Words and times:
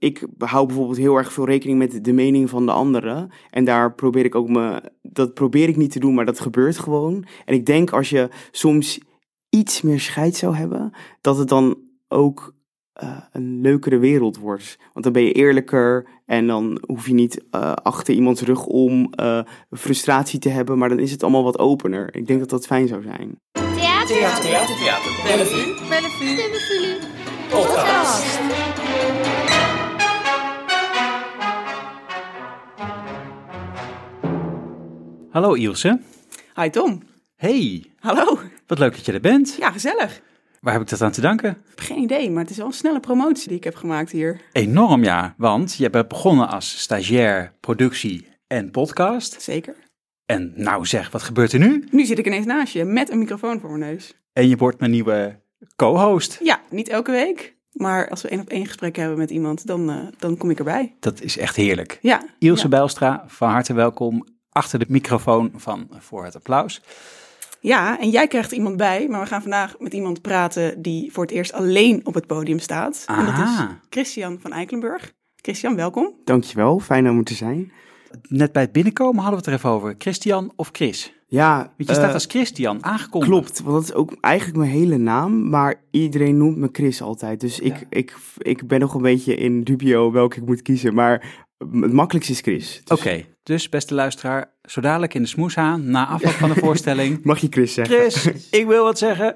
ik 0.00 0.26
hou 0.38 0.66
bijvoorbeeld 0.66 0.96
heel 0.96 1.16
erg 1.16 1.32
veel 1.32 1.44
rekening 1.44 1.78
met 1.78 2.04
de 2.04 2.12
mening 2.12 2.50
van 2.50 2.66
de 2.66 2.72
anderen. 2.72 3.30
En 3.50 3.64
daar 3.64 3.94
probeer 3.94 4.24
ik 4.24 4.34
ook 4.34 4.48
me, 4.48 4.82
dat 5.02 5.34
probeer 5.34 5.68
ik 5.68 5.76
niet 5.76 5.92
te 5.92 5.98
doen, 5.98 6.14
maar 6.14 6.24
dat 6.24 6.40
gebeurt 6.40 6.78
gewoon. 6.78 7.24
En 7.44 7.54
ik 7.54 7.66
denk 7.66 7.90
als 7.90 8.10
je 8.10 8.28
soms 8.50 9.00
iets 9.48 9.82
meer 9.82 10.00
scheid 10.00 10.36
zou 10.36 10.54
hebben, 10.54 10.92
dat 11.20 11.38
het 11.38 11.48
dan 11.48 11.78
ook 12.08 12.54
uh, 13.02 13.16
een 13.32 13.60
leukere 13.60 13.98
wereld 13.98 14.38
wordt. 14.38 14.78
Want 14.92 15.04
dan 15.04 15.12
ben 15.12 15.22
je 15.22 15.32
eerlijker 15.32 16.06
en 16.26 16.46
dan 16.46 16.82
hoef 16.86 17.06
je 17.06 17.14
niet 17.14 17.44
uh, 17.54 17.72
achter 17.72 18.14
iemands 18.14 18.40
rug 18.40 18.66
om 18.66 19.12
uh, 19.20 19.40
frustratie 19.70 20.38
te 20.38 20.48
hebben, 20.48 20.78
maar 20.78 20.88
dan 20.88 20.98
is 20.98 21.10
het 21.10 21.22
allemaal 21.22 21.44
wat 21.44 21.58
opener. 21.58 22.16
Ik 22.16 22.26
denk 22.26 22.40
dat 22.40 22.50
dat 22.50 22.66
fijn 22.66 22.88
zou 22.88 23.02
zijn. 23.02 23.38
Theater, 23.52 24.06
theater, 24.06 24.44
theater, 24.44 24.76
theater. 24.76 25.22
Bellevue, 25.24 25.88
Bellevue, 25.88 26.34
Bellevue, 26.36 26.98
podcast. 27.50 28.69
Hallo 35.30 35.54
Ilse. 35.54 36.00
Hi 36.54 36.70
Tom. 36.70 37.02
Hey. 37.36 37.84
Hallo. 37.98 38.38
Wat 38.66 38.78
leuk 38.78 38.96
dat 38.96 39.06
je 39.06 39.12
er 39.12 39.20
bent. 39.20 39.56
Ja, 39.58 39.70
gezellig. 39.70 40.20
Waar 40.60 40.72
heb 40.72 40.82
ik 40.82 40.88
dat 40.88 41.02
aan 41.02 41.12
te 41.12 41.20
danken? 41.20 41.56
Geen 41.74 41.98
idee, 41.98 42.30
maar 42.30 42.42
het 42.42 42.50
is 42.50 42.56
wel 42.56 42.66
een 42.66 42.72
snelle 42.72 43.00
promotie 43.00 43.48
die 43.48 43.56
ik 43.56 43.64
heb 43.64 43.74
gemaakt 43.74 44.10
hier. 44.10 44.40
Enorm 44.52 45.04
ja, 45.04 45.34
want 45.36 45.74
je 45.74 45.90
bent 45.90 46.08
begonnen 46.08 46.48
als 46.48 46.80
stagiair 46.80 47.52
productie 47.60 48.26
en 48.46 48.70
podcast. 48.70 49.42
Zeker. 49.42 49.76
En 50.26 50.52
nou 50.56 50.86
zeg, 50.86 51.10
wat 51.10 51.22
gebeurt 51.22 51.52
er 51.52 51.58
nu? 51.58 51.84
Nu 51.90 52.04
zit 52.04 52.18
ik 52.18 52.26
ineens 52.26 52.46
naast 52.46 52.72
je 52.72 52.84
met 52.84 53.10
een 53.10 53.18
microfoon 53.18 53.60
voor 53.60 53.78
mijn 53.78 53.90
neus. 53.90 54.14
En 54.32 54.48
je 54.48 54.56
wordt 54.56 54.80
mijn 54.80 54.90
nieuwe 54.90 55.40
co-host. 55.76 56.38
Ja, 56.42 56.60
niet 56.70 56.88
elke 56.88 57.10
week. 57.10 57.56
Maar 57.72 58.08
als 58.08 58.22
we 58.22 58.28
één 58.28 58.40
op 58.40 58.48
één 58.48 58.66
gesprek 58.66 58.96
hebben 58.96 59.18
met 59.18 59.30
iemand, 59.30 59.66
dan, 59.66 59.90
uh, 59.90 59.96
dan 60.18 60.36
kom 60.36 60.50
ik 60.50 60.58
erbij. 60.58 60.96
Dat 61.00 61.20
is 61.20 61.38
echt 61.38 61.56
heerlijk. 61.56 61.98
Ja. 62.02 62.22
Ilse 62.38 62.62
ja. 62.62 62.68
Bijlstra, 62.68 63.24
van 63.26 63.50
harte 63.50 63.72
welkom 63.72 64.38
achter 64.52 64.78
de 64.78 64.84
microfoon 64.88 65.50
van 65.56 65.88
Voor 65.98 66.24
het 66.24 66.36
Applaus. 66.36 66.82
Ja, 67.60 68.00
en 68.00 68.10
jij 68.10 68.26
krijgt 68.28 68.52
iemand 68.52 68.76
bij, 68.76 69.06
maar 69.08 69.20
we 69.20 69.26
gaan 69.26 69.42
vandaag 69.42 69.74
met 69.78 69.92
iemand 69.92 70.20
praten 70.22 70.82
die 70.82 71.12
voor 71.12 71.22
het 71.24 71.32
eerst 71.32 71.52
alleen 71.52 72.00
op 72.06 72.14
het 72.14 72.26
podium 72.26 72.58
staat. 72.58 73.02
Aha. 73.06 73.20
En 73.20 73.26
dat 73.26 73.48
is 73.48 73.64
Christian 73.90 74.38
van 74.40 74.52
Eikelenburg. 74.52 75.12
Christian, 75.36 75.76
welkom. 75.76 76.14
Dankjewel, 76.24 76.78
fijn 76.80 77.08
om 77.10 77.18
er 77.18 77.24
te 77.24 77.34
zijn. 77.34 77.72
Net 78.28 78.52
bij 78.52 78.62
het 78.62 78.72
binnenkomen 78.72 79.22
hadden 79.22 79.30
we 79.32 79.36
het 79.36 79.46
er 79.46 79.52
even 79.52 79.70
over. 79.70 79.94
Christian 79.98 80.52
of 80.56 80.68
Chris? 80.72 81.12
Ja, 81.26 81.56
Want 81.56 81.88
je 81.88 81.94
staat 81.94 82.14
als 82.14 82.26
Christian 82.26 82.84
aangekondigd. 82.84 83.30
Klopt, 83.32 83.60
want 83.60 83.74
dat 83.76 83.84
is 83.84 83.94
ook 83.94 84.16
eigenlijk 84.20 84.58
mijn 84.58 84.70
hele 84.70 84.96
naam, 84.96 85.48
maar 85.48 85.74
iedereen 85.90 86.36
noemt 86.36 86.56
me 86.56 86.68
Chris 86.72 87.02
altijd. 87.02 87.40
Dus 87.40 87.58
ik, 87.58 87.76
Ja. 87.78 87.86
ik, 87.88 88.16
ik 88.38 88.66
ben 88.66 88.80
nog 88.80 88.94
een 88.94 89.02
beetje 89.02 89.34
in 89.34 89.62
dubio 89.62 90.12
welke 90.12 90.36
ik 90.36 90.46
moet 90.46 90.62
kiezen, 90.62 90.94
maar 90.94 91.46
het 91.68 91.92
makkelijkste 91.92 92.32
is 92.32 92.40
Chris. 92.40 92.80
Dus 92.84 92.98
Oké, 92.98 93.24
dus 93.42 93.68
beste 93.68 93.94
luisteraar, 93.94 94.52
zo 94.62 94.80
dadelijk 94.80 95.14
in 95.14 95.22
de 95.22 95.28
smoeshaan, 95.28 95.90
na 95.90 96.06
afloop 96.06 96.32
van 96.32 96.48
de 96.48 96.60
voorstelling. 96.64 97.24
Mag 97.24 97.38
je 97.38 97.46
Chris 97.50 97.74
zeggen? 97.74 97.96
Chris, 97.96 98.26
ik 98.50 98.66
wil 98.66 98.84
wat 98.84 98.98
zeggen. 98.98 99.34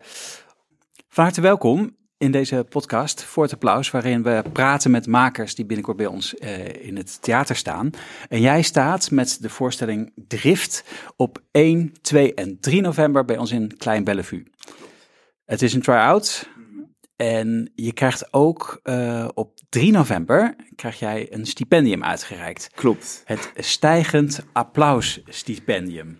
Van 1.09 1.25
harte 1.25 1.41
welkom 1.41 1.97
in 2.19 2.31
deze 2.31 2.67
podcast 2.69 3.25
voor 3.25 3.43
het 3.43 3.53
applaus, 3.53 3.91
waarin 3.91 4.23
we 4.23 4.43
praten 4.53 4.91
met 4.91 5.07
makers 5.07 5.55
die 5.55 5.67
binnenkort 5.67 5.97
bij 5.97 6.07
ons 6.07 6.35
eh, 6.35 6.87
in 6.87 6.97
het 6.97 7.23
theater 7.23 7.57
staan. 7.57 7.91
En 8.29 8.41
jij 8.41 8.63
staat 8.63 9.11
met 9.11 9.39
de 9.41 9.49
voorstelling 9.49 10.13
Drift 10.29 10.85
op 11.17 11.43
1, 11.51 11.93
2 12.01 12.35
en 12.35 12.61
3 12.61 12.81
november 12.81 13.25
bij 13.25 13.37
ons 13.39 13.51
in 13.51 13.77
Klein 13.77 14.05
Bellevue. 14.05 14.47
Het 15.45 15.63
is 15.63 15.75
een 15.75 15.83
try-out. 15.83 16.49
En 17.17 17.71
je 17.75 17.93
krijgt 17.93 18.33
ook 18.33 18.81
eh, 18.83 19.29
op 19.35 19.53
3 19.69 19.93
november 19.93 20.57
krijg 20.77 20.99
jij 20.99 21.27
een 21.33 21.47
stipendium 21.47 22.05
uitgereikt. 22.05 22.71
Klopt. 22.75 23.23
Het 23.25 23.53
Stijgend 23.57 24.47
Applaus 24.53 25.21
Stipendium. 25.27 26.19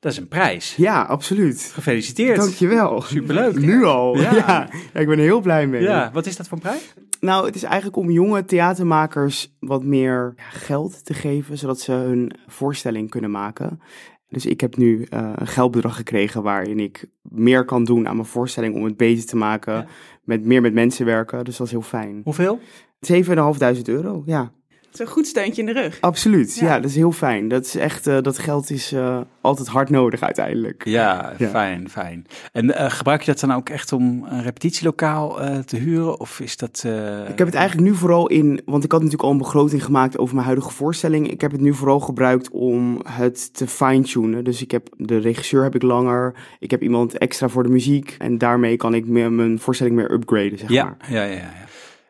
Dat 0.00 0.12
is 0.12 0.18
een 0.18 0.28
prijs. 0.28 0.76
Ja, 0.76 1.02
absoluut. 1.02 1.70
Gefeliciteerd. 1.72 2.36
Dankjewel. 2.36 3.00
Superleuk. 3.00 3.58
Nu 3.58 3.84
al. 3.84 4.16
Ja. 4.16 4.34
Ja. 4.34 4.68
Ja, 4.92 5.00
ik 5.00 5.06
ben 5.06 5.18
er 5.18 5.24
heel 5.24 5.40
blij 5.40 5.66
mee. 5.66 5.82
Ja, 5.82 6.10
wat 6.12 6.26
is 6.26 6.36
dat 6.36 6.48
voor 6.48 6.56
een 6.56 6.62
prijs? 6.62 6.94
Nou, 7.20 7.46
het 7.46 7.54
is 7.54 7.62
eigenlijk 7.62 7.96
om 7.96 8.10
jonge 8.10 8.44
theatermakers 8.44 9.56
wat 9.60 9.84
meer 9.84 10.34
geld 10.36 11.04
te 11.04 11.14
geven, 11.14 11.58
zodat 11.58 11.80
ze 11.80 11.92
hun 11.92 12.32
voorstelling 12.46 13.10
kunnen 13.10 13.30
maken. 13.30 13.80
Dus 14.28 14.46
ik 14.46 14.60
heb 14.60 14.76
nu 14.76 15.02
eh, 15.02 15.32
een 15.34 15.46
geldbedrag 15.46 15.96
gekregen 15.96 16.42
waarin 16.42 16.80
ik 16.80 17.06
meer 17.22 17.64
kan 17.64 17.84
doen 17.84 18.08
aan 18.08 18.16
mijn 18.16 18.28
voorstelling 18.28 18.74
om 18.74 18.84
het 18.84 18.96
beter 18.96 19.26
te 19.26 19.36
maken, 19.36 19.72
Ja. 19.74 19.86
met 20.22 20.44
meer 20.44 20.60
met 20.60 20.72
mensen 20.74 21.06
werken. 21.06 21.44
Dus 21.44 21.56
dat 21.56 21.66
is 21.66 21.72
heel 21.72 21.82
fijn. 21.82 22.20
Hoeveel? 22.24 22.58
7.500 23.00 23.82
euro, 23.84 24.22
ja. 24.26 24.52
Zo'n 24.90 25.06
goed 25.06 25.26
steuntje 25.26 25.60
in 25.62 25.66
de 25.74 25.80
rug. 25.80 26.00
Absoluut, 26.00 26.54
ja. 26.56 26.66
Ja. 26.66 26.80
dat 26.80 26.90
is 26.90 26.96
heel 26.96 27.12
fijn. 27.12 27.48
Dat 27.48 27.64
is 27.64 27.74
echt, 27.76 28.06
eh, 28.06 28.18
dat 28.22 28.38
geld 28.38 28.70
is 28.70 28.92
eh, 28.92 29.20
altijd 29.40 29.68
hard 29.68 29.90
nodig 29.90 30.22
uiteindelijk. 30.22 30.84
Ja, 30.84 31.32
Ja. 31.38 31.48
fijn, 31.48 31.88
fijn. 31.90 32.26
En 32.52 32.74
eh, 32.76 32.90
gebruik 32.90 33.20
je 33.22 33.30
dat 33.30 33.40
dan 33.40 33.52
ook 33.52 33.68
echt 33.68 33.92
om 33.92 34.24
een 34.28 34.42
repetitielokaal 34.42 35.40
eh, 35.40 35.58
te 35.58 35.76
huren? 35.76 36.20
Of 36.20 36.40
is 36.40 36.56
dat... 36.56 36.82
eh, 36.86 37.28
Ik 37.28 37.38
heb 37.38 37.46
het 37.46 37.56
eigenlijk 37.56 37.88
nu 37.88 37.94
vooral 37.96 38.26
in, 38.28 38.60
want 38.64 38.84
ik 38.84 38.90
had 38.92 39.00
natuurlijk 39.00 39.28
al 39.28 39.34
een 39.34 39.42
begroting 39.42 39.84
gemaakt 39.84 40.18
over 40.18 40.34
mijn 40.34 40.46
huidige 40.46 40.70
voorstelling. 40.72 41.30
Ik 41.30 41.40
heb 41.40 41.52
het 41.52 41.60
nu 41.60 41.74
vooral 41.74 42.00
gebruikt 42.00 42.50
om 42.50 43.00
het 43.08 43.54
te 43.54 43.66
fine-tunen. 43.66 44.44
Dus 44.44 44.62
ik 44.62 44.70
heb 44.70 44.88
de 44.96 45.18
regisseur 45.18 45.62
heb 45.62 45.74
ik 45.74 45.82
langer, 45.82 46.34
ik 46.58 46.70
heb 46.70 46.82
iemand 46.82 47.18
extra 47.18 47.48
voor 47.48 47.62
de 47.62 47.68
muziek 47.68 48.14
en 48.18 48.38
daarmee 48.38 48.76
kan 48.76 48.94
ik 48.94 49.06
meer 49.06 49.32
mijn 49.32 49.58
voorstelling 49.58 49.96
meer 49.96 50.12
upgraden, 50.12 50.58
zeg 50.58 50.68
Ja, 50.70 50.84
maar. 50.84 50.96
ja, 51.12 51.22
ja, 51.22 51.32
ja. 51.32 51.52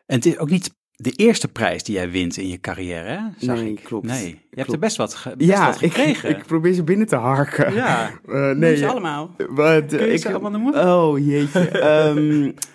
En 0.05 0.15
het 0.15 0.25
is 0.25 0.37
ook 0.37 0.49
niet 0.49 0.77
de 1.01 1.11
eerste 1.11 1.47
prijs 1.47 1.83
die 1.83 1.95
jij 1.95 2.11
wint 2.11 2.37
in 2.37 2.47
je 2.47 2.59
carrière, 2.59 3.09
hè? 3.09 3.19
Zag 3.37 3.55
Nee, 3.55 3.71
ik. 3.71 3.83
klopt. 3.83 4.05
Nee, 4.05 4.27
je 4.49 4.57
hebt 4.59 4.71
er 4.71 4.79
best 4.79 4.97
wat, 4.97 5.13
ge- 5.13 5.35
best 5.37 5.49
Ja, 5.49 5.65
wat 5.65 5.81
ik, 5.81 5.93
gekregen. 5.93 6.29
ik 6.29 6.45
probeer 6.45 6.73
ze 6.73 6.83
binnen 6.83 7.07
te 7.07 7.15
harken. 7.15 7.73
Ja, 7.73 8.11
Eh, 8.27 8.51
Nee, 8.51 8.75
ze 8.75 8.83
ja, 8.83 8.89
allemaal. 8.89 9.35
wat, 9.49 9.85
kun 9.85 9.99
je 9.99 10.13
ik, 10.13 10.19
ze 10.19 10.29
allemaal 10.29 10.51
noemen? 10.51 10.87
Oh 10.87 11.19
jeetje. 11.25 11.59
Ehm 11.79 12.15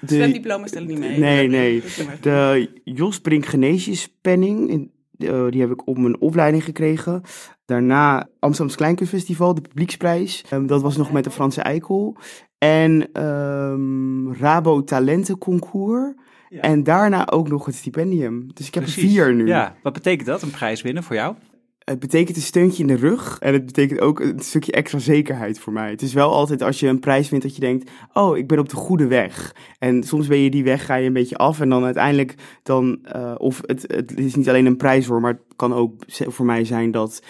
de, 0.00 0.14
Zwemdiploma's 0.14 0.70
tellen 0.70 0.88
niet 0.88 0.98
mee. 0.98 1.18
Nee, 1.18 1.48
nee. 1.48 1.82
De 2.20 2.70
Jos 2.84 3.20
Brink 3.20 3.46
Genesiuspenning, 3.46 4.68
in- 4.70 4.90
eh, 5.18 5.46
die 5.50 5.60
heb 5.60 5.70
ik 5.70 5.86
op 5.88 5.98
mijn 5.98 6.20
opleiding 6.20 6.64
gekregen. 6.64 7.22
Daarna 7.64 8.28
Amsterdamse 8.38 8.76
Kleinkunstfestival, 8.78 9.54
de 9.54 9.60
publieksprijs. 9.60 10.44
Ehm, 10.50 10.66
dat 10.66 10.82
was 10.82 10.96
nog 10.96 11.12
met 11.12 11.24
de 11.24 11.30
Franse 11.30 11.60
Eikel. 11.60 12.16
En 12.58 13.08
ehm, 13.12 14.32
Rabo 14.32 14.84
Talentenconcours. 14.84 16.12
Ja. 16.54 16.60
En 16.60 16.82
daarna 16.82 17.30
ook 17.30 17.48
nog 17.48 17.66
het 17.66 17.74
stipendium. 17.74 18.46
Dus 18.54 18.66
ik 18.66 18.74
heb 18.74 18.82
er 18.82 18.88
vier 18.90 19.34
nu. 19.34 19.46
Ja, 19.46 19.76
wat 19.82 19.92
betekent 19.92 20.26
dat, 20.26 20.42
een 20.42 20.50
prijs 20.50 20.82
winnen 20.82 21.02
voor 21.02 21.16
jou? 21.16 21.34
Het 21.78 21.98
betekent 21.98 22.36
een 22.36 22.42
steuntje 22.42 22.82
in 22.82 22.88
de 22.88 22.96
rug. 22.96 23.38
En 23.40 23.52
het 23.52 23.66
betekent 23.66 24.00
ook 24.00 24.20
een 24.20 24.38
stukje 24.40 24.72
extra 24.72 24.98
zekerheid 24.98 25.58
voor 25.58 25.72
mij. 25.72 25.90
Het 25.90 26.02
is 26.02 26.12
wel 26.12 26.32
altijd 26.32 26.62
als 26.62 26.80
je 26.80 26.86
een 26.88 26.98
prijs 27.00 27.28
wint 27.28 27.42
dat 27.42 27.54
je 27.54 27.60
denkt... 27.60 27.90
oh, 28.12 28.36
ik 28.36 28.48
ben 28.48 28.58
op 28.58 28.68
de 28.68 28.76
goede 28.76 29.06
weg. 29.06 29.54
En 29.78 30.02
soms 30.02 30.26
ben 30.26 30.38
je 30.38 30.50
die 30.50 30.64
weg, 30.64 30.84
ga 30.86 30.94
je 30.94 31.06
een 31.06 31.12
beetje 31.12 31.36
af. 31.36 31.60
En 31.60 31.68
dan 31.68 31.84
uiteindelijk 31.84 32.34
dan... 32.62 32.98
eh, 33.02 33.34
of 33.38 33.60
het, 33.66 33.84
het 33.86 34.18
is 34.18 34.34
niet 34.34 34.48
alleen 34.48 34.66
een 34.66 34.76
prijs 34.76 35.06
hoor, 35.06 35.20
maar 35.20 35.32
het 35.32 35.42
kan 35.56 35.72
ook 35.72 36.04
voor 36.08 36.46
mij 36.46 36.64
zijn 36.64 36.90
dat... 36.90 37.22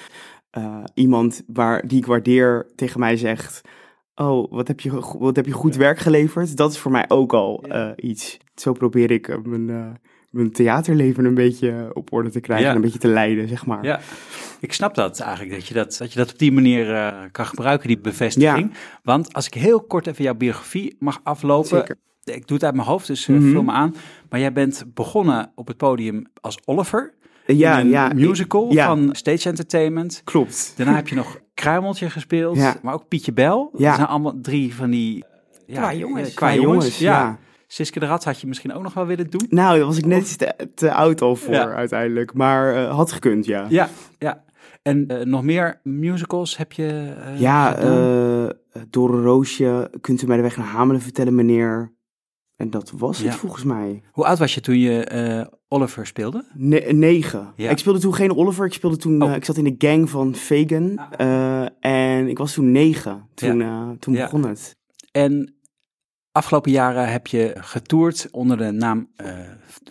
eh, 0.51 0.85
iemand 0.95 1.43
waar, 1.47 1.87
die 1.87 1.99
ik 1.99 2.07
waardeer 2.07 2.67
tegen 2.75 3.01
mij 3.01 3.17
zegt... 3.17 3.61
oh, 4.15 4.51
wat 4.53 4.69
heb 4.69 4.81
je, 4.81 5.01
wat 5.19 5.37
heb 5.37 5.47
je 5.47 5.53
goed 5.53 5.77
werk 5.77 5.99
geleverd? 5.99 6.57
Dat 6.57 6.71
is 6.73 6.79
voor 6.79 6.91
mij 6.91 7.05
ook 7.09 7.33
al 7.33 7.65
Ja. 7.67 7.95
eh, 7.97 8.11
iets. 8.11 8.39
Zo 8.55 8.73
probeer 8.73 9.11
ik 9.11 9.29
eh, 9.29 9.37
mijn... 9.45 9.71
eh, 9.71 9.87
mijn 10.31 10.53
theaterleven 10.53 11.25
een 11.25 11.35
beetje 11.35 11.91
op 11.93 12.13
orde 12.13 12.31
te 12.31 12.41
krijgen 12.41 12.65
Ja. 12.65 12.71
en 12.71 12.77
een 12.77 12.83
beetje 12.83 12.99
te 12.99 13.09
leiden, 13.09 13.49
zeg 13.49 13.67
maar. 13.67 13.85
Ja, 13.85 14.01
ik 14.61 14.73
snap 14.73 14.95
dat 14.95 15.21
eigenlijk, 15.21 15.55
dat 15.55 15.67
je 15.67 15.75
dat, 15.75 15.97
dat, 15.99 16.13
je 16.13 16.19
dat 16.19 16.33
op 16.33 16.39
die 16.39 16.53
manier 16.53 16.95
eh, 16.95 17.13
kan 17.33 17.47
gebruiken, 17.47 17.89
die 17.89 17.99
bevestiging. 17.99 18.73
Want 19.03 19.33
als 19.33 19.47
ik 19.47 19.55
heel 19.55 19.81
kort 19.81 20.07
even 20.07 20.25
jouw 20.25 20.35
biografie 20.35 20.97
mag 20.99 21.21
aflopen. 21.23 21.69
Zeker. 21.69 21.97
Ik 22.25 22.47
doe 22.47 22.57
het 22.57 22.65
uit 22.65 22.75
mijn 22.75 22.87
hoofd, 22.87 23.07
dus 23.07 23.29
eh, 23.29 23.37
Mhm. 23.37 23.51
vul 23.51 23.63
me 23.63 23.73
aan. 23.73 23.95
Maar 24.31 24.41
jij 24.41 24.53
bent 24.53 24.85
begonnen 24.95 25.53
op 25.55 25.67
het 25.67 25.77
podium 25.77 26.27
als 26.41 26.59
Oliver. 26.65 27.15
Ja, 27.47 27.79
in 27.79 27.85
een 27.87 27.93
ja. 27.93 28.11
ik- 28.11 28.15
musical 28.15 28.73
ja. 28.73 28.87
van 28.87 29.09
Stage 29.13 29.49
Entertainment. 29.49 30.21
Klopt. 30.25 30.73
Daarna 30.77 30.95
heb 30.95 31.09
je 31.09 31.15
nog 31.15 31.39
Kruimeltje 31.55 32.11
gespeeld, 32.11 32.57
Ja. 32.57 32.77
maar 32.83 32.95
ook 32.95 33.09
Pietje 33.09 33.33
Bel. 33.33 33.71
Ja. 33.77 33.87
Dat 33.87 33.95
zijn 33.97 34.09
allemaal 34.09 34.39
drie 34.43 34.75
van 34.75 34.91
die... 34.91 35.25
Ja, 35.67 35.75
Qua 35.81 35.95
jongens. 35.95 36.29
eh, 36.29 36.35
Qua 36.35 36.47
Qua 36.51 36.55
jongens, 36.63 36.69
jongens, 36.85 36.99
ja. 36.99 37.39
Siske 37.75 38.01
de 38.01 38.07
Rat 38.07 38.25
had 38.25 38.41
je 38.41 38.47
misschien 38.47 38.73
ook 38.73 38.83
nog 38.83 38.95
wel 38.95 39.07
willen 39.07 39.31
doen. 39.31 39.47
Nou, 39.49 39.77
daar 39.77 39.87
was 39.87 39.99
ik 39.99 40.07
net 40.07 40.39
te, 40.39 40.69
te 40.75 40.93
oud 40.93 41.21
al 41.21 41.37
voor 41.37 41.55
Ja. 41.55 41.73
uiteindelijk. 41.73 42.35
Maar 42.35 42.75
eh, 42.75 42.95
had 42.95 43.13
gekund, 43.13 43.47
ja. 43.47 43.67
Ja, 43.69 43.89
ja. 44.19 44.45
En 44.83 45.07
eh, 45.09 45.25
nog 45.27 45.43
meer 45.43 45.81
musicals 45.83 46.57
heb 46.57 46.73
je 46.73 47.15
eh, 47.25 47.41
Ja, 47.41 47.75
door 48.91 49.11
roosje 49.11 49.91
kunt 50.01 50.23
u 50.23 50.27
mij 50.27 50.37
de 50.37 50.43
weg 50.43 50.57
naar 50.57 50.67
Hamelen 50.67 51.01
vertellen, 51.03 51.35
meneer. 51.35 51.93
En 52.57 52.71
dat 52.71 52.91
was 52.97 53.19
het 53.19 53.35
volgens 53.35 53.65
mij. 53.65 54.03
Hoe 54.13 54.25
oud 54.25 54.39
was 54.39 54.55
je 54.55 54.61
toen 54.61 54.79
je 54.79 55.51
Oliver 55.69 56.07
speelde? 56.07 56.45
Ne- 56.55 56.93
negen. 56.93 57.53
Ja. 57.57 57.71
Ik 57.71 57.79
speelde 57.79 57.99
toen 57.99 58.15
geen 58.15 58.37
Oliver. 58.37 58.67
Ik 58.67 58.73
speelde 58.73 58.97
toen. 58.97 59.23
Oh. 59.23 59.35
ik 59.35 59.45
zat 59.45 59.57
in 59.57 59.65
de 59.65 59.87
gang 59.87 60.11
van 60.11 60.35
Fagan. 60.35 60.99
eh, 61.17 61.67
en 61.81 62.29
ik 62.29 62.39
was 62.39 62.53
toen 62.53 62.73
negen. 62.73 63.29
Toen, 63.35 63.97
toen 63.99 64.15
begon 64.15 64.47
het. 64.49 64.77
En 65.13 65.55
afgelopen 66.35 66.71
jaren 66.71 67.09
heb 67.09 67.27
je 67.27 67.53
getoerd 67.59 68.29
onder 68.31 68.57
de 68.57 68.71
naam 68.71 69.09
eh, 69.17 69.39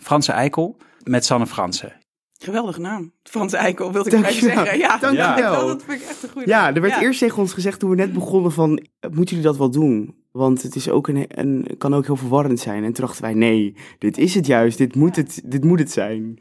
Franse 0.02 0.32
Eikel. 0.32 0.76
met 1.04 1.24
Sanne 1.24 1.46
Fransen. 1.46 1.92
Geweldige 2.38 2.80
naam. 2.80 3.12
Franse 3.22 3.56
Eikel, 3.56 3.92
wilde 3.92 4.10
ik 4.10 4.22
Dankjewel. 4.22 4.54
zeggen. 4.56 4.78
Ja, 4.78 4.98
Dankjewel. 4.98 5.36
ja. 5.36 5.66
dat 5.66 5.82
vind 5.86 6.00
ik 6.02 6.08
echt 6.08 6.22
een 6.22 6.28
goede 6.28 6.48
Ja, 6.48 6.60
naam. 6.64 6.74
er 6.74 6.80
werd 6.80 6.94
Ja. 6.94 7.00
eerst 7.00 7.18
tegen 7.18 7.38
ons 7.38 7.52
gezegd 7.52 7.78
toen 7.80 7.90
we 7.90 7.96
net 7.96 8.12
begonnen 8.12 8.52
van, 8.52 8.86
moeten 9.00 9.24
jullie 9.36 9.42
dat 9.50 9.56
wel 9.56 9.70
doen? 9.70 10.22
Want 10.32 10.62
het 10.62 10.74
is 10.74 10.88
ook 10.88 11.08
een, 11.08 11.24
een, 11.28 11.74
kan 11.78 11.94
ook 11.94 12.06
heel 12.06 12.16
verwarrend 12.16 12.60
zijn. 12.60 12.84
En 12.84 12.92
toen 12.92 13.04
dachten 13.04 13.22
wij, 13.22 13.34
nee, 13.34 13.76
dit 13.98 14.18
is 14.18 14.34
het 14.34 14.46
juist, 14.46 14.78
dit 14.78 14.94
moet 14.94 15.16
het, 15.16 15.40
dit 15.44 15.64
moet 15.64 15.78
het 15.78 15.90
zijn. 15.92 16.38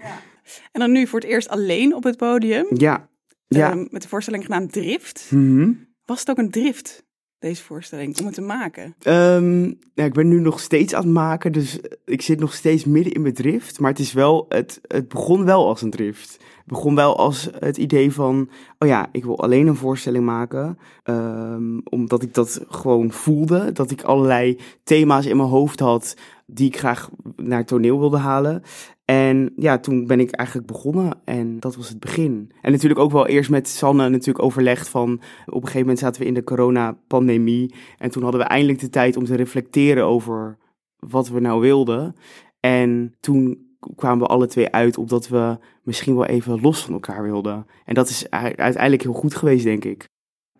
En 0.71 0.79
dan 0.79 0.91
nu 0.91 1.07
voor 1.07 1.19
het 1.19 1.29
eerst 1.29 1.50
alleen 1.50 1.95
op 1.95 2.03
het 2.03 2.17
podium. 2.17 2.65
Ja, 2.69 3.09
ja. 3.47 3.71
ehm, 3.71 3.85
met 3.89 4.01
de 4.01 4.07
voorstelling 4.07 4.44
genaamd 4.45 4.71
Drift. 4.71 5.27
Mhm. 5.29 5.71
Was 6.05 6.19
het 6.19 6.29
ook 6.29 6.38
een 6.38 6.51
drift, 6.51 7.03
deze 7.44 7.63
voorstelling, 7.63 8.19
om 8.19 8.25
het 8.25 8.36
te 8.36 8.42
maken? 8.42 8.95
Ehm, 9.01 9.63
ja, 9.94 10.04
ik 10.04 10.13
ben 10.13 10.28
nu 10.28 10.40
nog 10.40 10.60
steeds 10.60 10.94
aan 10.94 11.04
het 11.04 11.13
maken, 11.13 11.51
dus 11.51 11.80
ik 12.06 12.22
zit 12.22 12.40
nog 12.40 12.54
steeds 12.54 12.86
midden 12.86 13.13
in 13.13 13.22
mijn 13.22 13.34
drift. 13.34 13.80
Maar 13.80 13.90
het 13.90 14.00
is 14.00 14.13
wel, 14.13 14.45
het, 14.50 14.81
het 14.88 15.07
begon 15.07 15.45
wel 15.45 15.68
als 15.68 15.81
een 15.81 15.90
drift. 15.90 16.31
Het 16.31 16.66
begon 16.66 16.95
wel 16.95 17.18
als 17.18 17.50
het 17.60 17.78
idee 17.78 18.12
van, 18.12 18.50
oh 18.80 18.88
ja, 18.88 19.10
ik 19.12 19.24
wil 19.24 19.40
alleen 19.40 19.68
een 19.68 19.75
voorstelling 19.75 20.25
maken. 20.25 20.78
Ehm, 21.04 21.80
omdat 21.84 22.24
ik 22.24 22.34
dat 22.34 22.66
gewoon 22.68 23.12
voelde, 23.12 23.72
dat 23.72 23.92
ik 23.92 24.01
allerlei 24.01 24.60
thema's 24.84 25.25
in 25.25 25.38
mijn 25.38 25.50
hoofd 25.50 25.80
had 25.80 26.16
die 26.46 26.68
ik 26.68 26.78
graag 26.78 27.10
naar 27.36 27.66
toneel 27.66 28.00
wilde 28.00 28.18
halen. 28.18 28.63
En 29.05 29.53
ja, 29.55 29.79
toen 29.79 30.07
ben 30.07 30.19
ik 30.19 30.31
eigenlijk 30.31 30.67
begonnen 30.67 31.19
en 31.25 31.59
dat 31.59 31.75
was 31.75 31.89
het 31.89 32.00
begin. 32.00 32.51
En 32.61 32.71
natuurlijk 32.71 33.00
ook 33.00 33.11
wel 33.11 33.27
eerst 33.27 33.50
met 33.50 33.67
Sanne 33.67 34.09
natuurlijk 34.09 34.45
overlegd 34.45 34.89
van... 34.89 35.13
Op 35.45 35.53
een 35.53 35.61
gegeven 35.61 35.79
moment 35.79 36.00
zaten 36.00 36.21
we 36.21 36.27
in 36.27 36.33
de 36.33 36.44
coronapandemie 36.44 37.73
en 37.97 38.09
toen 38.09 38.23
hadden 38.23 38.41
we 38.41 38.47
eindelijk 38.47 38.79
de 38.79 38.89
tijd 38.89 39.17
om 39.17 39.25
te 39.25 39.35
reflecteren 39.35 40.05
over 40.05 40.57
wat 40.97 41.29
we 41.29 41.39
nou 41.39 41.61
wilden. 41.61 42.15
En 42.59 43.15
toen 43.19 43.71
kwamen 43.95 44.19
we 44.19 44.33
alle 44.33 44.47
twee 44.47 44.71
uit 44.71 44.97
op 44.97 45.09
dat 45.09 45.27
we 45.27 45.57
misschien 45.83 46.15
wel 46.15 46.25
even 46.25 46.61
los 46.61 46.83
van 46.83 46.94
elkaar 46.94 47.23
wilden. 47.23 47.65
En 47.85 47.94
dat 47.94 48.09
is 48.09 48.29
uiteindelijk 48.29 49.01
heel 49.01 49.13
goed 49.13 49.35
geweest, 49.35 49.63
denk 49.63 49.85
ik. 49.85 50.11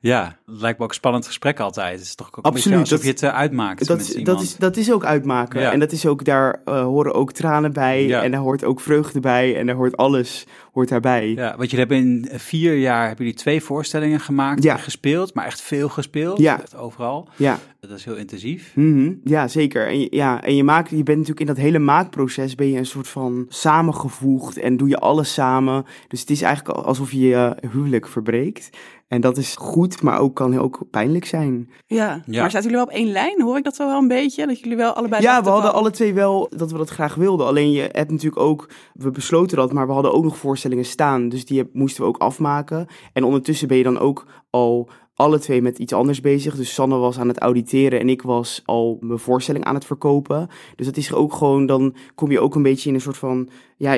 Ja, 0.03 0.38
het 0.45 0.61
lijkt 0.61 0.77
me 0.77 0.83
ook 0.83 0.89
een 0.89 0.95
spannend 0.95 1.25
gesprek 1.25 1.59
altijd. 1.59 1.97
Het 1.97 2.05
is 2.07 2.15
toch 2.15 2.27
ook 2.38 2.45
Absoluut, 2.45 2.79
alsof 2.79 2.97
dat- 2.97 3.05
je 3.07 3.11
het 3.13 3.23
eh, 3.23 3.29
uitmaakt 3.39 3.88
Dat 3.88 4.00
is, 4.00 4.09
iemand. 4.09 4.25
dat, 4.25 4.41
is, 4.41 4.55
dat 4.55 4.77
is 4.77 4.91
ook 4.91 5.05
uitmaken. 5.05 5.61
Ja. 5.61 5.71
En 5.71 5.79
dat 5.79 5.91
is 5.91 6.05
ook, 6.05 6.25
daar 6.25 6.61
eh, 6.65 6.81
horen 6.83 7.13
ook 7.13 7.31
tranen 7.31 7.73
bij. 7.73 8.05
Ja. 8.07 8.23
En 8.23 8.31
daar 8.31 8.39
hoort 8.39 8.63
ook 8.63 8.79
vreugde 8.79 9.19
bij. 9.19 9.57
En 9.57 9.65
daar 9.65 9.75
hoort 9.75 9.97
alles 9.97 10.45
hoort 10.73 10.89
daarbij. 10.89 11.29
Ja, 11.29 11.55
want 11.57 11.69
jullie 11.71 11.85
hebben 11.88 11.97
in 11.97 12.39
vier 12.39 12.75
jaar 12.77 13.07
hebben 13.07 13.25
jullie 13.25 13.39
twee 13.39 13.61
voorstellingen 13.63 14.19
gemaakt 14.19 14.63
Ja. 14.63 14.73
en 14.73 14.79
gespeeld, 14.79 15.33
maar 15.33 15.45
echt 15.45 15.61
veel 15.61 15.89
gespeeld. 15.89 16.39
Ja. 16.39 16.61
Echt 16.61 16.75
overal. 16.75 17.27
Ja. 17.35 17.59
Dat 17.79 17.91
is 17.97 18.05
heel 18.05 18.15
intensief. 18.15 18.71
Mhm, 18.75 19.11
Ja, 19.23 19.47
zeker. 19.47 19.88
En, 19.88 20.00
je, 20.00 20.07
ja, 20.09 20.44
en 20.44 20.55
je, 20.55 20.63
maakt, 20.63 20.89
je 20.89 20.95
bent 20.95 21.07
natuurlijk 21.17 21.39
in 21.39 21.45
dat 21.45 21.57
hele 21.57 21.79
maakproces 21.79 22.55
ben 22.55 22.69
je 22.69 22.77
een 22.77 22.85
soort 22.85 23.07
van 23.07 23.45
samengevoegd 23.50 24.57
en 24.57 24.77
doe 24.77 24.88
je 24.88 24.97
alles 24.97 25.33
samen. 25.33 25.85
Dus 26.07 26.19
het 26.19 26.29
is 26.29 26.41
eigenlijk 26.41 26.77
alsof 26.77 27.11
je 27.11 27.19
je 27.19 27.55
huwelijk 27.71 28.07
verbreekt. 28.07 28.69
En 29.13 29.21
dat 29.21 29.38
is 29.38 29.56
goed, 29.56 30.01
maar 30.01 30.19
ook 30.19 30.36
kan 30.36 30.60
ook 30.60 30.80
pijnlijk 30.92 31.25
zijn. 31.25 31.69
Ja. 31.86 32.21
Ja. 32.25 32.42
maar 32.42 32.51
zaten 32.51 32.69
jullie 32.69 32.86
wel 32.86 32.86
op 32.86 32.92
één 33.01 33.12
lijn? 33.12 33.42
Hoor 33.42 33.57
ik 33.57 33.63
dat 33.63 33.75
zo 33.75 33.88
wel 33.88 33.98
een 33.98 34.07
beetje? 34.07 34.48
Dat 34.48 34.60
jullie 34.60 34.77
wel 34.77 34.94
allebei 34.94 35.21
ja, 35.21 35.44
we 35.44 35.50
hadden 35.50 35.71
van- 35.71 35.80
alle 35.80 35.92
twee 35.92 36.13
wel 36.13 36.50
dat 36.56 36.71
we 36.71 36.77
dat 36.77 36.89
graag 36.89 37.15
wilden. 37.15 37.45
Alleen 37.48 37.71
je 37.71 37.89
hebt 37.92 38.12
natuurlijk 38.12 38.42
ook, 38.42 38.69
we 38.94 39.12
besloten 39.12 39.57
dat, 39.57 39.74
maar 39.74 39.88
we 39.88 39.94
hadden 39.94 40.13
ook 40.13 40.24
nog 40.24 40.38
voorstellingen 40.38 40.86
staan. 40.86 41.30
Dus 41.30 41.45
die 41.45 41.69
moesten 41.74 42.04
we 42.04 42.10
ook 42.10 42.18
afmaken. 42.18 42.88
En 43.13 43.24
ondertussen 43.24 43.68
ben 43.68 43.77
je 43.77 43.83
dan 43.83 44.00
ook 44.00 44.25
al 44.50 44.89
alle 45.15 45.39
twee 45.39 45.62
met 45.62 45.80
iets 45.80 45.94
anders 45.94 46.21
bezig. 46.21 46.56
Dus 46.56 46.74
Sanne 46.74 46.98
was 46.98 47.19
aan 47.19 47.27
het 47.27 47.39
auditeren 47.39 48.00
en 48.00 48.10
ik 48.10 48.21
was 48.21 48.62
al 48.65 48.98
mijn 49.01 49.19
voorstelling 49.19 49.65
aan 49.65 49.75
het 49.75 49.86
verkopen. 49.86 50.50
Dus 50.75 50.86
dat 50.86 50.98
is 50.98 51.13
ook 51.13 51.33
gewoon, 51.33 51.65
dan 51.65 51.95
kom 52.15 52.31
je 52.31 52.39
ook 52.39 52.56
een 52.56 52.63
beetje 52.63 52.89
in 52.89 52.95
een 52.95 53.01
soort 53.01 53.18
van, 53.18 53.50
ja, 53.77 53.94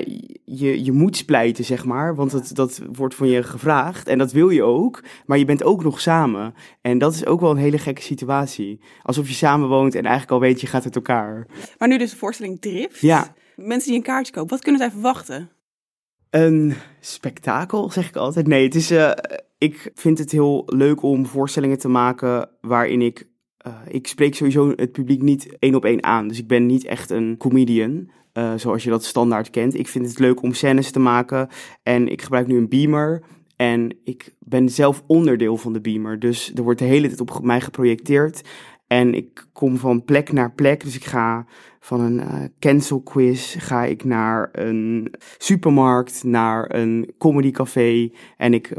je, 0.46 0.84
je 0.84 0.92
moet 0.92 1.18
splijten, 1.18 1.66
zeg 1.66 1.86
maar. 1.86 2.16
Want 2.16 2.32
dat, 2.32 2.52
dat 2.54 2.82
wordt 2.92 3.16
van 3.16 3.28
je 3.28 3.44
gevraagd 3.44 4.08
en 4.08 4.18
dat 4.18 4.32
wil 4.32 4.50
je 4.50 4.64
ook. 4.64 5.04
Maar 5.26 5.38
je 5.38 5.46
bent 5.46 5.64
ook 5.64 5.84
nog 5.84 6.02
samen. 6.02 6.54
En 6.82 6.98
dat 6.98 7.14
is 7.14 7.26
ook 7.26 7.40
wel 7.40 7.52
een 7.52 7.58
hele 7.58 7.78
gekke 7.78 8.02
situatie. 8.02 8.80
Alsof 9.04 9.28
je 9.28 9.34
samen 9.34 9.68
woont 9.68 9.96
en 9.96 10.04
eigenlijk 10.04 10.32
al 10.32 10.40
weet 10.40 10.62
je 10.62 10.68
gaat 10.68 10.86
uit 10.86 10.96
elkaar. 10.96 11.48
Maar 11.78 11.88
nu 11.88 11.98
dus 11.98 12.12
de 12.12 12.18
voorstelling 12.18 12.62
Drift. 12.62 13.00
Ja. 13.00 13.34
Mensen 13.56 13.90
die 13.90 13.98
een 13.98 14.06
kaartje 14.06 14.34
kopen, 14.34 14.50
wat 14.50 14.62
kunnen 14.62 14.82
zij 14.82 14.92
verwachten? 14.92 15.50
Een 16.30 16.74
spektakel, 17.00 17.92
zeg 17.92 18.08
ik 18.08 18.16
altijd. 18.16 18.48
Nee, 18.48 18.64
het 18.64 18.76
is, 18.76 18.92
eh, 18.92 19.12
ik 19.66 19.92
vind 19.94 20.18
het 20.18 20.32
heel 20.32 20.64
leuk 20.66 21.02
om 21.02 21.26
voorstellingen 21.26 21.78
te 21.78 21.88
maken 21.88 22.50
waarin 22.62 23.02
ik... 23.02 23.28
eh, 23.58 23.74
ik 23.88 24.08
spreek 24.08 24.36
sowieso 24.36 24.74
het 24.76 24.92
publiek 24.92 25.22
niet 25.22 25.56
één 25.60 25.76
op 25.76 25.86
één 25.86 26.04
aan. 26.04 26.28
Dus 26.28 26.40
ik 26.40 26.48
ben 26.48 26.66
niet 26.66 26.86
echt 26.86 27.10
een 27.10 27.36
comedian, 27.38 28.10
eh, 28.34 28.54
zoals 28.56 28.84
je 28.84 28.90
dat 28.90 29.06
standaard 29.06 29.50
kent. 29.50 29.74
Ik 29.80 29.88
vind 29.88 30.08
het 30.08 30.20
leuk 30.20 30.42
om 30.42 30.54
scènes 30.54 30.92
te 30.92 31.00
maken. 31.00 31.48
En 31.84 32.08
ik 32.08 32.22
gebruik 32.22 32.48
nu 32.48 32.58
een 32.58 32.70
beamer. 32.70 33.24
En 33.56 33.98
ik 34.04 34.36
ben 34.40 34.70
zelf 34.70 35.04
onderdeel 35.08 35.58
van 35.58 35.74
de 35.74 35.82
beamer. 35.82 36.20
Dus 36.20 36.52
er 36.56 36.64
wordt 36.64 36.80
de 36.80 36.86
hele 36.86 37.08
tijd 37.08 37.22
op 37.22 37.40
mij 37.44 37.62
geprojecteerd. 37.62 38.42
En 38.88 39.14
ik 39.14 39.48
kom 39.54 39.78
van 39.78 40.04
plek 40.04 40.32
naar 40.32 40.54
plek. 40.54 40.84
Dus 40.84 40.96
ik 40.96 41.04
ga 41.04 41.46
van 41.80 42.02
een 42.02 42.20
eh, 42.20 42.44
cancel 42.60 43.02
quiz 43.02 43.56
ga 43.60 43.84
ik 43.84 44.04
naar 44.04 44.50
een 44.52 45.14
supermarkt, 45.38 46.24
naar 46.24 46.76
een 46.76 47.14
comedycafé. 47.18 48.10
En 48.38 48.54
ik 48.54 48.74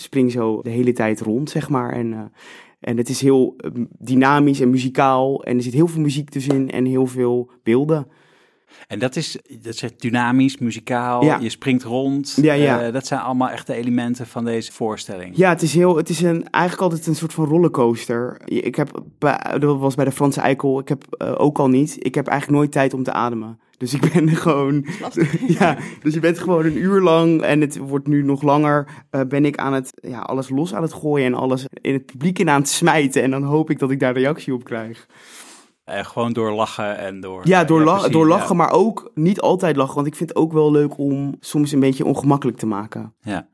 spring 0.00 0.32
zo 0.32 0.62
de 0.62 0.70
hele 0.70 0.92
tijd 0.92 1.20
rond, 1.20 1.50
zeg 1.50 1.68
maar. 1.68 1.92
En, 1.92 2.12
eh, 2.12 2.20
en 2.80 2.96
het 2.96 3.08
is 3.08 3.20
heel 3.20 3.54
eh, 3.56 3.70
dynamisch 3.98 4.60
en 4.60 4.70
muzikaal. 4.70 5.44
En 5.44 5.56
er 5.56 5.62
zit 5.62 5.72
heel 5.72 5.86
veel 5.86 6.00
muziek 6.00 6.30
tussenin 6.30 6.70
en 6.70 6.84
heel 6.84 7.06
veel 7.06 7.50
beelden. 7.62 8.06
En 8.86 8.98
dat 8.98 9.16
is, 9.16 9.38
dat 9.62 9.80
echt 9.80 10.00
dynamisch, 10.00 10.58
muzikaal, 10.58 11.24
Ja. 11.24 11.38
je 11.38 11.48
springt 11.48 11.82
rond. 11.82 12.38
Ja, 12.42 12.52
ja. 12.52 12.82
Eh, 12.82 12.92
dat 12.92 13.06
zijn 13.06 13.20
allemaal 13.20 13.48
echte 13.48 13.74
elementen 13.74 14.26
van 14.26 14.44
deze 14.44 14.72
voorstelling. 14.72 15.36
Ja, 15.36 15.48
het 15.48 15.62
is, 15.62 15.74
heel, 15.74 15.96
het 15.96 16.08
is 16.08 16.22
een, 16.22 16.50
eigenlijk 16.50 16.82
altijd 16.82 17.06
een 17.06 17.14
soort 17.14 17.32
van 17.32 17.44
rollercoaster. 17.44 18.40
Ik 18.44 18.74
heb, 18.74 19.02
dat 19.58 19.78
was 19.78 19.94
bij 19.94 20.04
de 20.04 20.12
Franse 20.12 20.40
Eikel, 20.40 20.78
ik 20.78 20.88
heb 20.88 21.04
ook 21.38 21.58
al 21.58 21.68
niet. 21.68 21.96
Ik 21.98 22.14
heb 22.14 22.26
eigenlijk 22.26 22.58
nooit 22.58 22.72
tijd 22.72 22.94
om 22.94 23.02
te 23.02 23.12
ademen. 23.12 23.58
Dus 23.78 23.94
ik 23.94 24.12
ben 24.12 24.28
gewoon, 24.46 24.86
ja, 25.58 25.76
dus 26.02 26.14
je 26.14 26.20
bent 26.20 26.38
gewoon 26.38 26.64
een 26.64 26.76
uur 26.78 27.00
lang 27.00 27.42
en 27.42 27.60
het 27.60 27.76
wordt 27.78 28.06
nu 28.06 28.22
nog 28.22 28.42
langer. 28.42 28.88
eh, 29.10 29.20
ben 29.28 29.44
ik 29.44 29.56
aan 29.56 29.72
het, 29.72 29.92
ja, 29.94 30.18
alles 30.20 30.48
los 30.48 30.74
aan 30.74 30.82
het 30.82 30.92
gooien 30.92 31.26
en 31.26 31.34
alles 31.34 31.64
in 31.80 31.92
het 31.92 32.06
publiek 32.06 32.38
in 32.38 32.50
aan 32.50 32.60
het 32.60 32.68
smijten. 32.68 33.22
En 33.22 33.30
dan 33.30 33.42
hoop 33.42 33.70
ik 33.70 33.78
dat 33.78 33.90
ik 33.90 34.00
daar 34.00 34.12
reactie 34.14 34.54
op 34.54 34.64
krijg. 34.64 35.06
Eh, 35.84 36.04
gewoon 36.04 36.32
door 36.32 36.52
lachen 36.52 36.98
en 36.98 37.20
door... 37.20 37.40
Ja, 37.48 37.64
door, 37.64 37.82
la- 37.84 37.94
precies, 37.94 38.12
door 38.12 38.26
lachen, 38.26 38.56
ja. 38.56 38.62
maar 38.62 38.72
ook 38.72 39.10
niet 39.14 39.40
altijd 39.40 39.76
lachen. 39.76 39.94
Want 39.94 40.06
ik 40.06 40.14
vind 40.14 40.28
het 40.28 40.38
ook 40.38 40.52
wel 40.52 40.70
leuk 40.70 40.98
om 40.98 41.36
soms 41.40 41.72
een 41.72 41.80
beetje 41.80 42.04
ongemakkelijk 42.04 42.58
te 42.58 42.66
maken. 42.66 43.14
Ja. 43.20 43.48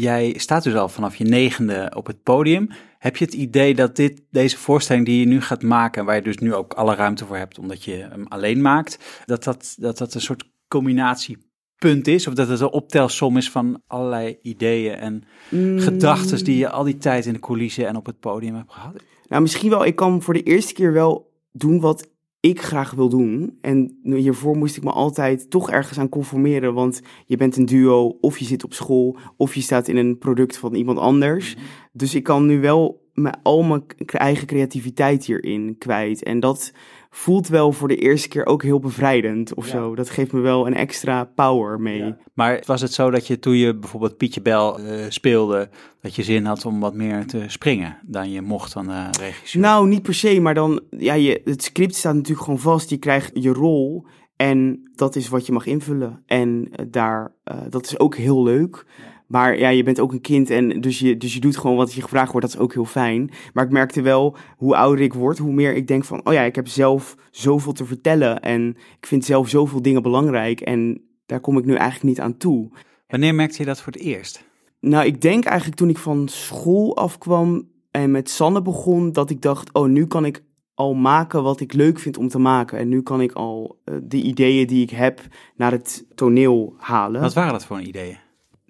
Jij 0.00 0.34
staat 0.36 0.62
dus 0.62 0.74
al 0.74 0.88
vanaf 0.88 1.16
je 1.16 1.24
negende 1.24 1.92
op 1.96 2.06
het 2.06 2.22
podium. 2.22 2.68
Heb 2.98 3.16
je 3.16 3.24
het 3.24 3.34
idee 3.34 3.74
dat 3.74 3.96
dit, 3.96 4.22
deze 4.30 4.58
voorstelling 4.58 5.06
die 5.06 5.20
je 5.20 5.26
nu 5.26 5.40
gaat 5.40 5.62
maken, 5.62 6.04
waar 6.04 6.14
je 6.14 6.22
dus 6.22 6.38
nu 6.38 6.54
ook 6.54 6.72
alle 6.72 6.94
ruimte 6.94 7.26
voor 7.26 7.36
hebt 7.36 7.58
omdat 7.58 7.84
je 7.84 7.92
hem 7.92 8.26
alleen 8.28 8.62
maakt, 8.62 9.22
dat 9.24 9.44
dat, 9.44 9.74
dat, 9.78 9.98
dat 9.98 10.14
een 10.14 10.20
soort 10.20 10.50
combinatiepunt 10.68 12.06
is? 12.06 12.26
Of 12.26 12.34
dat 12.34 12.48
het 12.48 12.60
een 12.60 12.70
optelsom 12.70 13.36
is 13.36 13.50
van 13.50 13.82
allerlei 13.86 14.38
ideeën 14.42 14.94
en 14.94 15.24
Mm. 15.48 15.78
gedachten 15.78 16.44
die 16.44 16.56
je 16.56 16.68
al 16.68 16.84
die 16.84 16.98
tijd 16.98 17.26
in 17.26 17.32
de 17.32 17.38
coulissen 17.38 17.86
en 17.86 17.96
op 17.96 18.06
het 18.06 18.20
podium 18.20 18.54
hebt 18.54 18.72
gehad? 18.72 18.94
Nou, 19.28 19.42
misschien 19.42 19.70
wel. 19.70 19.84
Ik 19.84 19.96
kan 19.96 20.22
voor 20.22 20.34
de 20.34 20.42
eerste 20.42 20.72
keer 20.72 20.92
wel 20.92 21.32
doen 21.52 21.80
wat 21.80 22.10
ik 22.44 22.62
graag 22.62 22.90
wil 22.90 23.08
doen. 23.08 23.58
En 23.60 23.98
hiervoor 24.02 24.56
moest 24.56 24.76
ik 24.76 24.84
me 24.84 24.90
altijd 24.90 25.50
toch 25.50 25.70
ergens 25.70 25.98
aan 25.98 26.08
conformeren. 26.08 26.74
Want 26.74 27.00
je 27.26 27.36
bent 27.36 27.56
een 27.56 27.64
duo, 27.64 28.18
of 28.20 28.38
je 28.38 28.44
zit 28.44 28.64
op 28.64 28.72
school, 28.72 29.16
of 29.36 29.54
je 29.54 29.60
staat 29.60 29.88
in 29.88 29.96
een 29.96 30.18
product 30.18 30.56
van 30.56 30.74
iemand 30.74 30.98
anders. 30.98 31.56
Dus 31.92 32.14
ik 32.14 32.22
kan 32.22 32.46
nu 32.46 32.60
wel 32.60 33.02
mijn, 33.14 33.38
al 33.42 33.62
mijn 33.62 33.82
eigen 34.06 34.46
creativiteit 34.46 35.24
hierin 35.24 35.76
kwijt. 35.78 36.22
En 36.22 36.40
dat 36.40 36.72
voelt 37.16 37.48
wel 37.48 37.72
voor 37.72 37.88
de 37.88 37.96
eerste 37.96 38.28
keer 38.28 38.46
ook 38.46 38.62
heel 38.62 38.78
bevrijdend 38.78 39.54
of 39.54 39.64
Ja. 39.66 39.70
zo. 39.72 39.94
Dat 39.94 40.10
geeft 40.10 40.32
me 40.32 40.40
wel 40.40 40.66
een 40.66 40.74
extra 40.74 41.24
power 41.24 41.80
mee. 41.80 42.14
Maar 42.32 42.62
was 42.66 42.80
het 42.80 42.92
zo 42.92 43.10
dat 43.10 43.26
je 43.26 43.38
toen 43.38 43.56
je 43.56 43.74
bijvoorbeeld 43.76 44.16
Pietje 44.16 44.40
Bel 44.42 44.78
eh, 44.78 45.04
speelde, 45.08 45.68
dat 46.00 46.14
je 46.14 46.22
zin 46.22 46.44
had 46.44 46.64
om 46.64 46.80
wat 46.80 46.94
meer 46.94 47.26
te 47.26 47.44
springen 47.46 47.96
dan 48.06 48.30
je 48.30 48.42
mocht 48.42 48.72
van 48.72 48.86
de 48.86 49.06
regisseur? 49.20 49.60
Nou, 49.60 49.88
niet 49.88 50.02
per 50.02 50.14
se, 50.14 50.40
maar 50.40 50.54
dan, 50.54 50.80
ja, 50.90 51.14
je, 51.14 51.40
het 51.44 51.62
script 51.62 51.94
staat 51.94 52.14
natuurlijk 52.14 52.44
gewoon 52.44 52.60
vast. 52.60 52.90
Je 52.90 52.96
krijgt 52.98 53.30
je 53.34 53.52
rol 53.52 54.06
en 54.36 54.90
dat 54.94 55.16
is 55.16 55.28
wat 55.28 55.46
je 55.46 55.52
mag 55.52 55.66
invullen. 55.66 56.22
En 56.26 56.68
eh, 56.72 56.86
daar, 56.90 57.32
eh, 57.44 57.56
dat 57.70 57.84
is 57.86 57.98
ook 57.98 58.16
heel 58.16 58.42
leuk. 58.42 58.86
Maar 59.26 59.58
ja, 59.58 59.68
je 59.68 59.82
bent 59.82 60.00
ook 60.00 60.12
een 60.12 60.20
kind 60.20 60.50
en 60.50 60.80
dus 60.80 60.98
je, 60.98 61.16
dus 61.16 61.34
je 61.34 61.40
doet 61.40 61.56
gewoon 61.56 61.76
wat 61.76 61.92
je 61.92 62.02
gevraagd 62.02 62.32
wordt. 62.32 62.46
Dat 62.46 62.56
is 62.56 62.62
ook 62.62 62.72
heel 62.72 62.84
fijn. 62.84 63.30
Maar 63.52 63.64
ik 63.64 63.70
merkte 63.70 64.02
wel, 64.02 64.36
hoe 64.56 64.76
ouder 64.76 65.04
ik 65.04 65.14
word, 65.14 65.38
hoe 65.38 65.52
meer 65.52 65.74
ik 65.74 65.86
denk 65.86 66.04
van... 66.04 66.26
oh 66.26 66.32
ja, 66.32 66.42
ik 66.42 66.54
heb 66.54 66.68
zelf 66.68 67.16
zoveel 67.30 67.72
te 67.72 67.84
vertellen 67.84 68.40
en 68.40 68.76
ik 69.00 69.06
vind 69.06 69.24
zelf 69.24 69.48
zoveel 69.48 69.82
dingen 69.82 70.02
belangrijk. 70.02 70.60
En 70.60 71.02
daar 71.26 71.40
kom 71.40 71.58
ik 71.58 71.64
nu 71.64 71.74
eigenlijk 71.74 72.02
niet 72.02 72.20
aan 72.20 72.36
toe. 72.36 72.70
Wanneer 73.06 73.34
merkte 73.34 73.58
je 73.58 73.64
dat 73.64 73.80
voor 73.80 73.92
het 73.92 74.02
eerst? 74.02 74.44
Nou, 74.80 75.06
ik 75.06 75.20
denk 75.20 75.44
eigenlijk 75.44 75.78
toen 75.78 75.88
ik 75.88 75.98
van 75.98 76.28
school 76.28 76.96
afkwam 76.96 77.68
en 77.90 78.10
met 78.10 78.30
Sanne 78.30 78.62
begon, 78.62 79.12
dat 79.12 79.30
ik 79.30 79.42
dacht, 79.42 79.72
oh, 79.72 79.88
nu 79.88 80.06
kan 80.06 80.24
ik 80.24 80.42
al 80.74 80.94
maken 80.94 81.42
wat 81.42 81.60
ik 81.60 81.72
leuk 81.72 81.98
vind 81.98 82.18
om 82.18 82.28
te 82.28 82.38
maken. 82.38 82.78
En 82.78 82.88
nu 82.88 83.02
kan 83.02 83.20
ik 83.20 83.32
al 83.32 83.80
uh, 83.84 83.96
de 84.02 84.22
ideeën 84.22 84.66
die 84.66 84.82
ik 84.82 84.90
heb 84.90 85.20
naar 85.56 85.72
het 85.72 86.06
toneel 86.14 86.74
halen. 86.78 87.20
Wat 87.20 87.34
waren 87.34 87.52
dat 87.52 87.66
voor 87.66 87.80
ideeën? 87.80 88.18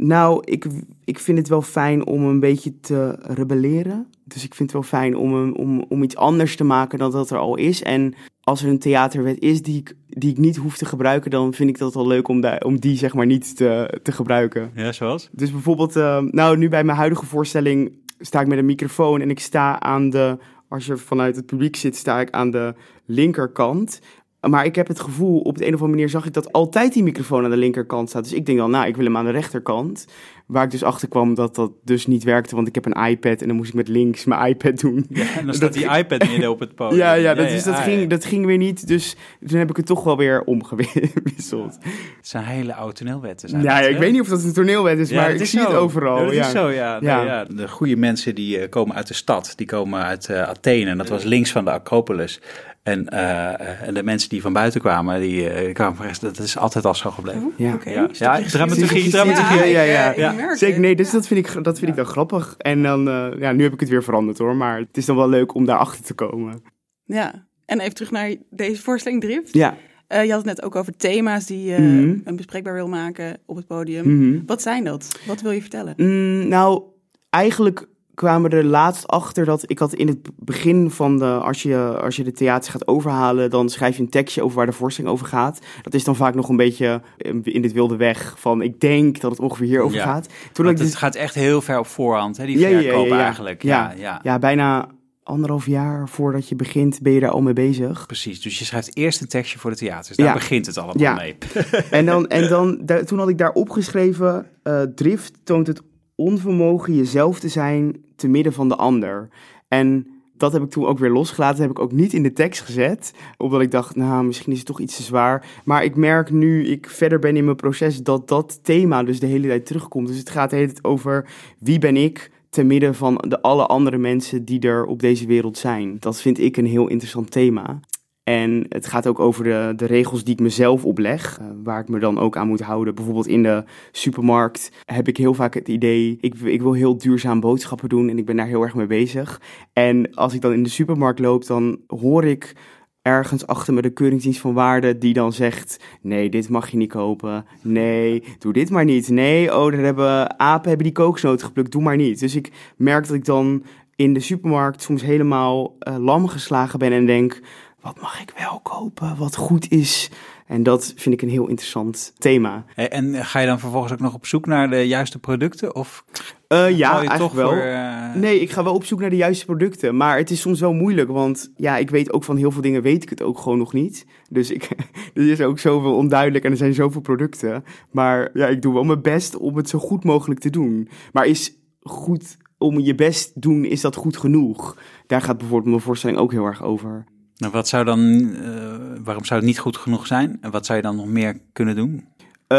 Nou, 0.06 0.42
ik, 0.44 0.66
ik 1.04 1.18
vind 1.18 1.38
het 1.38 1.48
wel 1.48 1.62
fijn 1.62 2.06
om 2.06 2.24
een 2.24 2.40
beetje 2.40 2.80
te 2.80 3.16
rebelleren. 3.20 4.06
Dus 4.24 4.44
ik 4.44 4.54
vind 4.54 4.72
het 4.72 4.80
wel 4.80 5.00
fijn 5.00 5.16
om, 5.16 5.52
om, 5.52 5.84
om 5.88 6.02
iets 6.02 6.16
anders 6.16 6.56
te 6.56 6.64
maken 6.64 6.98
dan 6.98 7.10
dat 7.10 7.30
er 7.30 7.38
al 7.38 7.56
is. 7.56 7.82
En 7.82 8.14
als 8.40 8.62
er 8.62 8.68
een 8.68 8.78
theaterwet 8.78 9.40
is 9.40 9.62
die 9.62 9.78
ik, 9.78 9.96
die 10.08 10.30
ik 10.30 10.38
niet 10.38 10.56
hoef 10.56 10.76
te 10.76 10.84
gebruiken, 10.84 11.30
dan 11.30 11.54
vind 11.54 11.68
ik 11.68 11.78
dat 11.78 11.94
wel 11.94 12.06
leuk 12.06 12.28
om, 12.28 12.40
daar 12.40 12.60
om 12.60 12.80
die 12.80 12.96
zeg 12.96 13.14
maar 13.14 13.26
niet 13.26 13.56
te, 13.56 14.00
te 14.02 14.12
gebruiken. 14.12 14.70
Ja, 14.74 14.92
zoals? 14.92 15.28
Dus 15.32 15.50
bijvoorbeeld, 15.50 15.96
uh, 15.96 16.18
nou 16.18 16.56
nu 16.56 16.68
bij 16.68 16.84
mijn 16.84 16.98
huidige 16.98 17.26
voorstelling 17.26 17.92
sta 18.18 18.40
ik 18.40 18.46
met 18.46 18.58
een 18.58 18.64
microfoon 18.64 19.20
en 19.20 19.30
ik 19.30 19.40
sta 19.40 19.80
aan 19.80 20.10
de, 20.10 20.38
als 20.68 20.86
je 20.86 20.96
vanuit 20.96 21.36
het 21.36 21.46
publiek 21.46 21.76
zit, 21.76 21.96
sta 21.96 22.20
ik 22.20 22.30
aan 22.30 22.50
de 22.50 22.74
linkerkant. 23.04 24.00
Maar 24.48 24.64
ik 24.64 24.74
heb 24.74 24.88
het 24.88 25.00
gevoel, 25.00 25.40
op 25.40 25.58
de 25.58 25.66
een 25.66 25.74
of 25.74 25.80
andere 25.80 25.90
manier 25.90 26.08
zag 26.08 26.26
ik 26.26 26.32
dat 26.32 26.52
altijd 26.52 26.92
die 26.92 27.02
microfoon 27.02 27.44
aan 27.44 27.50
de 27.50 27.56
linkerkant 27.56 28.08
staat. 28.08 28.22
Dus 28.22 28.32
ik 28.32 28.46
denk 28.46 28.58
dan, 28.58 28.70
nou, 28.70 28.86
ik 28.86 28.96
wil 28.96 29.04
hem 29.04 29.16
aan 29.16 29.24
de 29.24 29.30
rechterkant. 29.30 30.06
Waar 30.46 30.64
ik 30.64 30.70
dus 30.70 30.82
achter 30.82 31.08
kwam 31.08 31.34
dat 31.34 31.54
dat 31.54 31.70
dus 31.84 32.06
niet 32.06 32.24
werkte, 32.24 32.54
want 32.54 32.68
ik 32.68 32.74
heb 32.74 32.86
een 32.86 33.06
iPad 33.06 33.40
en 33.40 33.46
dan 33.46 33.56
moest 33.56 33.68
ik 33.68 33.74
met 33.74 33.88
links 33.88 34.24
mijn 34.24 34.46
iPad 34.46 34.80
doen. 34.80 35.06
Ja, 35.08 35.36
en 35.36 35.46
dan 35.46 35.54
staat 35.60 35.72
die 35.72 35.96
iPad 35.96 36.28
midden 36.28 36.50
op 36.50 36.60
het 36.60 36.74
podium. 36.80 36.98
Ja, 36.98 37.12
ja, 37.12 37.34
dat, 37.34 37.50
is, 37.50 37.62
dat, 37.62 37.74
ging, 37.74 38.10
dat 38.10 38.24
ging 38.24 38.46
weer 38.46 38.56
niet. 38.56 38.86
Dus 38.86 39.16
toen 39.46 39.58
heb 39.58 39.70
ik 39.70 39.76
het 39.76 39.86
toch 39.86 40.04
wel 40.04 40.16
weer 40.16 40.42
omgewisseld. 40.42 41.78
Het 42.16 42.28
zijn 42.28 42.44
hele 42.44 42.74
oude 42.74 42.94
toneelwetten. 42.94 43.62
Ja, 43.62 43.80
ik 43.80 43.98
weet 43.98 44.12
niet 44.12 44.20
of 44.20 44.28
dat 44.28 44.42
een 44.42 44.52
toneelwet 44.52 44.98
is, 44.98 45.10
maar 45.10 45.34
ik 45.34 45.46
zie 45.46 45.60
het 45.60 45.74
overal. 45.74 46.24
dat 46.24 46.34
ja. 46.34 46.46
is 46.46 46.50
zo, 46.50 46.70
ja. 46.70 47.00
Nee, 47.00 47.10
ja. 47.10 47.44
De 47.44 47.68
goede 47.68 47.96
mensen 47.96 48.34
die 48.34 48.58
uh, 48.58 48.68
komen 48.68 48.96
uit 48.96 49.06
de 49.06 49.14
stad, 49.14 49.52
die 49.56 49.66
komen 49.66 50.02
uit 50.02 50.28
uh, 50.28 50.42
Athene. 50.42 50.90
En 50.90 50.98
dat 50.98 51.08
was 51.08 51.24
links 51.24 51.52
van 51.52 51.64
de 51.64 51.70
Acropolis. 51.70 52.40
En, 52.84 53.06
uh, 53.12 53.82
en 53.82 53.94
de 53.94 54.02
mensen 54.02 54.28
die 54.28 54.42
van 54.42 54.52
buiten 54.52 54.80
kwamen, 54.80 55.20
die 55.20 55.66
uh, 55.66 55.74
kwamen 55.74 55.96
van 55.96 56.06
dat 56.20 56.38
is 56.38 56.56
altijd 56.56 56.84
al 56.84 56.94
zo 56.94 57.10
gebleven. 57.10 57.52
Ja, 57.56 57.74
okay. 57.74 57.92
ja. 57.92 58.08
ja 58.12 58.40
dramaturgie, 58.42 59.10
dramaturgie. 59.10 59.70
Ja, 59.70 59.82
ja, 59.82 60.12
ja. 60.16 60.34
Zeker, 60.52 60.80
nee, 60.80 60.96
dus 60.96 61.10
dat 61.10 61.26
vind 61.26 61.46
ik, 61.46 61.64
dat 61.64 61.78
vind 61.78 61.90
ik 61.90 61.96
dan 61.96 62.06
grappig. 62.06 62.54
En 62.58 62.82
dan, 62.82 63.08
uh, 63.08 63.38
ja, 63.38 63.52
nu 63.52 63.62
heb 63.62 63.72
ik 63.72 63.80
het 63.80 63.88
weer 63.88 64.02
veranderd 64.02 64.38
hoor, 64.38 64.56
maar 64.56 64.78
het 64.78 64.96
is 64.96 65.06
dan 65.06 65.16
wel 65.16 65.28
leuk 65.28 65.54
om 65.54 65.64
daarachter 65.64 66.04
te 66.04 66.14
komen. 66.14 66.62
Ja, 67.04 67.46
en 67.66 67.80
even 67.80 67.94
terug 67.94 68.10
naar 68.10 68.34
deze 68.50 68.82
voorstelling 68.82 69.20
Drift. 69.20 69.52
Ja. 69.52 69.76
Uh, 70.08 70.24
je 70.24 70.28
had 70.30 70.38
het 70.38 70.56
net 70.56 70.62
ook 70.62 70.76
over 70.76 70.96
thema's 70.96 71.46
die 71.46 71.64
je 71.70 71.78
mm 71.78 71.98
-hmm. 71.98 72.20
een 72.24 72.36
bespreekbaar 72.36 72.74
wil 72.74 72.88
maken 72.88 73.38
op 73.46 73.56
het 73.56 73.66
podium. 73.66 74.08
Mm 74.08 74.18
-hmm. 74.18 74.42
Wat 74.46 74.62
zijn 74.62 74.84
dat? 74.84 75.20
Wat 75.26 75.40
wil 75.40 75.50
je 75.50 75.60
vertellen? 75.60 75.94
Mm, 75.96 76.48
nou, 76.48 76.82
eigenlijk 77.30 77.86
kwamen 78.14 78.50
er 78.50 78.64
laatst 78.64 79.06
achter 79.06 79.44
dat 79.44 79.70
ik 79.70 79.78
had 79.78 79.94
in 79.94 80.08
het 80.08 80.18
begin 80.36 80.90
van 80.90 81.18
de, 81.18 81.24
als 81.24 81.62
je, 81.62 81.76
als 81.76 82.16
je 82.16 82.24
de 82.24 82.32
theater 82.32 82.70
gaat 82.70 82.86
overhalen, 82.86 83.50
dan 83.50 83.68
schrijf 83.68 83.96
je 83.96 84.02
een 84.02 84.08
tekstje 84.08 84.42
over 84.42 84.56
waar 84.56 84.66
de 84.66 84.72
voorstelling 84.72 85.12
over 85.12 85.26
gaat. 85.26 85.58
Dat 85.82 85.94
is 85.94 86.04
dan 86.04 86.16
vaak 86.16 86.34
nog 86.34 86.48
een 86.48 86.56
beetje 86.56 87.00
in 87.42 87.62
dit 87.62 87.72
wilde 87.72 87.96
weg 87.96 88.34
van 88.38 88.62
ik 88.62 88.80
denk 88.80 89.20
dat 89.20 89.30
het 89.30 89.40
ongeveer 89.40 89.66
hierover 89.66 89.96
ja. 89.96 90.04
gaat. 90.04 90.28
Toen 90.52 90.66
het 90.66 90.76
dus... 90.76 90.94
gaat 90.94 91.14
echt 91.14 91.34
heel 91.34 91.60
ver 91.60 91.78
op 91.78 91.86
voorhand, 91.86 92.36
hè, 92.36 92.46
die 92.46 92.58
ja, 92.58 92.80
verkoop 92.80 93.06
ja, 93.06 93.18
eigenlijk. 93.18 93.62
Ja, 93.62 93.92
ja, 93.96 94.20
ja. 94.22 94.38
bijna 94.38 94.88
anderhalf 95.22 95.66
jaar 95.66 96.08
voordat 96.08 96.48
je 96.48 96.56
begint, 96.56 97.02
ben 97.02 97.12
je 97.12 97.20
daar 97.20 97.30
al 97.30 97.42
mee 97.42 97.52
bezig. 97.52 98.06
Precies, 98.06 98.42
dus 98.42 98.58
je 98.58 98.64
schrijft 98.64 98.96
eerst 98.96 99.20
een 99.20 99.28
tekstje 99.28 99.58
voor 99.58 99.70
de 99.70 99.76
theaters. 99.76 100.16
Daar 100.16 100.26
Ja. 100.26 100.32
begint 100.32 100.66
het 100.66 100.76
allemaal 100.78 100.98
Ja. 100.98 101.14
mee. 101.14 101.36
En, 101.90 102.06
dan, 102.06 102.26
en 102.28 102.48
dan, 102.48 102.78
da- 102.82 103.04
toen 103.04 103.18
had 103.18 103.28
ik 103.28 103.38
daar 103.38 103.52
opgeschreven, 103.52 104.46
eh, 104.62 104.82
drift 104.82 105.32
toont 105.44 105.66
het 105.66 105.80
onvermogen 106.14 106.94
jezelf 106.94 107.40
te 107.40 107.48
zijn 107.48 108.03
te 108.16 108.28
midden 108.28 108.52
van 108.52 108.68
de 108.68 108.76
ander. 108.76 109.28
En 109.68 110.06
dat 110.36 110.52
heb 110.52 110.62
ik 110.62 110.70
toen 110.70 110.86
ook 110.86 110.98
weer 110.98 111.10
losgelaten, 111.10 111.56
dat 111.56 111.66
heb 111.66 111.76
ik 111.76 111.82
ook 111.82 111.92
niet 111.92 112.12
in 112.12 112.22
de 112.22 112.32
tekst 112.32 112.60
gezet, 112.60 113.14
omdat 113.36 113.60
ik 113.60 113.70
dacht, 113.70 113.96
nou, 113.96 114.24
misschien 114.24 114.52
is 114.52 114.58
het 114.58 114.66
toch 114.66 114.80
iets 114.80 114.96
te 114.96 115.02
zwaar. 115.02 115.46
Maar 115.64 115.84
ik 115.84 115.96
merk 115.96 116.30
nu 116.30 116.66
ik 116.66 116.88
verder 116.88 117.18
ben 117.18 117.36
in 117.36 117.44
mijn 117.44 117.56
proces 117.56 118.02
dat 118.02 118.28
dat 118.28 118.60
thema 118.62 119.02
dus 119.02 119.20
de 119.20 119.26
hele 119.26 119.48
tijd 119.48 119.66
terugkomt. 119.66 120.06
Dus 120.06 120.18
het 120.18 120.30
gaat 120.30 120.50
de 120.50 120.72
over 120.82 121.28
wie 121.58 121.78
ben 121.78 121.96
ik 121.96 122.30
te 122.50 122.62
midden 122.62 122.94
van 122.94 123.24
de 123.28 123.42
alle 123.42 123.66
andere 123.66 123.98
mensen 123.98 124.44
die 124.44 124.60
er 124.60 124.84
op 124.84 125.00
deze 125.00 125.26
wereld 125.26 125.58
zijn. 125.58 125.96
Dat 125.98 126.20
vind 126.20 126.38
ik 126.38 126.56
een 126.56 126.66
heel 126.66 126.88
interessant 126.88 127.30
thema. 127.30 127.80
En 128.24 128.66
het 128.68 128.86
gaat 128.86 129.06
ook 129.06 129.18
over 129.18 129.44
de, 129.44 129.72
de 129.76 129.86
regels 129.86 130.24
die 130.24 130.34
ik 130.34 130.40
mezelf 130.40 130.84
opleg, 130.84 131.38
eh, 131.38 131.46
waar 131.62 131.80
ik 131.80 131.88
me 131.88 131.98
dan 131.98 132.18
ook 132.18 132.36
aan 132.36 132.48
moet 132.48 132.60
houden. 132.60 132.94
Bijvoorbeeld 132.94 133.26
in 133.26 133.42
de 133.42 133.64
supermarkt 133.92 134.70
heb 134.84 135.08
ik 135.08 135.16
heel 135.16 135.34
vaak 135.34 135.54
het 135.54 135.68
idee, 135.68 136.18
ik, 136.20 136.34
ik 136.34 136.62
wil 136.62 136.72
heel 136.72 136.98
duurzaam 136.98 137.40
boodschappen 137.40 137.88
doen 137.88 138.08
en 138.08 138.18
ik 138.18 138.26
ben 138.26 138.36
daar 138.36 138.46
heel 138.46 138.62
erg 138.62 138.74
mee 138.74 138.86
bezig. 138.86 139.40
En 139.72 140.14
als 140.14 140.34
ik 140.34 140.40
dan 140.40 140.52
in 140.52 140.62
de 140.62 140.68
supermarkt 140.68 141.18
loop, 141.18 141.46
dan 141.46 141.78
hoor 141.86 142.24
ik 142.24 142.54
ergens 143.02 143.46
achter 143.46 143.74
me 143.74 143.82
de 143.82 143.90
keuringsdienst 143.90 144.40
van 144.40 144.54
waarde 144.54 144.98
die 144.98 145.12
dan 145.12 145.32
zegt, 145.32 145.84
nee, 146.02 146.30
dit 146.30 146.48
mag 146.48 146.68
je 146.68 146.76
niet 146.76 146.92
kopen. 146.92 147.44
Nee, 147.62 148.22
doe 148.38 148.52
dit 148.52 148.70
maar 148.70 148.84
niet. 148.84 149.08
Nee, 149.08 149.56
oh, 149.56 149.72
daar 149.72 149.80
hebben 149.80 150.38
apen 150.38 150.68
hebben 150.68 150.86
die 150.86 150.96
kokosnoten 150.96 151.46
geplukt, 151.46 151.72
doe 151.72 151.82
maar 151.82 151.96
niet. 151.96 152.20
Dus 152.20 152.34
ik 152.34 152.52
merk 152.76 153.06
dat 153.06 153.16
ik 153.16 153.24
dan 153.24 153.64
in 153.96 154.14
de 154.14 154.20
supermarkt 154.20 154.82
soms 154.82 155.02
helemaal 155.02 155.76
uh, 155.88 155.96
lam 155.98 156.28
geslagen 156.28 156.78
ben 156.78 156.92
en 156.92 157.06
denk, 157.06 157.40
wat 157.84 158.00
mag 158.00 158.20
ik 158.20 158.32
wel 158.38 158.60
kopen, 158.62 159.16
wat 159.16 159.36
goed 159.36 159.70
is. 159.70 160.10
En 160.46 160.62
dat 160.62 160.92
vind 160.96 161.14
ik 161.14 161.22
een 161.22 161.28
heel 161.28 161.46
interessant 161.46 162.12
thema. 162.18 162.64
En, 162.74 162.90
en 162.90 163.24
ga 163.24 163.38
je 163.38 163.46
dan 163.46 163.58
vervolgens 163.58 163.92
ook 163.92 164.00
nog 164.00 164.14
op 164.14 164.26
zoek 164.26 164.46
naar 164.46 164.70
de 164.70 164.86
juiste 164.86 165.18
producten? 165.18 165.74
Of 165.74 166.04
Uh, 166.48 166.70
ja, 166.76 166.90
eigenlijk 166.90 167.20
toch 167.20 167.32
wel. 167.32 167.48
voor, 167.48 167.58
eh, 167.58 168.14
Nee, 168.14 168.40
ik 168.40 168.50
ga 168.50 168.64
wel 168.64 168.74
op 168.74 168.84
zoek 168.84 169.00
naar 169.00 169.10
de 169.10 169.16
juiste 169.16 169.44
producten. 169.44 169.96
Maar 169.96 170.16
het 170.16 170.30
is 170.30 170.40
soms 170.40 170.60
wel 170.60 170.72
moeilijk, 170.72 171.10
want 171.10 171.52
ja, 171.56 171.76
ik 171.76 171.90
weet 171.90 172.12
ook 172.12 172.24
van 172.24 172.36
heel 172.36 172.50
veel 172.50 172.62
dingen 172.62 172.82
weet 172.82 173.02
ik 173.02 173.08
het 173.08 173.22
ook 173.22 173.38
gewoon 173.38 173.58
nog 173.58 173.72
niet. 173.72 174.06
Dus 174.30 174.50
ik, 174.50 174.68
er 175.14 175.30
is 175.30 175.40
ook 175.40 175.58
zoveel 175.58 175.96
onduidelijk 175.96 176.44
en 176.44 176.50
er 176.50 176.56
zijn 176.56 176.74
zoveel 176.74 177.00
producten. 177.00 177.64
Maar 177.90 178.30
ja, 178.34 178.46
ik 178.46 178.62
doe 178.62 178.74
wel 178.74 178.84
mijn 178.84 179.02
best 179.02 179.36
om 179.36 179.56
het 179.56 179.68
zo 179.68 179.78
goed 179.78 180.04
mogelijk 180.04 180.40
te 180.40 180.50
doen. 180.50 180.88
Maar 181.12 181.26
is 181.26 181.52
goed 181.82 182.36
om 182.58 182.80
je 182.80 182.94
best 182.94 183.40
doen, 183.40 183.64
is 183.64 183.80
dat 183.80 183.94
goed 183.94 184.16
genoeg? 184.16 184.78
Daar 185.06 185.22
gaat 185.22 185.38
bijvoorbeeld 185.38 185.70
mijn 185.70 185.80
voorstelling 185.80 186.18
ook 186.18 186.32
heel 186.32 186.44
erg 186.44 186.62
over. 186.62 187.04
Nou, 187.36 187.52
wat 187.52 187.68
zou 187.68 187.84
dan, 187.84 188.34
eh, 188.34 189.02
waarom 189.04 189.24
zou 189.24 189.40
het 189.40 189.48
niet 189.48 189.58
goed 189.58 189.76
genoeg 189.76 190.06
zijn? 190.06 190.38
En 190.40 190.50
wat 190.50 190.66
zou 190.66 190.78
je 190.78 190.84
dan 190.84 190.96
nog 190.96 191.06
meer 191.06 191.38
kunnen 191.52 191.76
doen? 191.76 192.04
Uh, 192.48 192.58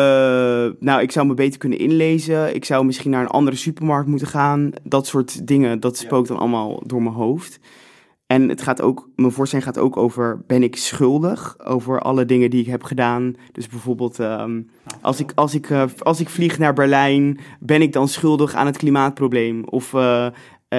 nou, 0.80 1.02
ik 1.02 1.12
zou 1.12 1.28
me 1.28 1.34
beter 1.34 1.60
kunnen 1.60 1.80
inlezen. 1.80 2.56
Ik 2.56 2.66
zou 2.66 2.86
misschien 2.86 3.12
naar 3.12 3.22
een 3.22 3.28
andere 3.28 3.58
supermarkt 3.58 4.08
moeten 4.08 4.28
gaan. 4.28 4.72
Dat 4.84 5.08
soort 5.08 5.48
dingen, 5.48 5.80
dat 5.80 5.98
spookt 5.98 6.28
dan 6.28 6.38
allemaal 6.38 6.84
door 6.86 7.02
mijn 7.02 7.16
hoofd. 7.16 7.60
En 8.28 8.50
het 8.50 8.62
gaat 8.62 8.82
ook, 8.82 9.10
mijn 9.16 9.32
voorstelling 9.32 9.68
gaat 9.68 9.78
ook 9.78 9.98
over, 9.98 10.44
ben 10.48 10.64
ik 10.64 10.76
schuldig 10.76 11.56
over 11.66 12.00
alle 12.00 12.26
dingen 12.26 12.50
die 12.50 12.62
ik 12.62 12.68
heb 12.68 12.84
gedaan? 12.84 13.36
Dus 13.52 13.68
bijvoorbeeld, 13.68 14.20
um, 14.20 14.70
als, 15.02 15.20
ik, 15.20 15.32
als, 15.36 15.54
ik, 15.54 15.70
uh, 15.70 15.84
als 16.00 16.20
ik 16.20 16.30
vlieg 16.30 16.58
naar 16.58 16.74
Berlijn, 16.74 17.40
ben 17.60 17.82
ik 17.82 17.94
dan 17.94 18.08
schuldig 18.08 18.54
aan 18.54 18.66
het 18.66 18.78
klimaatprobleem? 18.78 19.64
Of, 19.64 19.94
uh, 19.94 20.28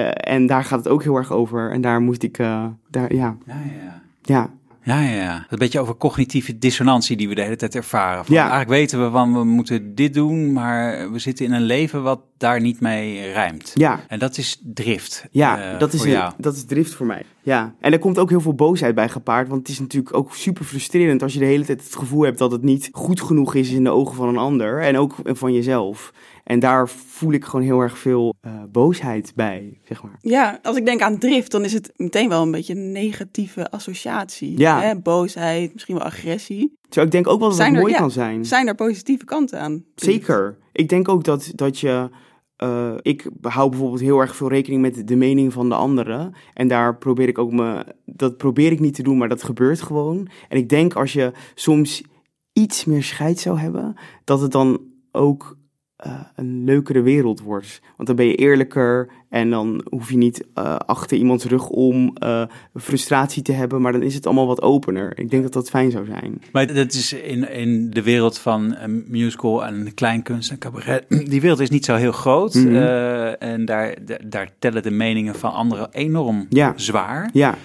en 0.05 0.45
daar 0.45 0.63
gaat 0.63 0.79
het 0.79 0.87
ook 0.87 1.03
heel 1.03 1.15
erg 1.15 1.31
over. 1.31 1.71
En 1.71 1.81
daar 1.81 2.01
moest 2.01 2.23
ik, 2.23 2.37
daar, 2.37 3.13
ja. 3.13 3.37
Ja, 3.45 3.61
ja. 3.83 4.01
Ja. 4.21 4.49
Ja, 4.87 5.01
ja. 5.01 5.45
Een 5.49 5.57
beetje 5.57 5.79
over 5.79 5.97
cognitieve 5.97 6.57
dissonantie 6.57 7.17
die 7.17 7.29
we 7.29 7.35
de 7.35 7.41
hele 7.41 7.55
tijd 7.55 7.75
ervaren. 7.75 8.25
Van, 8.25 8.35
Ja. 8.35 8.41
Eigenlijk 8.41 8.69
weten 8.69 9.03
we 9.03 9.11
van 9.11 9.33
we 9.33 9.43
moeten 9.43 9.95
dit 9.95 10.13
doen, 10.13 10.53
maar 10.53 11.11
we 11.11 11.19
zitten 11.19 11.45
in 11.45 11.51
een 11.51 11.63
leven 11.63 12.03
wat 12.03 12.19
daar 12.37 12.61
niet 12.61 12.79
mee 12.79 13.31
rijmt. 13.31 13.71
Ja. 13.73 13.99
En 14.07 14.19
dat 14.19 14.37
is 14.37 14.61
drift. 14.63 15.25
Ja, 15.31 15.73
eh, 15.73 15.79
dat, 15.79 15.93
is 15.93 16.03
jou. 16.03 16.33
dat 16.37 16.55
is 16.55 16.65
drift 16.65 16.93
voor 16.93 17.05
mij. 17.05 17.23
Ja. 17.41 17.73
En 17.79 17.91
er 17.91 17.99
komt 17.99 18.19
ook 18.19 18.29
heel 18.29 18.41
veel 18.41 18.53
boosheid 18.53 18.95
bij 18.95 19.09
gepaard. 19.09 19.47
Want 19.47 19.59
het 19.59 19.69
is 19.69 19.79
natuurlijk 19.79 20.15
ook 20.15 20.35
super 20.35 20.65
frustrerend 20.65 21.23
als 21.23 21.33
je 21.33 21.39
de 21.39 21.45
hele 21.45 21.65
tijd 21.65 21.83
het 21.83 21.95
gevoel 21.95 22.21
hebt 22.21 22.37
dat 22.37 22.51
het 22.51 22.63
niet 22.63 22.89
goed 22.91 23.21
genoeg 23.21 23.55
is 23.55 23.69
in 23.71 23.83
de 23.83 23.89
ogen 23.89 24.15
van 24.15 24.27
een 24.27 24.37
ander. 24.37 24.81
En 24.81 24.97
ook 24.97 25.15
van 25.23 25.53
jezelf. 25.53 26.13
En 26.47 26.59
daar 26.59 26.89
voel 26.89 27.31
ik 27.31 27.45
gewoon 27.45 27.65
heel 27.65 27.79
erg 27.79 27.97
veel 27.97 28.33
uh, 28.45 28.51
boosheid 28.71 29.31
bij, 29.35 29.79
zeg 29.83 30.03
maar. 30.03 30.17
Ja, 30.21 30.59
als 30.63 30.77
ik 30.77 30.85
denk 30.85 31.01
aan 31.01 31.17
drift, 31.17 31.51
dan 31.51 31.63
is 31.63 31.73
het 31.73 31.91
meteen 31.95 32.29
wel 32.29 32.41
een 32.41 32.51
beetje 32.51 32.75
een 32.75 32.91
negatieve 32.91 33.71
associatie. 33.71 34.57
Ja. 34.57 34.81
Hè? 34.81 34.99
Boosheid, 34.99 35.73
misschien 35.73 35.95
wel 35.95 36.03
agressie. 36.03 36.73
Zo, 36.89 37.01
ik 37.01 37.11
denk 37.11 37.27
ook 37.27 37.39
wel 37.39 37.49
dat 37.49 37.57
het 37.57 37.73
mooi 37.73 37.91
ja. 37.91 37.97
kan 37.97 38.11
zijn. 38.11 38.45
Zijn 38.45 38.67
er 38.67 38.75
positieve 38.75 39.25
kanten 39.25 39.59
aan? 39.59 39.83
Zeker. 39.95 40.57
Ik 40.71 40.89
denk 40.89 41.09
ook 41.09 41.23
dat, 41.23 41.51
dat 41.55 41.79
je. 41.79 42.09
eh, 42.55 42.93
ik 43.01 43.29
hou 43.41 43.69
bijvoorbeeld 43.69 44.01
heel 44.01 44.19
erg 44.19 44.35
veel 44.35 44.49
rekening 44.49 44.81
met 44.81 45.07
de 45.07 45.15
mening 45.15 45.53
van 45.53 45.69
de 45.69 45.75
anderen. 45.75 46.33
En 46.53 46.67
daar 46.67 46.97
probeer 46.97 47.27
ik 47.27 47.37
ook 47.37 47.51
me. 47.51 47.95
Dat 48.05 48.37
probeer 48.37 48.71
ik 48.71 48.79
niet 48.79 48.95
te 48.95 49.03
doen, 49.03 49.17
maar 49.17 49.29
dat 49.29 49.43
gebeurt 49.43 49.81
gewoon. 49.81 50.27
En 50.49 50.57
ik 50.57 50.69
denk 50.69 50.93
als 50.93 51.13
je 51.13 51.31
soms 51.55 52.03
iets 52.53 52.85
meer 52.85 53.03
scheid 53.03 53.39
zou 53.39 53.59
hebben, 53.59 53.95
dat 54.23 54.41
het 54.41 54.51
dan 54.51 54.81
ook 55.11 55.56
eh, 55.97 56.21
een 56.35 56.63
leukere 56.63 57.01
wereld 57.01 57.41
wordt. 57.41 57.81
Want 57.95 58.07
dan 58.07 58.15
ben 58.17 58.25
je 58.25 58.35
eerlijker 58.35 59.09
en 59.29 59.49
dan 59.49 59.85
hoef 59.89 60.09
je 60.09 60.17
niet 60.17 60.45
uh, 60.55 60.75
achter 60.75 61.17
iemands 61.17 61.45
rug 61.45 61.69
om 61.69 62.15
uh, 62.23 62.43
frustratie 62.75 63.41
te 63.41 63.51
hebben, 63.51 63.81
maar 63.81 63.91
dan 63.91 64.03
is 64.03 64.13
het 64.13 64.25
allemaal 64.25 64.47
wat 64.47 64.61
opener. 64.61 65.19
Ik 65.19 65.29
denk 65.29 65.43
dat 65.43 65.53
dat 65.53 65.69
fijn 65.69 65.91
zou 65.91 66.05
zijn. 66.05 66.41
Maar 66.51 66.73
dat 66.73 66.93
is 66.93 67.13
in, 67.13 67.51
in 67.51 67.89
de 67.89 68.03
wereld 68.03 68.37
van 68.37 68.75
een 68.75 69.05
musical 69.07 69.65
en 69.65 69.93
kleinkunst 69.93 70.51
en 70.51 70.57
cabaret, 70.57 71.05
die 71.31 71.41
wereld 71.41 71.59
is 71.59 71.69
niet 71.69 71.85
zo 71.85 71.95
heel 71.95 72.11
groot. 72.11 72.53
Mm 72.53 72.65
-hmm. 72.65 72.75
en 73.39 73.65
daar, 73.65 73.95
daar 74.25 74.49
tellen 74.59 74.83
de 74.83 74.91
meningen 74.91 75.35
van 75.35 75.53
anderen 75.53 75.87
enorm 75.91 76.45
ja. 76.49 76.73
zwaar. 76.75 77.29
Ja. 77.33 77.55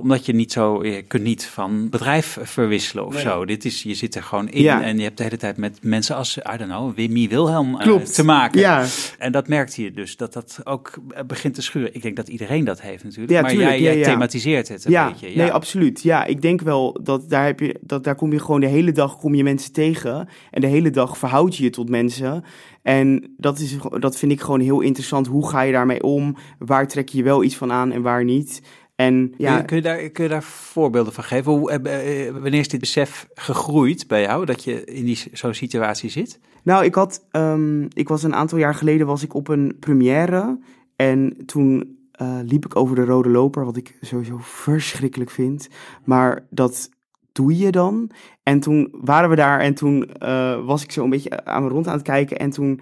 omdat 0.00 0.26
je 0.26 0.34
niet 0.34 0.52
zo, 0.52 0.84
je 0.84 1.02
kunt 1.02 1.22
niet 1.22 1.44
van 1.44 1.88
bedrijf 1.90 2.38
verwisselen 2.42 3.06
of 3.06 3.12
nee. 3.12 3.22
zo. 3.22 3.44
Dit 3.44 3.64
is, 3.64 3.82
je 3.82 3.94
zit 3.94 4.14
er 4.14 4.22
gewoon 4.22 4.48
in 4.48 4.62
Ja. 4.62 4.82
en 4.82 4.96
je 4.96 5.02
hebt 5.02 5.16
de 5.16 5.22
hele 5.22 5.36
tijd 5.36 5.56
met 5.56 5.78
mensen 5.82 6.16
als, 6.16 6.36
I 6.36 6.56
don't 6.56 6.70
know, 6.70 6.94
Wimmy 6.96 7.28
Wilhelm 7.28 7.80
eh, 7.80 7.96
te 7.96 8.24
maken. 8.24 8.60
Ja. 8.60 8.84
En 9.18 9.32
dat 9.32 9.48
merkt 9.48 9.74
je 9.74 9.92
dus, 9.92 10.16
dat 10.16 10.32
dat 10.32 10.60
ook 10.64 10.93
eh, 11.08 11.24
begint 11.24 11.54
te 11.54 11.62
schuren. 11.62 11.94
Ik 11.94 12.02
denk 12.02 12.16
dat 12.16 12.28
iedereen 12.28 12.64
dat 12.64 12.80
heeft 12.80 13.04
natuurlijk. 13.04 13.32
Ja, 13.32 13.40
maar 13.40 13.50
tuurlijk, 13.50 13.70
jij, 13.70 13.80
ja, 13.80 13.84
jij 13.84 13.98
ja. 13.98 14.04
thematiseert 14.04 14.68
het 14.68 14.84
een 14.84 14.90
ja, 14.90 15.08
beetje. 15.08 15.30
Ja. 15.30 15.36
nee, 15.36 15.52
absoluut. 15.52 16.02
Ja, 16.02 16.24
ik 16.24 16.42
denk 16.42 16.60
wel 16.60 17.00
dat 17.02 17.30
daar, 17.30 17.44
heb 17.44 17.60
je, 17.60 17.78
dat 17.80 18.04
daar 18.04 18.14
kom 18.14 18.32
je 18.32 18.38
gewoon 18.38 18.60
de 18.60 18.66
hele 18.66 18.92
dag 18.92 19.16
kom 19.16 19.34
je 19.34 19.42
mensen 19.42 19.72
tegen. 19.72 20.28
En 20.50 20.60
de 20.60 20.66
hele 20.66 20.90
dag 20.90 21.18
verhoud 21.18 21.56
je 21.56 21.62
je 21.62 21.70
tot 21.70 21.88
mensen. 21.88 22.44
En 22.82 23.34
dat, 23.36 23.58
is, 23.58 23.76
dat 23.98 24.18
vind 24.18 24.32
ik 24.32 24.40
gewoon 24.40 24.60
heel 24.60 24.80
interessant. 24.80 25.26
Hoe 25.26 25.48
ga 25.48 25.60
je 25.60 25.72
daarmee 25.72 26.02
om? 26.02 26.36
Waar 26.58 26.88
trek 26.88 27.08
je 27.08 27.22
wel 27.22 27.42
iets 27.42 27.56
van 27.56 27.72
aan 27.72 27.92
en 27.92 28.02
waar 28.02 28.24
niet? 28.24 28.62
En 28.96 29.34
ja, 29.36 29.62
Kun, 29.62 29.76
je, 29.76 29.82
daar, 29.82 30.08
kun 30.08 30.24
je 30.24 30.30
daar 30.30 30.42
voorbeelden 30.42 31.12
van 31.12 31.24
geven? 31.24 31.52
Hoe, 31.52 31.70
eh, 31.70 32.26
eh, 32.26 32.32
wanneer 32.32 32.60
is 32.60 32.68
dit 32.68 32.80
besef 32.80 33.28
gegroeid 33.34 34.06
bij 34.08 34.22
jou, 34.22 34.44
dat 34.44 34.64
je 34.64 34.84
in 34.84 35.04
die, 35.04 35.18
zo'n 35.32 35.54
situatie 35.54 36.10
zit? 36.10 36.40
Nou, 36.62 36.84
ik 36.84 36.94
had, 36.94 37.26
um, 37.32 37.88
ik 37.92 38.08
was 38.08 38.22
een 38.22 38.34
aantal 38.34 38.58
jaar 38.58 38.74
geleden 38.74 39.06
was 39.06 39.22
ik 39.22 39.34
op 39.34 39.48
een 39.48 39.76
première 39.80 40.58
en 40.96 41.36
toen 41.46 41.98
uh, 42.22 42.38
liep 42.42 42.64
ik 42.64 42.76
over 42.76 42.96
de 42.96 43.04
rode 43.04 43.28
loper, 43.28 43.64
wat 43.64 43.76
ik 43.76 43.98
sowieso 44.00 44.38
verschrikkelijk 44.40 45.30
vind. 45.30 45.68
Maar 46.04 46.46
dat 46.50 46.90
doe 47.32 47.58
je 47.58 47.70
dan. 47.70 48.10
En 48.42 48.60
toen 48.60 48.88
waren 48.92 49.30
we 49.30 49.36
daar 49.36 49.60
en 49.60 49.74
toen 49.74 50.10
uh, 50.22 50.64
was 50.64 50.82
ik 50.82 50.92
zo 50.92 51.04
een 51.04 51.10
beetje 51.10 51.44
aan 51.44 51.62
me 51.62 51.68
rond 51.68 51.86
aan 51.86 51.94
het 51.94 52.02
kijken 52.02 52.38
en 52.38 52.50
toen 52.50 52.80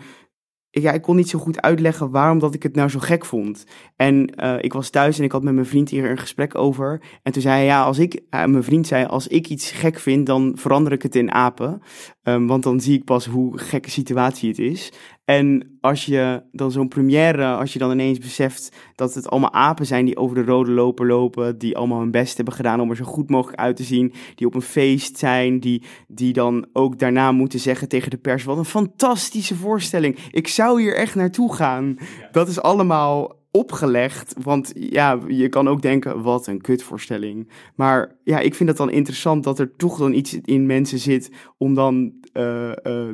ja, 0.81 0.93
ik 0.93 1.03
kon 1.03 1.17
niet 1.17 1.29
zo 1.29 1.39
goed 1.39 1.61
uitleggen 1.61 2.11
waarom 2.11 2.39
dat 2.39 2.55
ik 2.55 2.63
het 2.63 2.75
nou 2.75 2.89
zo 2.89 2.99
gek 2.99 3.25
vond. 3.25 3.67
En 3.97 4.33
uh, 4.45 4.57
ik 4.61 4.73
was 4.73 4.91
thuis 4.91 5.19
en 5.19 5.25
ik 5.25 5.33
had 5.33 5.43
met 5.43 5.55
mijn 5.55 5.67
vriend 5.67 5.89
hier 5.89 6.11
een 6.11 6.19
gesprek 6.19 6.59
over. 6.59 7.03
En 7.23 7.33
toen 7.33 7.43
zei 7.43 7.55
hij, 7.55 7.65
ja, 7.65 7.83
als 7.83 7.99
ik, 7.99 8.23
mijn 8.31 8.63
vriend 8.63 8.87
zei, 8.87 9.05
als 9.05 9.29
ik 9.29 9.49
iets 9.49 9.71
gek 9.71 9.99
vind, 9.99 10.27
dan 10.27 10.53
verander 10.57 10.93
ik 10.93 11.03
het 11.03 11.15
in 11.15 11.33
apen. 11.33 11.83
Um, 12.25 12.47
want 12.47 12.63
dan 12.63 12.81
zie 12.81 12.99
ik 12.99 13.05
pas 13.05 13.27
hoe 13.27 13.59
gekke 13.59 13.91
situatie 13.91 14.49
het 14.49 14.59
is. 14.59 14.93
En 15.25 15.79
als 15.81 16.07
je 16.07 16.43
dan 16.53 16.71
zo'n 16.71 16.89
première, 16.89 17.55
als 17.55 17.73
je 17.73 17.79
dan 17.79 17.91
ineens 17.91 18.19
beseft 18.19 18.77
dat 18.95 19.15
het 19.15 19.29
allemaal 19.31 19.53
apen 19.53 19.87
zijn 19.87 20.05
die 20.05 20.17
over 20.17 20.37
de 20.37 20.45
rode 20.45 20.71
loper 20.71 21.07
lopen, 21.07 21.59
die 21.59 21.77
allemaal 21.77 21.99
hun 21.99 22.11
best 22.11 22.37
hebben 22.37 22.55
gedaan 22.55 22.81
om 22.81 22.91
er 22.91 22.97
zo 22.97 23.05
goed 23.05 23.31
mogelijk 23.31 23.61
uit 23.61 23.77
te 23.77 23.83
zien, 23.83 24.13
die 24.35 24.47
op 24.47 24.55
een 24.55 24.63
feest 24.63 25.19
zijn, 25.19 25.61
die, 25.61 25.83
die 26.09 26.33
dan 26.33 26.67
ook 26.73 26.99
daarna 26.99 27.33
moeten 27.33 27.61
zeggen 27.61 27.89
tegen 27.89 28.11
de 28.11 28.17
pers, 28.17 28.45
wat 28.45 28.59
een 28.59 28.65
fantastische 28.65 29.55
voorstelling, 29.55 30.19
ik 30.31 30.49
zou 30.49 30.81
hier 30.81 30.97
echt 30.97 31.15
naartoe 31.15 31.55
gaan. 31.55 31.97
Ja. 31.99 32.29
Dat 32.33 32.49
is 32.49 32.61
allemaal 32.61 33.42
opgelegd, 33.53 34.35
want 34.43 34.73
ja, 34.75 35.19
je 35.29 35.49
kan 35.49 35.69
ook 35.69 35.83
denken, 35.83 36.23
wat 36.23 36.47
een 36.47 36.61
kutvoorstelling. 36.61 37.51
Maar 37.75 38.17
ja, 38.25 38.39
ik 38.39 38.55
vind 38.55 38.69
het 38.69 38.79
dan 38.79 38.91
interessant 38.91 39.45
dat 39.45 39.59
er 39.59 39.77
toch 39.77 39.99
dan 39.99 40.13
iets 40.13 40.39
in 40.45 40.67
mensen 40.67 40.99
zit 40.99 41.31
om 41.59 41.75
dan 41.75 42.13
uh, 42.33 42.73
uh, 42.83 43.09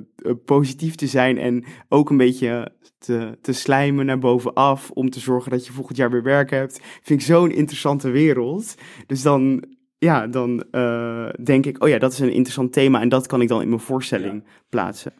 positief 0.45 0.95
te 0.95 1.07
zijn 1.07 1.39
en 1.39 1.65
ook 1.89 2.11
een 2.11 2.17
beetje 2.17 2.73
te, 2.99 3.39
te 3.41 3.53
slijmen 3.53 4.07
naar 4.07 4.19
bovenaf 4.19 4.91
om 4.91 5.11
te 5.11 5.21
zorgen 5.21 5.51
dat 5.51 5.67
je 5.67 5.73
volgend 5.73 5.97
jaar 5.97 6.11
weer 6.11 6.23
werk 6.23 6.51
hebt. 6.51 6.81
Vind 7.03 7.21
ik 7.21 7.27
zo'n 7.27 7.51
interessante 7.51 8.11
wereld. 8.11 8.75
Dus 9.07 9.23
dan, 9.23 9.65
ja, 9.99 10.27
dan 10.27 10.65
uh, 10.73 11.29
denk 11.45 11.67
ik, 11.67 11.83
oh 11.83 11.89
ja, 11.89 11.99
dat 11.99 12.13
is 12.13 12.19
een 12.19 12.33
interessant 12.33 12.73
thema 12.73 13.01
en 13.01 13.09
dat 13.09 13.27
kan 13.27 13.41
ik 13.41 13.49
dan 13.49 13.63
in 13.63 13.69
mijn 13.69 13.81
voorstelling 13.81 14.43
ja. 14.45 14.51
plaatsen. 14.69 15.13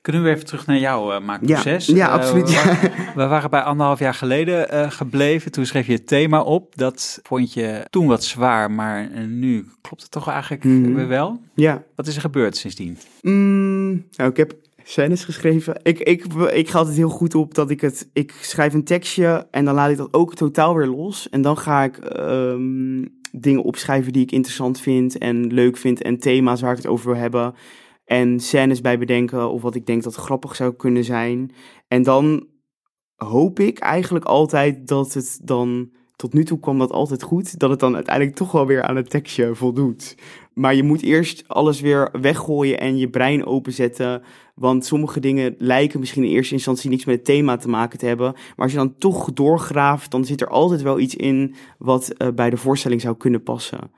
Kunnen 0.00 0.22
we 0.22 0.30
even 0.30 0.46
terug 0.46 0.66
naar 0.66 0.78
jouw 0.78 1.12
uh, 1.12 1.20
maakproces? 1.20 1.86
Ja, 1.86 1.94
ja 1.94 2.08
absoluut. 2.08 2.50
Uh, 2.50 2.64
we, 2.82 3.12
we, 3.14 3.26
waren 3.26 3.50
bij 3.50 3.62
anderhalf 3.62 3.98
jaar 3.98 4.14
geleden 4.14 4.74
uh, 4.74 4.90
gebleven. 4.90 5.52
Toen 5.52 5.66
schreef 5.66 5.86
je 5.86 5.92
het 5.92 6.06
thema 6.06 6.42
op. 6.42 6.76
Dat 6.76 7.20
vond 7.22 7.52
je 7.52 7.86
toen 7.90 8.06
wat 8.06 8.24
zwaar, 8.24 8.70
maar 8.70 9.08
nu 9.26 9.66
klopt 9.80 10.02
het 10.02 10.10
toch 10.10 10.28
eigenlijk 10.28 10.64
mm. 10.64 10.94
weer 10.94 11.08
wel? 11.08 11.40
Ja. 11.54 11.82
Wat 11.96 12.06
is 12.06 12.14
er 12.14 12.20
gebeurd 12.20 12.56
sindsdien? 12.56 12.98
Mm, 13.22 14.06
nou, 14.16 14.30
ik 14.30 14.36
heb 14.36 14.54
scènes 14.84 15.24
geschreven. 15.24 15.80
Ik, 15.82 15.98
ik, 15.98 16.24
ik 16.34 16.68
ga 16.68 16.78
altijd 16.78 16.96
heel 16.96 17.08
goed 17.08 17.34
op 17.34 17.54
dat 17.54 17.70
ik 17.70 17.80
het... 17.80 18.08
Ik 18.12 18.34
schrijf 18.40 18.74
een 18.74 18.84
tekstje 18.84 19.46
en 19.50 19.64
dan 19.64 19.74
laat 19.74 19.90
ik 19.90 19.96
dat 19.96 20.12
ook 20.12 20.34
totaal 20.34 20.76
weer 20.76 20.86
los. 20.86 21.28
En 21.28 21.42
dan 21.42 21.58
ga 21.58 21.82
ik... 21.82 21.98
Um, 22.16 23.18
dingen 23.32 23.62
opschrijven 23.62 24.12
die 24.12 24.22
ik 24.22 24.32
interessant 24.32 24.80
vind 24.80 25.18
en 25.18 25.52
leuk 25.52 25.76
vind 25.76 26.02
en 26.02 26.18
thema's 26.18 26.60
waar 26.60 26.70
ik 26.70 26.76
het 26.76 26.86
over 26.86 27.12
wil 27.12 27.20
hebben 27.20 27.54
en 28.10 28.40
scènes 28.40 28.80
bij 28.80 28.98
bedenken 28.98 29.50
of 29.50 29.62
wat 29.62 29.74
ik 29.74 29.86
denk 29.86 30.02
dat 30.02 30.14
grappig 30.14 30.56
zou 30.56 30.74
kunnen 30.74 31.04
zijn. 31.04 31.52
En 31.88 32.02
dan 32.02 32.46
hoop 33.16 33.58
ik 33.60 33.78
eigenlijk 33.78 34.24
altijd 34.24 34.88
dat 34.88 35.14
het 35.14 35.40
dan, 35.42 35.90
tot 36.16 36.32
nu 36.32 36.44
toe 36.44 36.60
kwam 36.60 36.78
dat 36.78 36.90
altijd 36.90 37.22
goed, 37.22 37.58
dat 37.58 37.70
het 37.70 37.80
dan 37.80 37.94
uiteindelijk 37.94 38.36
toch 38.36 38.52
wel 38.52 38.66
weer 38.66 38.82
aan 38.82 38.96
het 38.96 39.10
tekstje 39.10 39.54
voldoet. 39.54 40.16
Maar 40.54 40.74
je 40.74 40.82
moet 40.82 41.02
eerst 41.02 41.44
alles 41.46 41.80
weer 41.80 42.08
weggooien 42.20 42.80
en 42.80 42.96
je 42.96 43.10
brein 43.10 43.46
openzetten, 43.46 44.22
want 44.54 44.84
sommige 44.84 45.20
dingen 45.20 45.54
lijken 45.58 46.00
misschien 46.00 46.24
in 46.24 46.30
eerste 46.30 46.54
instantie 46.54 46.90
niks 46.90 47.04
met 47.04 47.16
het 47.16 47.24
thema 47.24 47.56
te 47.56 47.68
maken 47.68 47.98
te 47.98 48.06
hebben. 48.06 48.32
Maar 48.32 48.54
als 48.56 48.72
je 48.72 48.78
dan 48.78 48.96
toch 48.98 49.32
doorgraaft, 49.32 50.10
dan 50.10 50.24
zit 50.24 50.40
er 50.40 50.48
altijd 50.48 50.82
wel 50.82 50.98
iets 50.98 51.14
in 51.16 51.54
wat 51.78 52.12
uh, 52.18 52.28
bij 52.28 52.50
de 52.50 52.56
voorstelling 52.56 53.00
zou 53.00 53.16
kunnen 53.16 53.42
passen. 53.42 53.90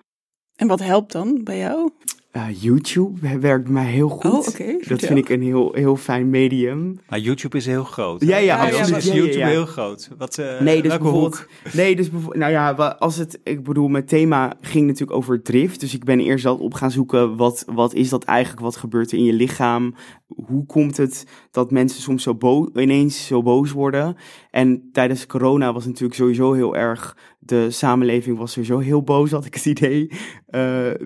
En 0.56 0.66
wat 0.66 0.80
helpt 0.80 1.12
dan 1.12 1.40
bij 1.44 1.58
jou? 1.58 1.90
Uh, 2.36 2.62
YouTube 2.62 3.38
werkt 3.40 3.64
bij 3.64 3.72
mij 3.72 3.90
heel 3.90 4.08
goed. 4.08 4.32
Oh, 4.32 4.48
okay. 4.48 4.84
Dat 4.88 5.00
vind 5.00 5.18
ik 5.18 5.28
een 5.28 5.42
heel, 5.42 5.72
heel 5.74 5.96
fijn 5.96 6.30
medium. 6.30 7.00
Maar 7.08 7.18
YouTube 7.18 7.56
is 7.56 7.66
heel 7.66 7.84
groot. 7.84 8.24
Ja, 8.24 8.36
ja, 8.36 8.42
ja, 8.42 8.64
absoluut. 8.64 8.88
Ja, 8.88 8.96
is 8.96 9.04
ja, 9.04 9.14
YouTube 9.14 9.38
ja, 9.38 9.46
heel 9.46 9.66
groot. 9.66 10.10
Wat, 10.18 10.38
uh, 10.38 10.60
nee, 10.60 10.82
dus 10.82 10.96
hoek? 10.96 11.48
Nee, 11.72 11.96
dus 11.96 12.10
bijvoorbeeld, 12.10 12.40
nou 12.40 12.52
ja, 12.52 12.70
als 12.98 13.16
het, 13.16 13.40
ik 13.44 13.62
bedoel, 13.64 13.88
mijn 13.88 14.04
thema 14.04 14.54
ging 14.60 14.86
natuurlijk 14.86 15.18
over 15.18 15.42
drift. 15.42 15.80
Dus 15.80 15.94
ik 15.94 16.04
ben 16.04 16.20
eerst 16.20 16.46
al 16.46 16.56
op 16.56 16.74
gaan 16.74 16.90
zoeken, 16.90 17.36
wat, 17.36 17.64
wat 17.72 17.94
is 17.94 18.08
dat 18.08 18.24
eigenlijk? 18.24 18.62
Wat 18.62 18.76
gebeurt 18.76 19.12
er 19.12 19.18
in 19.18 19.24
je 19.24 19.32
lichaam? 19.32 19.94
Hoe 20.26 20.66
komt 20.66 20.96
het 20.96 21.26
dat 21.50 21.70
mensen 21.70 22.02
soms 22.02 22.22
zo 22.22 22.34
boos, 22.34 22.68
ineens 22.74 23.26
zo 23.26 23.42
boos 23.42 23.70
worden? 23.70 24.16
En 24.50 24.88
tijdens 24.92 25.26
corona 25.26 25.72
was 25.72 25.86
natuurlijk 25.86 26.14
sowieso 26.14 26.52
heel 26.52 26.76
erg, 26.76 27.16
de 27.44 27.70
samenleving 27.70 28.38
was 28.38 28.52
sowieso 28.52 28.78
heel 28.78 29.02
boos, 29.02 29.30
had 29.30 29.44
ik 29.44 29.54
het 29.54 29.66
idee. 29.66 30.10
Uh, 30.10 30.18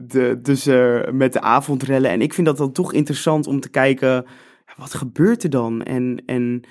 de, 0.02 0.38
dus 0.42 0.66
uh, 0.66 1.10
met 1.12 1.32
de 1.32 1.40
avondrellen. 1.40 2.10
En 2.10 2.22
ik 2.22 2.34
vind 2.34 2.46
dat 2.46 2.56
dan 2.56 2.72
toch 2.72 2.92
interessant 2.92 3.46
om 3.46 3.60
te 3.60 3.70
kijken, 3.70 4.24
wat 4.76 4.94
gebeurt 4.94 5.42
er 5.42 5.50
dan? 5.50 5.82
En, 5.82 6.22
en 6.26 6.62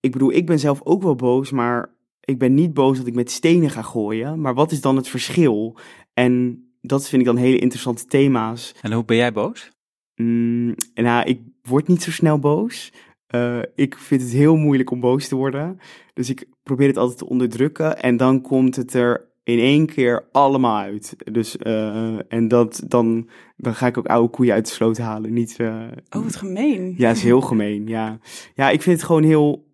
ik 0.00 0.12
bedoel, 0.12 0.32
ik 0.32 0.46
ben 0.46 0.58
zelf 0.58 0.80
ook 0.84 1.02
wel 1.02 1.14
boos, 1.14 1.50
maar 1.50 1.94
ik 2.20 2.38
ben 2.38 2.54
niet 2.54 2.74
boos 2.74 2.98
dat 2.98 3.06
ik 3.06 3.14
met 3.14 3.30
stenen 3.30 3.70
ga 3.70 3.82
gooien. 3.82 4.40
Maar 4.40 4.54
wat 4.54 4.72
is 4.72 4.80
dan 4.80 4.96
het 4.96 5.08
verschil? 5.08 5.78
En 6.14 6.64
dat 6.80 7.08
vind 7.08 7.20
ik 7.22 7.26
dan 7.26 7.36
hele 7.36 7.58
interessante 7.58 8.04
thema's. 8.04 8.74
En 8.82 8.92
hoe 8.92 9.04
ben 9.04 9.16
jij 9.16 9.32
boos? 9.32 9.70
Mm, 10.14 10.74
nou, 10.94 11.26
ik 11.26 11.40
word 11.62 11.88
niet 11.88 12.02
zo 12.02 12.10
snel 12.10 12.38
boos. 12.38 12.92
Uh, 13.34 13.58
ik 13.74 13.98
vind 13.98 14.22
het 14.22 14.30
heel 14.30 14.56
moeilijk 14.56 14.90
om 14.90 15.00
boos 15.00 15.28
te 15.28 15.36
worden. 15.36 15.78
Dus 16.16 16.30
ik 16.30 16.48
probeer 16.62 16.86
het 16.86 16.96
altijd 16.96 17.18
te 17.18 17.28
onderdrukken. 17.28 18.02
En 18.02 18.16
dan 18.16 18.40
komt 18.40 18.76
het 18.76 18.94
er 18.94 19.28
in 19.44 19.58
één 19.58 19.86
keer 19.86 20.28
allemaal 20.32 20.78
uit. 20.78 21.16
Dus, 21.32 21.56
uh, 21.62 22.32
en 22.32 22.48
dat, 22.48 22.82
dan, 22.86 23.28
dan 23.56 23.74
ga 23.74 23.86
ik 23.86 23.98
ook 23.98 24.06
oude 24.06 24.30
koeien 24.30 24.54
uit 24.54 24.66
de 24.66 24.72
sloot 24.72 24.98
halen. 24.98 25.32
Niet, 25.32 25.58
uh, 25.58 25.82
oh, 26.10 26.22
wat 26.22 26.36
gemeen. 26.36 26.94
Ja, 26.96 27.10
is 27.10 27.22
heel 27.22 27.40
gemeen, 27.40 27.86
ja. 27.86 28.18
Ja, 28.54 28.70
ik 28.70 28.82
vind 28.82 28.96
het 28.96 29.06
gewoon 29.06 29.22
heel... 29.22 29.66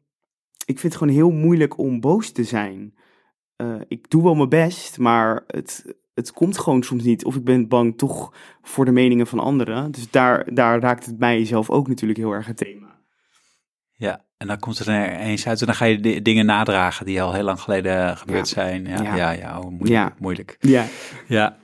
Ik 0.64 0.78
vind 0.78 0.92
het 0.92 0.96
gewoon 0.96 1.14
heel 1.14 1.30
moeilijk 1.30 1.78
om 1.78 2.00
boos 2.00 2.30
te 2.30 2.44
zijn. 2.44 2.94
Uh, 3.56 3.74
ik 3.88 4.10
doe 4.10 4.22
wel 4.22 4.34
mijn 4.34 4.48
best, 4.48 4.98
maar 4.98 5.44
het, 5.46 5.96
het 6.14 6.32
komt 6.32 6.58
gewoon 6.58 6.82
soms 6.82 7.04
niet. 7.04 7.24
Of 7.24 7.36
ik 7.36 7.44
ben 7.44 7.68
bang 7.68 7.98
toch 7.98 8.34
voor 8.62 8.84
de 8.84 8.92
meningen 8.92 9.26
van 9.26 9.38
anderen. 9.38 9.90
Dus 9.90 10.10
daar, 10.10 10.54
daar 10.54 10.80
raakt 10.80 11.06
het 11.06 11.18
mij 11.18 11.44
zelf 11.44 11.70
ook 11.70 11.88
natuurlijk 11.88 12.18
heel 12.18 12.32
erg 12.32 12.46
het 12.46 12.56
thema. 12.56 13.01
En 14.42 14.48
dan 14.48 14.58
komt 14.58 14.78
het 14.78 14.86
er 14.86 15.10
eens 15.10 15.46
uit 15.46 15.60
en 15.60 15.66
dan 15.66 15.74
ga 15.74 15.84
je 15.84 16.22
dingen 16.22 16.46
nadragen 16.46 17.06
die 17.06 17.22
al 17.22 17.32
heel 17.32 17.42
lang 17.42 17.60
geleden 17.60 18.16
gebeurd 18.16 18.48
ja. 18.48 18.54
zijn. 18.54 18.86
Ja, 18.86 19.02
ja, 19.02 19.16
ja, 19.16 19.30
ja 19.30 19.58
oh, 19.58 19.64
moeilijk, 19.64 19.88
ja. 19.88 20.14
moeilijk. 20.18 20.56
Ja. 20.60 20.86
ja. 21.26 21.56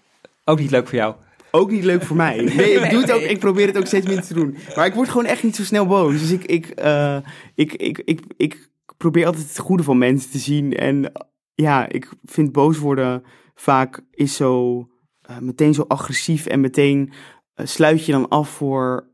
Ook 0.44 0.58
niet 0.58 0.70
leuk 0.70 0.88
voor 0.88 0.98
jou. 0.98 1.14
Ook 1.50 1.70
niet 1.70 1.84
leuk 1.84 2.02
voor 2.02 2.16
mij. 2.16 2.36
Nee, 2.56 2.80
ik, 2.80 2.90
doe 2.90 3.00
het 3.00 3.12
ook, 3.12 3.20
ik 3.20 3.38
probeer 3.38 3.66
het 3.66 3.76
ook 3.78 3.86
steeds 3.86 4.06
minder 4.06 4.24
te 4.24 4.34
doen. 4.34 4.56
Maar 4.76 4.86
ik 4.86 4.94
word 4.94 5.08
gewoon 5.08 5.26
echt 5.26 5.42
niet 5.42 5.56
zo 5.56 5.62
snel 5.62 5.86
boos. 5.86 6.18
Dus 6.18 6.30
ik, 6.30 6.44
ik, 6.44 6.80
uh, 6.82 7.16
ik, 7.54 7.72
ik, 7.72 7.98
ik, 8.04 8.20
ik 8.36 8.68
probeer 8.96 9.26
altijd 9.26 9.48
het 9.48 9.58
goede 9.58 9.82
van 9.82 9.98
mensen 9.98 10.30
te 10.30 10.38
zien. 10.38 10.72
En 10.76 11.12
ja, 11.54 11.88
ik 11.88 12.08
vind 12.24 12.52
boos 12.52 12.78
worden 12.78 13.22
vaak 13.54 14.00
is 14.10 14.36
zo 14.36 14.78
uh, 15.30 15.38
meteen 15.38 15.74
zo 15.74 15.84
agressief 15.88 16.46
en 16.46 16.60
meteen 16.60 17.12
uh, 17.56 17.66
sluit 17.66 18.06
je 18.06 18.12
dan 18.12 18.28
af 18.28 18.48
voor 18.48 19.08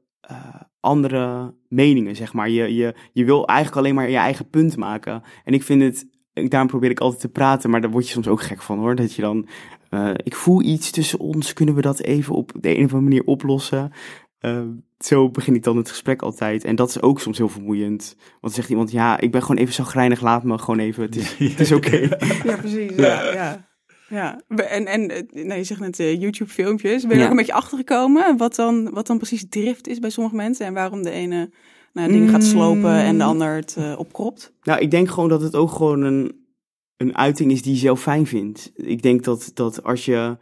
andere 0.84 1.54
meningen, 1.68 2.16
zeg 2.16 2.32
maar. 2.32 2.48
Je, 2.50 2.74
je, 2.74 2.94
je 3.12 3.24
wil 3.24 3.46
eigenlijk 3.46 3.78
alleen 3.78 3.94
maar 3.94 4.10
je 4.10 4.16
eigen 4.16 4.48
punt 4.50 4.76
maken. 4.76 5.22
En 5.44 5.54
ik 5.54 5.62
vind 5.62 5.82
het, 5.82 6.06
ik- 6.32 6.50
daarom 6.50 6.68
probeer 6.68 6.90
ik 6.90 7.00
altijd 7.00 7.20
te 7.20 7.28
praten, 7.28 7.70
maar 7.70 7.80
daar 7.80 7.90
word 7.90 8.06
je 8.06 8.12
soms 8.12 8.28
ook 8.28 8.42
gek 8.42 8.62
van 8.62 8.78
hoor. 8.78 8.94
Dat 8.94 9.14
je 9.14 9.22
dan, 9.22 9.46
eh, 9.90 10.10
ik 10.16 10.34
voel 10.34 10.62
iets 10.62 10.90
tussen 10.90 11.18
ons, 11.18 11.52
kunnen 11.52 11.74
we 11.74 11.80
dat 11.80 12.00
even 12.00 12.34
op 12.34 12.52
de 12.60 12.68
een 12.68 12.74
of 12.84 12.92
andere 12.92 13.00
manier 13.00 13.24
oplossen? 13.24 13.92
Eh, 14.38 14.60
zo 14.98 15.30
begin 15.30 15.54
ik 15.54 15.62
dan 15.62 15.76
het 15.76 15.88
gesprek 15.88 16.22
altijd. 16.22 16.64
En 16.64 16.76
dat 16.76 16.88
is 16.88 17.02
ook 17.02 17.20
soms 17.20 17.38
heel 17.38 17.48
vermoeiend. 17.48 18.14
Want 18.18 18.40
dan 18.40 18.50
zegt 18.50 18.68
iemand, 18.68 18.90
ja, 18.90 19.20
ik 19.20 19.30
ben 19.30 19.40
gewoon 19.42 19.56
even 19.56 19.74
zo 19.74 19.84
grijnig, 19.84 20.20
laat 20.20 20.44
me 20.44 20.58
gewoon 20.58 20.78
even, 20.80 21.02
het 21.02 21.16
is, 21.16 21.36
het 21.50 21.60
is 21.60 21.72
oké. 21.72 21.96
Ja, 22.44 22.56
precies. 22.62 22.94
Ja, 22.96 23.32
ja. 23.32 23.72
Ja. 24.14 24.40
En, 24.56 24.86
en 24.86 25.10
eh, 25.10 25.44
nou, 25.44 25.58
je 25.58 25.64
zegt 25.64 25.80
net 25.80 25.98
eh, 25.98 26.20
YouTube-filmpjes. 26.20 27.02
Ben 27.02 27.10
je 27.10 27.14
er 27.14 27.18
Ja. 27.18 27.24
ook 27.24 27.30
een 27.30 27.36
beetje 27.36 27.52
achtergekomen 27.52 28.36
wat 28.36 28.54
dan, 28.54 28.90
wat 28.90 29.06
dan 29.06 29.16
precies 29.18 29.46
drift 29.48 29.88
is 29.88 29.98
bij 29.98 30.10
sommige 30.10 30.36
mensen? 30.36 30.66
En 30.66 30.74
waarom 30.74 31.02
de 31.02 31.10
ene 31.10 31.50
nou, 31.92 32.12
dingen 32.12 32.28
gaat 32.28 32.44
slopen 32.44 32.94
en 32.94 33.18
de 33.18 33.24
Mm. 33.24 33.28
ander 33.30 33.54
het 33.54 33.74
eh, 33.78 33.94
opkropt? 33.98 34.52
Nou, 34.62 34.80
ik 34.80 34.90
denk 34.90 35.08
gewoon 35.08 35.28
dat 35.28 35.40
het 35.40 35.54
ook 35.56 35.70
gewoon 35.70 36.02
een, 36.02 36.44
een 36.96 37.16
uiting 37.16 37.52
is 37.52 37.62
die 37.62 37.72
je 37.72 37.78
zelf 37.78 38.00
fijn 38.02 38.26
vindt. 38.26 38.72
Ik 38.74 39.02
denk 39.02 39.24
dat, 39.24 39.50
dat 39.54 39.82
als, 39.84 40.04
je, 40.04 40.36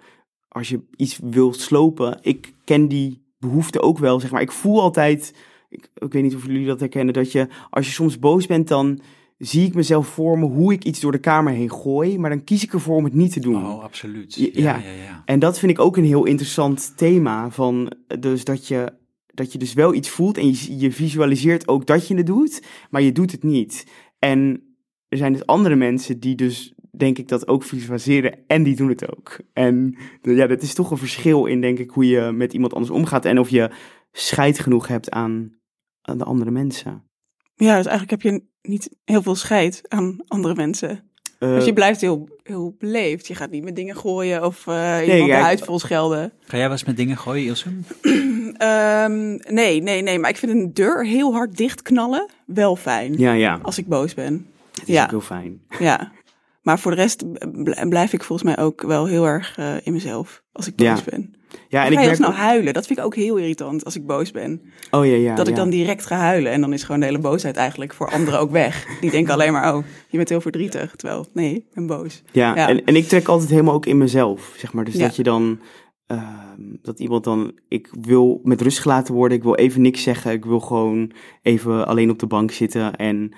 als 0.48 0.68
je 0.68 0.80
iets 0.96 1.18
wil 1.22 1.52
slopen, 1.52 2.18
ik 2.22 2.52
ken 2.64 2.88
die 2.88 3.20
behoefte 3.38 3.80
ook 3.80 3.98
wel, 3.98 4.20
zeg 4.20 4.30
maar. 4.30 4.40
Ik 4.40 4.52
voel 4.52 4.80
altijd, 4.80 5.35
ik, 5.68 5.90
ik 5.94 6.12
weet 6.12 6.22
niet 6.22 6.35
of 6.35 6.46
jullie 6.46 6.66
dat 6.66 6.80
herkennen, 6.80 7.14
dat 7.14 7.32
je, 7.32 7.48
als 7.70 7.87
je 7.87 7.92
soms 7.92 8.18
boos 8.18 8.46
bent, 8.46 8.68
dan 8.68 9.00
zie 9.42 9.66
ik 9.66 9.74
mezelf 9.74 10.07
voor 10.07 10.38
me 10.38 10.46
hoe 10.46 10.72
ik 10.72 10.85
iets 10.85 11.00
door 11.00 11.12
de 11.12 11.18
kamer 11.18 11.52
heen 11.52 11.72
gooi, 11.72 12.18
maar 12.18 12.31
dan 12.31 12.44
kies 12.44 12.62
ik 12.62 12.72
ervoor 12.72 12.96
om 12.96 13.05
het 13.05 13.14
niet 13.14 13.33
te 13.33 13.40
doen. 13.40 13.66
Oh, 13.66 13.83
absoluut. 13.83 14.35
Ja, 14.35 14.50
Ja, 14.52 14.76
ja. 14.76 15.22
En 15.24 15.38
dat 15.38 15.59
vind 15.59 15.72
ik 15.72 15.78
ook 15.78 15.96
een 15.96 16.05
heel 16.05 16.24
interessant 16.24 16.96
thema. 16.96 17.50
Van, 17.50 17.92
dus 18.20 18.44
dat, 18.44 18.68
je, 18.68 18.92
dat 19.26 19.52
je 19.52 19.59
dus 19.59 19.72
wel 19.72 19.94
iets 19.94 20.09
voelt 20.09 20.38
en 20.38 20.46
je, 20.46 20.78
je 20.78 20.92
visualiseert 20.92 21.68
ook 21.68 21.87
dat 21.87 22.09
je 22.09 22.16
het 22.16 22.26
doet, 22.26 22.62
maar 22.90 23.02
je 23.02 23.12
doet 23.12 23.33
het 23.33 23.42
niet. 23.42 23.87
En 24.18 24.62
er 25.09 25.18
zijn 25.18 25.33
dus 25.33 25.46
andere 25.46 25.74
mensen 25.74 26.20
die 26.20 26.35
dus, 26.35 26.74
denk 26.90 27.18
ik, 27.18 27.28
dat 27.28 27.48
ook 27.48 27.62
visualiseren 27.62 28.38
en 28.46 28.62
die 28.62 28.76
doen 28.76 28.88
het 28.88 29.16
ook. 29.16 29.38
En 29.52 29.96
ja, 30.22 30.46
dat 30.46 30.62
is 30.62 30.74
toch 30.74 30.90
een 30.90 30.98
verschil 30.98 31.46
in, 31.46 31.61
denk 31.61 31.78
ik, 31.78 31.90
hoe 31.90 32.07
je 32.07 32.33
met 32.33 32.52
iemand 32.52 32.74
anders 32.74 32.92
omgaat 32.92 33.24
en 33.24 33.38
of 33.38 33.48
je 33.48 33.70
scheid 34.12 34.59
genoeg 34.59 34.88
hebt 34.88 35.11
aan, 35.11 35.59
aan 36.02 36.18
de 36.18 36.24
andere 36.24 36.50
mensen. 36.50 37.11
Ja, 37.55 37.76
dus 37.76 37.87
eigenlijk 37.87 38.11
heb 38.11 38.33
je 38.33 38.50
niet 38.62 38.90
heel 39.05 39.22
veel 39.22 39.35
scheid 39.35 39.81
aan 39.88 40.16
andere 40.29 40.55
mensen. 40.55 40.90
Eh, 41.38 41.48
Dus 41.55 41.64
je 41.64 41.72
blijft 41.72 42.01
heel, 42.01 42.29
heel 42.42 42.75
beleefd. 42.79 43.27
Je 43.27 43.35
gaat 43.35 43.51
niet 43.51 43.64
met 43.64 43.77
dingen 43.77 43.96
gooien 43.96 44.44
of 44.44 44.66
eh 44.66 44.98
iemand 45.07 45.31
de 45.31 45.35
huid 45.37 45.61
vol 45.61 45.79
schelden. 45.79 46.33
Ga 46.40 46.53
jij 46.57 46.61
wel 46.62 46.70
eens 46.72 46.85
met 46.85 46.96
dingen 46.96 47.16
gooien, 47.16 47.44
Ilse? 47.46 47.68
Ehm, 48.57 49.31
nee, 49.55 49.83
nee, 49.83 50.03
nee. 50.03 50.18
Maar 50.18 50.31
ik 50.31 50.37
vind 50.37 50.53
een 50.53 50.75
deur 50.75 51.07
heel 51.07 51.33
hard 51.33 51.57
dichtknallen 51.57 52.31
wel 52.46 52.77
fijn. 52.77 53.18
ja, 53.18 53.33
ja. 53.33 53.59
Als 53.62 53.79
ik 53.79 53.87
boos 53.87 54.14
ben. 54.14 54.46
Het 54.72 54.88
is 54.88 54.94
Ja. 54.94 55.05
ook 55.05 55.11
heel 55.11 55.20
fijn. 55.20 55.61
Ja. 55.79 56.12
Maar 56.62 56.79
voor 56.79 56.90
de 56.90 56.96
rest 56.96 57.25
bl- 57.62 57.88
blijf 57.88 58.12
ik 58.12 58.22
volgens 58.25 58.55
mij 58.55 58.64
ook 58.64 58.83
wel 58.83 59.07
heel 59.07 59.27
erg 59.27 59.59
eh, 59.59 59.75
in 59.83 59.92
mezelf. 59.92 60.42
Als 60.53 60.66
ik 60.66 60.77
boos 60.77 60.87
Ja. 60.87 61.03
ben. 61.05 61.35
Ja, 61.68 61.81
En 61.81 61.87
ik 61.87 61.92
ga 61.92 61.98
heel 61.98 62.05
merk... 62.09 62.14
snel 62.14 62.33
huilen. 62.33 62.72
Dat 62.72 62.87
vind 62.87 62.98
ik 62.98 63.05
ook 63.05 63.14
heel 63.14 63.37
irritant 63.37 63.85
als 63.85 63.96
ik 63.96 64.07
boos 64.07 64.31
ben. 64.31 64.61
Oh 64.90 65.07
ja, 65.07 65.14
ja. 65.14 65.35
dat 65.35 65.46
ik 65.48 65.55
ja. 65.57 65.61
dan 65.61 65.70
direct 65.70 66.07
ga 66.07 66.16
huilen. 66.16 66.53
En 66.53 66.61
dan 66.61 66.72
is 66.72 66.83
gewoon 66.83 67.01
de 67.01 67.07
hele 67.07 67.18
boosheid 67.18 67.57
eigenlijk 67.57 67.94
voor 67.94 68.11
anderen 68.11 68.40
ook 68.40 68.51
weg. 68.51 68.87
Die 69.01 69.11
denken 69.11 69.33
alleen 69.33 69.53
maar, 69.53 69.75
oh, 69.75 69.85
je 70.09 70.16
bent 70.16 70.29
heel 70.29 70.40
verdrietig. 70.40 70.96
Terwijl, 70.96 71.27
nee, 71.33 71.55
ik 71.55 71.64
ben 71.75 71.87
boos. 71.87 72.22
Ja, 72.33 72.55
Ja. 72.57 72.68
En, 72.68 72.85
en 72.85 72.96
ik 72.96 73.09
trek 73.09 73.29
altijd 73.29 73.51
helemaal 73.51 73.75
ook 73.75 73.87
in 73.87 73.98
mezelf, 73.98 74.55
zeg 74.57 74.72
maar. 74.72 74.85
Dus 74.85 74.94
dat 74.98 75.16
je 75.16 75.22
dan, 75.22 75.61
ehm, 76.07 76.61
dat 76.83 77.01
iemand 77.01 77.25
dan, 77.25 77.59
ik 77.68 77.88
wil 78.01 78.40
met 78.42 78.61
rust 78.61 78.79
gelaten 78.79 79.14
worden, 79.14 79.37
ik 79.37 79.42
wil 79.42 79.55
even 79.55 79.81
niks 79.83 80.03
zeggen, 80.03 80.33
ik 80.33 80.44
wil 80.44 80.61
gewoon 80.61 81.12
even 81.42 81.87
alleen 81.87 82.11
op 82.11 82.18
de 82.18 82.27
bank 82.27 82.51
zitten 82.51 82.96
en 82.96 83.35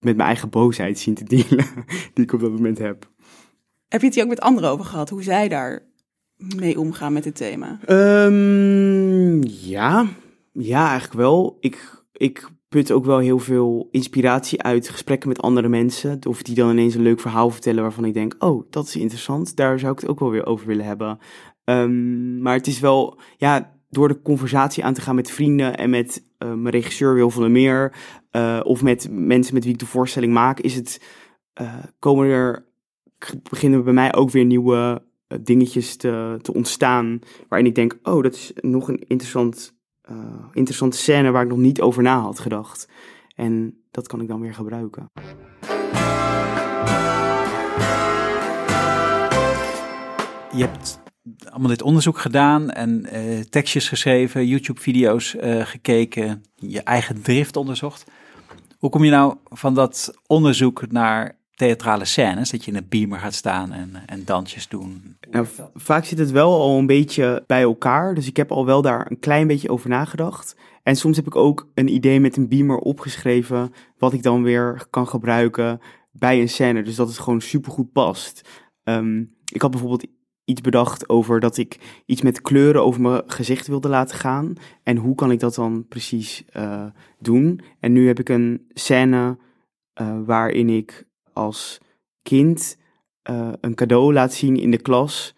met 0.00 0.16
mijn 0.16 0.28
eigen 0.28 0.50
boosheid 0.50 0.98
zien 0.98 1.14
te 1.14 1.24
dealen, 1.24 1.66
die 2.14 2.24
ik 2.24 2.32
op 2.32 2.40
dat 2.40 2.50
moment 2.50 2.78
heb. 2.78 3.10
Heb 3.88 4.00
je 4.00 4.06
het 4.06 4.14
hier 4.14 4.24
ook 4.24 4.30
met 4.30 4.40
anderen 4.40 4.70
over 4.70 4.84
gehad? 4.84 5.10
Hoe 5.10 5.22
zij 5.22 5.48
daar 5.48 5.86
mee 6.56 6.78
omgaan 6.78 7.12
met 7.12 7.22
dit 7.22 7.34
thema? 7.34 7.78
Ehm, 7.84 9.42
ja, 9.42 10.06
ja, 10.52 10.88
eigenlijk 10.88 11.20
wel. 11.20 11.56
Ik, 11.60 12.04
ik 12.12 12.48
put 12.68 12.92
ook 12.92 13.04
wel 13.04 13.18
heel 13.18 13.38
veel 13.38 13.88
inspiratie 13.90 14.62
uit 14.62 14.88
gesprekken 14.88 15.28
met 15.28 15.42
andere 15.42 15.68
mensen. 15.68 16.18
Of 16.28 16.42
die 16.42 16.54
dan 16.54 16.70
ineens 16.70 16.94
een 16.94 17.02
leuk 17.02 17.20
verhaal 17.20 17.50
vertellen 17.50 17.82
waarvan 17.82 18.04
ik 18.04 18.14
denk, 18.14 18.34
oh, 18.38 18.66
dat 18.70 18.86
is 18.86 18.96
interessant. 18.96 19.56
Daar 19.56 19.78
zou 19.78 19.92
ik 19.92 20.00
het 20.00 20.08
ook 20.08 20.20
wel 20.20 20.30
weer 20.30 20.46
over 20.46 20.66
willen 20.66 20.84
hebben. 20.84 21.18
Ehm, 21.64 22.42
maar 22.42 22.54
het 22.54 22.66
is 22.66 22.80
wel, 22.80 23.18
ja, 23.36 23.77
door 23.90 24.08
de 24.08 24.22
conversatie 24.22 24.84
aan 24.84 24.94
te 24.94 25.00
gaan 25.00 25.14
met 25.14 25.30
vrienden 25.30 25.76
en 25.76 25.90
met 25.90 26.24
eh, 26.38 26.48
mijn 26.48 26.74
regisseur 26.74 27.14
Wil 27.14 27.30
van 27.30 27.42
der 27.42 27.50
Meer. 27.50 27.92
eh, 28.30 28.60
of 28.62 28.82
met 28.82 29.08
mensen 29.10 29.54
met 29.54 29.64
wie 29.64 29.72
ik 29.72 29.78
de 29.78 29.86
voorstelling 29.86 30.32
maak, 30.32 30.60
is 30.60 30.74
het, 30.74 31.02
eh, 31.52 31.74
komen 31.98 32.26
er, 32.28 32.66
beginnen 33.50 33.84
bij 33.84 33.92
mij 33.92 34.14
ook 34.14 34.30
weer 34.30 34.44
nieuwe 34.44 35.02
dingetjes 35.40 35.96
te, 35.96 36.38
te 36.42 36.54
ontstaan. 36.54 37.18
Waarin 37.48 37.68
ik 37.68 37.74
denk, 37.74 37.98
oh, 38.02 38.22
dat 38.22 38.34
is 38.34 38.52
nog 38.54 38.88
een 38.88 38.98
interessant, 38.98 39.76
interessante 40.52 40.96
scène 40.96 41.30
waar 41.30 41.42
ik 41.42 41.48
nog 41.48 41.58
niet 41.58 41.80
over 41.80 42.02
na 42.02 42.20
had 42.20 42.38
gedacht. 42.38 42.88
En 43.34 43.82
dat 43.90 44.06
kan 44.06 44.20
ik 44.20 44.28
dan 44.28 44.40
weer 44.40 44.54
gebruiken. 44.54 45.10
Je 50.54 50.68
allemaal 51.50 51.68
dit 51.68 51.82
onderzoek 51.82 52.18
gedaan 52.18 52.70
en 52.70 53.04
eh, 53.04 53.40
tekstjes 53.40 53.88
geschreven, 53.88 54.46
YouTube-video's 54.46 55.36
eh, 55.36 55.66
gekeken, 55.66 56.42
je 56.54 56.82
eigen 56.82 57.22
drift 57.22 57.56
onderzocht. 57.56 58.04
Hoe 58.78 58.90
kom 58.90 59.04
je 59.04 59.10
nou 59.10 59.34
van 59.44 59.74
dat 59.74 60.14
onderzoek 60.26 60.90
naar 60.90 61.36
theatrale 61.54 62.04
scènes, 62.04 62.50
dat 62.50 62.64
je 62.64 62.70
in 62.70 62.76
een 62.76 62.86
beamer 62.88 63.18
gaat 63.18 63.34
staan 63.34 63.72
en, 63.72 63.92
en 64.06 64.24
dansjes 64.24 64.68
doen? 64.68 65.16
Nou, 65.30 65.46
vaak 65.74 66.04
zit 66.04 66.18
het 66.18 66.30
wel 66.30 66.60
al 66.60 66.78
een 66.78 66.86
beetje 66.86 67.44
bij 67.46 67.62
elkaar. 67.62 68.14
Dus 68.14 68.26
ik 68.26 68.36
heb 68.36 68.52
al 68.52 68.66
wel 68.66 68.82
daar 68.82 69.10
een 69.10 69.18
klein 69.18 69.46
beetje 69.46 69.70
over 69.70 69.88
nagedacht. 69.88 70.56
En 70.82 70.96
soms 70.96 71.16
heb 71.16 71.26
ik 71.26 71.36
ook 71.36 71.68
een 71.74 71.94
idee 71.94 72.20
met 72.20 72.36
een 72.36 72.48
beamer 72.48 72.78
opgeschreven. 72.78 73.72
Wat 73.98 74.12
ik 74.12 74.22
dan 74.22 74.42
weer 74.42 74.86
kan 74.90 75.08
gebruiken 75.08 75.80
bij 76.12 76.40
een 76.40 76.48
scène. 76.48 76.82
Dus 76.82 76.96
dat 76.96 77.08
het 77.08 77.18
gewoon 77.18 77.40
supergoed 77.40 77.92
past. 77.92 78.48
Ehm, 78.84 79.24
ik 79.52 79.62
had 79.62 79.70
bijvoorbeeld 79.70 80.06
iets 80.48 80.60
bedacht 80.60 81.08
over 81.08 81.40
dat 81.40 81.56
ik 81.56 82.02
iets 82.06 82.22
met 82.22 82.40
kleuren 82.40 82.84
over 82.84 83.00
mijn 83.00 83.22
gezicht 83.26 83.66
wilde 83.66 83.88
laten 83.88 84.16
gaan. 84.16 84.54
En 84.82 84.96
hoe 84.96 85.14
kan 85.14 85.30
ik 85.30 85.40
dat 85.40 85.54
dan 85.54 85.86
precies 85.88 86.44
eh, 86.52 86.86
doen? 87.18 87.60
En 87.80 87.92
nu 87.92 88.06
heb 88.06 88.18
ik 88.18 88.28
een 88.28 88.66
scène 88.68 89.38
eh, 89.92 90.18
waarin 90.24 90.68
ik 90.68 91.06
als 91.32 91.80
kind 92.22 92.78
eh, 93.22 93.52
een 93.60 93.74
cadeau 93.74 94.12
laat 94.12 94.32
zien 94.32 94.56
in 94.56 94.70
de 94.70 94.82
klas 94.82 95.36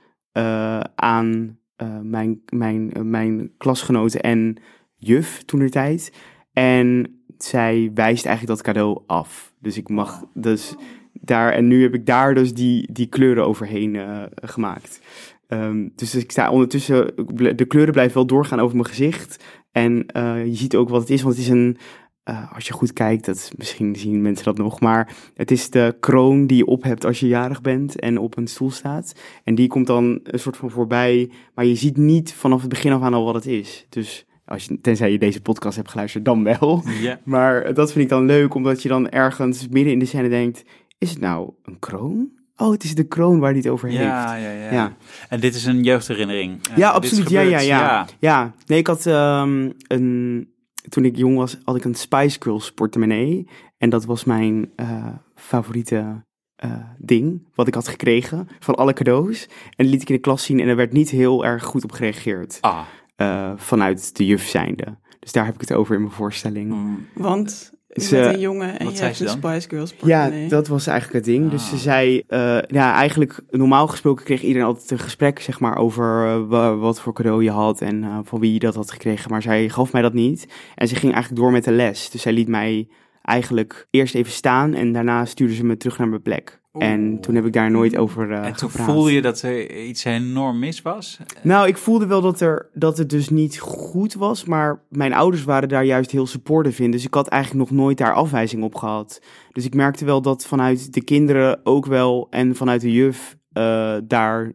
aan 0.95 1.59
mijn, 2.03 2.43
mijn, 2.49 2.93
mijn 3.11 3.57
klasgenoten 3.57 4.21
en 4.21 4.57
juf 4.97 5.43
toen 5.43 5.61
de 5.61 5.71
tijd. 5.71 6.13
En 6.53 7.21
zij 7.39 7.91
wijst 7.95 8.27
eigenlijk 8.27 8.57
dat 8.57 8.67
cadeau 8.67 9.03
af. 9.07 9.55
Dus 9.59 9.77
ik 9.77 9.89
mag 9.89 10.25
dus 10.35 10.75
daar, 11.13 11.53
en 11.53 11.67
nu 11.67 11.83
heb 11.83 11.95
ik 11.95 12.07
daar 12.07 12.35
dus 12.35 12.55
die, 12.55 12.93
die 12.93 13.07
kleuren 13.07 13.47
overheen 13.47 13.97
eh, 13.97 14.23
gemaakt. 14.35 15.01
Ehm, 15.47 15.89
dus 15.95 16.15
ik 16.15 16.31
sta 16.31 16.51
ondertussen, 16.51 17.13
de 17.57 17.65
kleuren 17.65 17.93
blijven 17.93 18.15
wel 18.15 18.27
doorgaan 18.27 18.61
over 18.61 18.77
mijn 18.77 18.89
gezicht. 18.89 19.45
En 19.73 20.07
eh, 20.07 20.45
je 20.45 20.55
ziet 20.55 20.77
ook 20.77 20.89
wat 20.89 21.01
het 21.01 21.11
is, 21.11 21.23
want 21.23 21.35
het 21.35 21.45
is 21.45 21.51
een, 21.51 21.77
eh, 22.23 22.55
als 22.55 22.67
je 22.67 22.73
goed 22.73 22.93
kijkt, 22.93 23.25
dat, 23.25 23.53
misschien 23.57 23.97
zien 23.97 24.23
mensen 24.23 24.45
dat 24.45 24.59
nog, 24.59 24.81
maar 24.81 25.17
het 25.35 25.51
is 25.51 25.71
de 25.71 25.97
kroon 26.01 26.47
die 26.47 26.57
je 26.57 26.67
op 26.67 26.83
hebt 26.83 27.05
als 27.05 27.21
je 27.21 27.29
jarig 27.29 27.61
bent 27.61 27.99
en 27.99 28.19
op 28.19 28.37
een 28.37 28.47
stoel 28.47 28.71
staat. 28.71 29.15
En 29.45 29.55
die 29.55 29.69
komt 29.69 29.87
dan 29.87 30.21
een 30.23 30.39
soort 30.39 30.57
van 30.57 30.71
voorbij, 30.71 31.31
maar 31.55 31.65
je 31.65 31.75
ziet 31.75 31.97
niet 31.97 32.33
vanaf 32.33 32.61
het 32.61 32.69
begin 32.69 32.93
af 32.93 33.03
aan 33.03 33.15
al 33.15 33.25
wat 33.25 33.35
het 33.35 33.47
is. 33.47 33.87
Dus 33.89 34.27
als 34.45 34.65
je, 34.65 34.81
tenzij 34.81 35.13
je 35.13 35.19
deze 35.19 35.43
podcast 35.43 35.77
hebt 35.77 35.91
geluisterd, 35.91 36.25
dan 36.25 36.45
wel. 36.45 36.83
Maar 37.25 37.75
dat 37.75 37.93
vind 37.93 38.05
ik 38.05 38.11
dan 38.11 38.27
leuk, 38.27 38.55
omdat 38.55 38.83
je 38.83 38.89
dan 38.89 39.09
ergens 39.09 39.69
midden 39.69 39.93
in 39.93 39.99
de 39.99 40.05
scène 40.05 40.29
denkt, 40.29 40.65
is 41.01 41.11
het 41.11 41.21
nou 41.21 41.53
een 41.63 41.79
kroon? 41.79 42.29
Oh, 42.57 42.71
het 42.71 42.85
is 42.85 42.95
de 42.95 43.05
kroon 43.05 43.39
waar 43.39 43.51
hij 43.51 43.59
het 43.59 43.69
over 43.69 43.89
heeft. 43.89 44.03
Ja, 44.03 44.35
ja, 44.35 44.51
ja, 44.51 44.73
Ja. 44.73 44.97
En 45.29 45.41
dit 45.41 45.55
is 45.55 45.65
een 45.65 45.83
jeugdherinnering. 45.83 46.61
Ja, 46.77 46.91
absoluut. 46.91 47.31
Ja, 47.31 47.41
ja, 47.41 47.59
ja, 47.59 48.07
ja. 48.19 48.55
nee, 48.67 48.79
ik 48.79 48.87
had 48.87 49.07
ehm, 49.07 49.71
een. 49.87 50.49
Toen 50.89 51.05
ik 51.05 51.17
jong 51.17 51.37
was, 51.37 51.59
had 51.65 51.77
ik 51.77 51.85
een 51.85 51.95
Spice 51.95 52.37
Girls 52.41 52.73
portemonnee. 52.73 53.49
En 53.79 53.91
dat 53.91 54.05
was 54.05 54.25
mijn 54.25 54.71
eh, 54.77 55.07
favoriete 55.35 56.25
eh, 56.57 56.71
ding. 56.99 57.49
Wat 57.55 57.67
ik 57.67 57.75
had 57.75 57.89
gekregen 57.89 58.49
van 58.59 58.75
alle 58.75 58.93
cadeaus. 58.93 59.49
En 59.77 59.87
liet 59.87 60.03
ik 60.03 60.09
in 60.09 60.15
de 60.15 60.21
klas 60.21 60.45
zien. 60.45 60.61
En 60.61 60.69
er 60.69 60.77
werd 60.77 60.93
niet 60.93 61.11
heel 61.11 61.45
erg 61.45 61.65
goed 61.65 61.85
op 61.85 61.93
gereageerd. 61.93 62.59
Ah. 62.61 62.81
eh, 63.17 63.53
vanuit 63.57 64.17
de 64.17 64.27
juf 64.27 64.49
zijnde. 64.49 64.99
Dus 65.21 65.33
daar 65.33 65.45
heb 65.45 65.55
ik 65.55 65.61
het 65.61 65.73
over 65.73 65.95
in 65.95 66.01
mijn 66.01 66.15
voorstelling. 66.15 66.71
Mm. 66.71 67.07
Want 67.15 67.73
Ze- 67.93 68.17
met 68.17 68.35
een 68.35 68.41
jongen 68.41 68.79
en 68.79 68.85
Wat 68.85 68.91
je 68.93 68.97
zei 68.99 69.07
hebt 69.07 69.17
ze 69.17 69.25
een? 69.25 69.31
Spice 69.31 69.69
Girls 69.69 69.95
Ja, 70.05 70.31
dat 70.49 70.69
was 70.69 70.87
eigenlijk 70.87 71.27
het 71.27 71.35
ding. 71.35 71.51
Dus 71.51 71.63
Ah. 71.63 71.69
ze 71.69 71.77
zei, 71.77 72.23
eh, 72.29 72.59
ja, 72.67 72.95
eigenlijk 72.95 73.41
normaal 73.51 73.87
gesproken 73.87 74.25
kreeg 74.25 74.43
iedereen 74.43 74.67
altijd 74.69 74.91
een 74.91 74.99
gesprek, 74.99 75.41
zeg 75.41 75.61
maar, 75.61 75.77
over 75.77 76.27
eh, 76.27 76.41
wa- 76.49 76.77
wat 76.77 77.01
voor 77.01 77.13
cadeau 77.13 77.43
je 77.45 77.51
had 77.51 77.81
en 77.81 78.05
eh, 78.05 78.19
van 78.25 78.41
wie 78.41 78.53
je 78.53 78.59
dat 78.59 78.75
had 78.75 78.91
gekregen. 78.91 79.31
Maar 79.31 79.43
zij 79.43 79.69
gaf 79.69 79.93
mij 79.93 80.03
dat 80.03 80.13
niet. 80.15 80.47
En 80.75 80.89
ze 80.89 80.95
ging 80.95 81.13
eigenlijk 81.13 81.43
door 81.43 81.53
met 81.53 81.65
de 81.65 81.73
les. 81.73 82.11
Dus 82.11 82.23
zij 82.23 82.33
liet 82.33 82.49
mij 82.49 82.89
eigenlijk 83.23 83.87
eerst 83.91 84.15
even 84.15 84.33
staan 84.33 84.75
en 84.75 84.93
daarna 84.93 85.25
stuurde 85.25 85.55
ze 85.55 85.65
me 85.65 85.77
terug 85.77 85.99
naar 85.99 86.09
mijn 86.09 86.23
plek. 86.23 86.61
En 86.73 87.21
toen 87.21 87.35
heb 87.35 87.47
ik 87.47 87.53
daar 87.53 87.71
nooit 87.71 87.97
over 87.97 88.33
eh 88.33 88.47
en 88.47 88.57
toen 88.57 88.71
gepraat. 88.71 88.87
voelde 88.87 89.13
je 89.13 89.23
dat 89.23 89.43
er 89.43 89.85
iets 89.85 90.05
enorm 90.05 90.59
mis 90.59 90.83
was? 90.83 91.19
Nou, 91.43 91.69
ik 91.69 91.77
voelde 91.77 92.07
wel 92.07 92.21
dat, 92.21 92.41
er, 92.41 92.71
dat 92.73 92.99
het 92.99 93.11
dus 93.11 93.29
niet 93.29 93.59
goed 93.59 94.15
was, 94.15 94.45
maar 94.45 94.85
mijn 94.89 95.13
ouders 95.13 95.45
waren 95.45 95.69
daar 95.69 95.85
juist 95.85 96.11
heel 96.11 96.27
supportive 96.27 96.83
in. 96.83 96.91
Dus 96.91 97.05
ik 97.05 97.15
had 97.15 97.29
eigenlijk 97.29 97.71
nog 97.71 97.81
nooit 97.81 97.99
daar 97.99 98.15
afwijzing 98.15 98.63
op 98.63 98.75
gehad. 98.75 99.23
Dus 99.53 99.65
ik 99.65 99.75
merkte 99.75 100.05
wel 100.05 100.23
dat 100.23 100.47
vanuit 100.47 100.93
de 100.93 101.05
kinderen 101.05 101.61
ook 101.65 101.87
wel 101.87 102.27
en 102.31 102.57
vanuit 102.57 102.81
de 102.81 102.93
juf 102.93 103.37
eh, 103.53 103.97
daar 104.05 104.53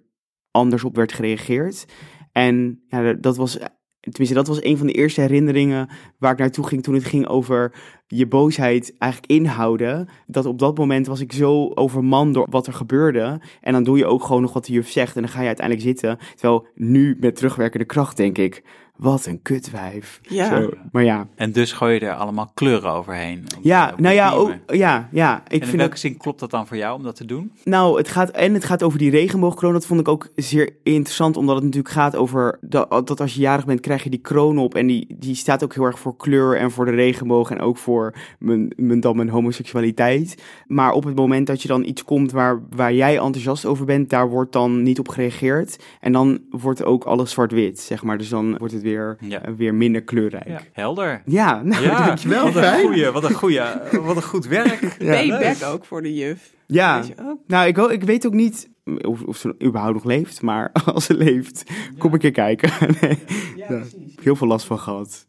anders 0.51 0.83
op 0.83 0.95
werd 0.95 1.13
gereageerd. 1.13 1.85
En 2.31 2.83
ja, 2.87 3.13
dat 3.13 3.37
was, 3.37 3.57
tenminste, 4.11 4.33
dat 4.33 4.47
was 4.47 4.63
een 4.63 4.77
van 4.77 4.87
de 4.87 4.93
eerste 4.93 5.21
herinneringen 5.21 5.89
waar 6.17 6.31
ik 6.31 6.37
naartoe 6.37 6.67
ging 6.67 6.83
toen 6.83 6.93
het 6.93 7.05
ging 7.05 7.27
over 7.27 7.73
je 8.07 8.27
boosheid 8.27 8.95
eigenlijk 8.97 9.31
inhouden. 9.31 10.07
Dat 10.27 10.45
op 10.45 10.59
dat 10.59 10.77
moment 10.77 11.07
was 11.07 11.19
ik 11.19 11.33
zo 11.33 11.71
overman 11.73 12.33
door 12.33 12.47
wat 12.49 12.67
er 12.67 12.73
gebeurde. 12.73 13.41
En 13.61 13.73
dan 13.73 13.83
doe 13.83 13.97
je 13.97 14.05
ook 14.05 14.23
gewoon 14.23 14.41
nog 14.41 14.53
wat 14.53 14.65
de 14.65 14.73
juf 14.73 14.89
zegt 14.89 15.15
en 15.15 15.21
dan 15.21 15.31
ga 15.31 15.41
je 15.41 15.47
uiteindelijk 15.47 15.87
zitten. 15.87 16.17
Terwijl 16.35 16.67
nu 16.75 17.17
met 17.19 17.35
terugwerkende 17.35 17.85
kracht 17.85 18.17
denk 18.17 18.37
ik, 18.37 18.63
wat 18.95 19.25
een 19.25 19.41
kutwijf. 19.41 20.19
Ja. 20.21 20.61
Zo, 20.61 20.69
maar 20.91 21.03
ja, 21.03 21.27
En 21.35 21.51
dus 21.51 21.71
gooi 21.71 21.93
je 21.93 21.99
er 21.99 22.13
allemaal 22.13 22.51
kleuren 22.53 22.91
overheen. 22.91 23.43
Ja, 23.61 23.93
nou 23.97 24.15
ja, 24.15 24.31
ook, 24.31 24.53
ja, 24.67 25.09
ja. 25.11 25.41
Ik 25.45 25.51
en 25.51 25.59
in 25.59 25.65
vind 25.65 25.77
welke 25.77 25.91
ook, 25.91 25.97
zin 25.97 26.17
klopt 26.17 26.39
dat 26.39 26.51
dan 26.51 26.67
voor 26.67 26.77
jou 26.77 26.95
om 26.97 27.03
dat 27.03 27.15
te 27.15 27.25
doen? 27.25 27.51
nou, 27.63 27.97
het 27.97 28.07
gaat, 28.07 28.29
en 28.29 28.53
het 28.53 28.65
gaat 28.65 28.83
over 28.83 28.99
die 28.99 29.09
regenboogkroon. 29.09 29.73
Dat 29.73 29.85
vond 29.85 29.99
ik 29.99 30.07
ook 30.07 30.27
zeer 30.35 30.75
interessant, 30.83 31.37
omdat 31.37 31.55
het 31.55 31.63
natuurlijk 31.63 31.93
gaat 31.93 32.15
over 32.15 32.57
dat, 32.61 33.07
dat 33.07 33.21
als 33.21 33.33
je 33.33 33.39
jarig 33.39 33.65
bent, 33.65 33.79
krijg 33.79 34.03
je 34.03 34.09
die 34.09 34.19
kroon 34.19 34.57
op. 34.57 34.75
En 34.75 34.87
die, 34.87 35.15
die 35.19 35.35
staat 35.35 35.63
ook 35.63 35.73
heel 35.73 35.83
erg 35.83 35.99
voor 35.99 36.17
kleur 36.17 36.57
en 36.57 36.71
voor 36.71 36.85
de 36.85 36.91
regenboog 36.91 37.51
en 37.51 37.59
ook 37.59 37.77
voor 37.77 38.15
mijn, 38.39 38.73
mijn, 38.75 38.99
dan 38.99 39.15
mijn 39.15 39.29
homoseksualiteit. 39.29 40.43
Maar 40.67 40.91
op 40.91 41.03
het 41.03 41.15
moment 41.15 41.47
dat 41.47 41.61
je 41.61 41.67
dan 41.67 41.83
iets 41.83 42.03
komt 42.03 42.31
waar, 42.31 42.61
waar 42.69 42.93
jij 42.93 43.17
enthousiast 43.17 43.65
over 43.65 43.85
bent, 43.85 44.09
daar 44.09 44.29
wordt 44.29 44.51
dan 44.51 44.81
niet 44.81 44.99
op 44.99 45.07
gereageerd. 45.07 45.83
En 45.99 46.11
dan 46.11 46.39
wordt 46.49 46.83
ook 46.83 47.03
alles 47.03 47.31
zwart-wit, 47.31 47.79
zeg 47.79 48.03
maar. 48.03 48.17
Dus 48.17 48.29
dan 48.29 48.57
wordt 48.57 48.73
het 48.73 48.83
weer, 48.85 49.17
Ja. 49.19 49.41
eh, 49.43 49.53
weer 49.57 49.73
minder 49.73 50.03
kleurrijk. 50.03 50.47
Ja, 50.47 50.53
Ja, 50.53 50.59
helder. 50.73 51.21
nou, 51.63 51.69
dankjewel. 52.05 52.43
wat 52.51 52.55
een 52.63 52.79
goeie, 52.79 53.09
wat 53.11 53.23
een 53.23 53.33
goeie, 53.33 53.61
wat 54.01 54.15
een 54.15 54.23
goed 54.23 54.47
werk. 54.47 54.95
Ja. 54.99 55.11
Payback 55.11 55.63
ook 55.73 55.85
voor 55.85 56.01
de 56.01 56.13
juf. 56.13 56.53
Ja, 56.67 57.03
ook? 57.21 57.39
nou, 57.47 57.67
ik, 57.67 57.77
ik 57.77 58.03
weet 58.03 58.25
ook 58.25 58.33
niet 58.33 58.69
of, 59.01 59.21
of 59.21 59.37
ze 59.37 59.55
überhaupt 59.63 59.93
nog 59.95 60.03
leeft, 60.03 60.41
maar 60.41 60.71
als 60.93 61.05
ze 61.05 61.13
leeft, 61.17 61.63
kom 61.97 62.13
een 62.13 62.19
keer 62.19 62.31
kijken. 62.31 62.69
nee, 63.01 63.19
daar 63.67 63.69
heb 63.79 63.85
ik 64.07 64.19
heel 64.23 64.35
veel 64.35 64.47
last 64.47 64.65
van 64.65 64.79
gehad. 64.79 65.27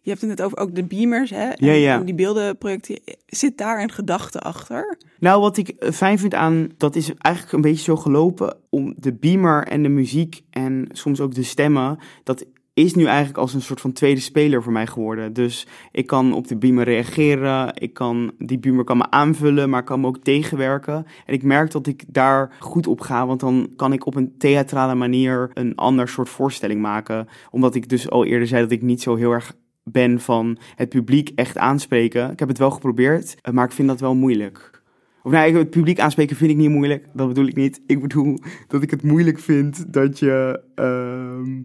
Je 0.00 0.10
hebt 0.10 0.20
het 0.20 0.30
net 0.30 0.42
over 0.42 0.58
ook 0.58 0.74
de 0.74 0.84
beamers, 0.84 1.30
hè? 1.30 1.48
En 1.48 1.66
Ja, 1.66 1.72
ja. 1.72 1.98
Die 1.98 2.14
beeldenprojecten. 2.14 3.00
Zit 3.26 3.58
daar 3.58 3.82
een 3.82 3.90
gedachte 3.92 4.40
achter? 4.40 4.98
Nou, 5.18 5.40
wat 5.40 5.56
ik 5.56 5.68
eh, 5.68 5.90
fijn 5.90 6.18
vind 6.18 6.34
aan, 6.34 6.68
dat 6.76 6.96
is 6.96 7.12
eigenlijk 7.18 7.54
een 7.56 7.60
beetje 7.60 7.84
zo 7.84 7.96
gelopen 7.96 8.56
om 8.70 8.94
de 8.96 9.12
beamer 9.14 9.66
en 9.66 9.82
de 9.82 9.88
muziek 9.88 10.42
en 10.50 10.88
soms 10.92 11.20
ook 11.20 11.34
de 11.34 11.42
stemmen, 11.42 11.98
dat 12.24 12.44
is 12.74 12.94
nu 12.94 13.04
eigenlijk 13.04 13.38
als 13.38 13.54
een 13.54 13.62
soort 13.62 13.80
van 13.80 13.92
tweede 13.92 14.20
speler 14.20 14.62
voor 14.62 14.72
mij 14.72 14.86
geworden. 14.86 15.32
Dus 15.32 15.66
ik 15.90 16.06
kan 16.06 16.32
op 16.32 16.48
de 16.48 16.56
beamer 16.56 16.84
reageren, 16.84 17.74
ik 17.74 17.94
kan, 17.94 18.32
die 18.38 18.58
beamer 18.58 18.84
kan 18.84 18.96
me 18.96 19.10
aanvullen, 19.10 19.70
maar 19.70 19.84
kan 19.84 20.00
me 20.00 20.06
ook 20.06 20.18
tegenwerken. 20.18 21.06
En 21.26 21.34
ik 21.34 21.42
merk 21.42 21.70
dat 21.70 21.86
ik 21.86 22.04
daar 22.06 22.56
goed 22.58 22.86
op 22.86 23.00
ga, 23.00 23.26
want 23.26 23.40
dan 23.40 23.72
kan 23.76 23.92
ik 23.92 24.06
op 24.06 24.14
een 24.14 24.34
theatrale 24.38 24.94
manier 24.94 25.50
een 25.54 25.74
ander 25.74 26.08
soort 26.08 26.28
voorstelling 26.28 26.80
maken. 26.80 27.28
Omdat 27.50 27.74
ik 27.74 27.88
dus 27.88 28.10
al 28.10 28.24
eerder 28.24 28.48
zei 28.48 28.62
dat 28.62 28.70
ik 28.70 28.82
niet 28.82 29.02
zo 29.02 29.14
heel 29.14 29.32
erg 29.32 29.56
ben 29.84 30.20
van 30.20 30.58
het 30.74 30.88
publiek 30.88 31.32
echt 31.34 31.58
aanspreken. 31.58 32.30
Ik 32.30 32.38
heb 32.38 32.48
het 32.48 32.58
wel 32.58 32.70
geprobeerd, 32.70 33.34
maar 33.52 33.64
ik 33.64 33.72
vind 33.72 33.88
dat 33.88 34.00
wel 34.00 34.14
moeilijk. 34.14 34.82
Of 35.22 35.32
nee, 35.32 35.54
het 35.56 35.70
publiek 35.70 36.00
aanspreken 36.00 36.36
vind 36.36 36.50
ik 36.50 36.56
niet 36.56 36.70
moeilijk. 36.70 37.06
Dat 37.12 37.28
bedoel 37.28 37.46
ik 37.46 37.56
niet. 37.56 37.80
Ik 37.86 38.00
bedoel 38.00 38.38
dat 38.68 38.82
ik 38.82 38.90
het 38.90 39.02
moeilijk 39.02 39.38
vind 39.38 39.92
dat 39.92 40.18
je... 40.18 40.62
ehm, 40.74 41.60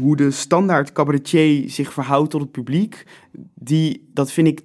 hoe 0.00 0.16
de 0.16 0.30
standaard 0.30 0.92
cabaretier 0.92 1.70
zich 1.70 1.92
verhoudt 1.92 2.30
tot 2.30 2.40
het 2.40 2.50
publiek... 2.50 3.04
Die, 3.54 4.10
dat 4.14 4.32
vind 4.32 4.46
ik 4.46 4.60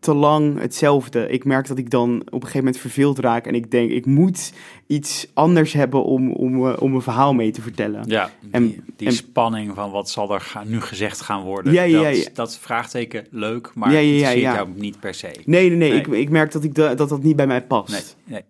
te 0.00 0.14
lang 0.14 0.60
hetzelfde. 0.60 1.28
Ik 1.28 1.44
merk 1.44 1.66
dat 1.66 1.78
ik 1.78 1.90
dan 1.90 2.20
op 2.20 2.32
een 2.32 2.40
gegeven 2.40 2.58
moment 2.58 2.76
verveeld 2.78 3.18
raak... 3.18 3.46
en 3.46 3.54
ik 3.54 3.70
denk, 3.70 3.90
ik 3.90 4.06
moet 4.06 4.52
iets 4.86 5.26
anders 5.34 5.72
hebben 5.72 6.04
om, 6.04 6.32
om, 6.32 6.68
eh, 6.68 6.82
om 6.82 6.94
een 6.94 7.02
verhaal 7.02 7.34
mee 7.34 7.50
te 7.50 7.62
vertellen. 7.62 8.02
Ja, 8.06 8.30
En- 8.50 8.66
die, 8.66 8.82
die 8.96 9.06
en- 9.06 9.12
spanning 9.14 9.74
van 9.74 9.90
wat 9.90 10.10
zal 10.10 10.34
er 10.34 10.40
gaan, 10.40 10.68
nu 10.68 10.80
gezegd 10.80 11.20
gaan 11.20 11.42
worden. 11.42 11.72
Ja, 11.72 11.82
ja, 11.82 12.02
dat, 12.02 12.22
ja. 12.24 12.30
dat 12.34 12.58
vraagteken 12.58 13.26
leuk, 13.30 13.70
maar 13.74 13.92
Ja, 13.92 13.98
ja, 13.98 14.28
ja, 14.30 14.52
jou 14.54 14.68
niet 14.74 15.00
per 15.00 15.14
se. 15.14 15.26
Nee, 15.26 15.68
nee, 15.68 15.76
nee. 15.76 15.90
Nee. 15.90 15.98
Ik, 15.98 16.06
ik 16.06 16.30
merk 16.30 16.52
dat, 16.52 16.64
ik 16.64 16.74
dat 16.74 16.98
dat 16.98 17.22
niet 17.22 17.36
bij 17.36 17.46
mij 17.46 17.62
past. 17.62 17.90
Nee, 17.92 18.02
nee. 18.24 18.42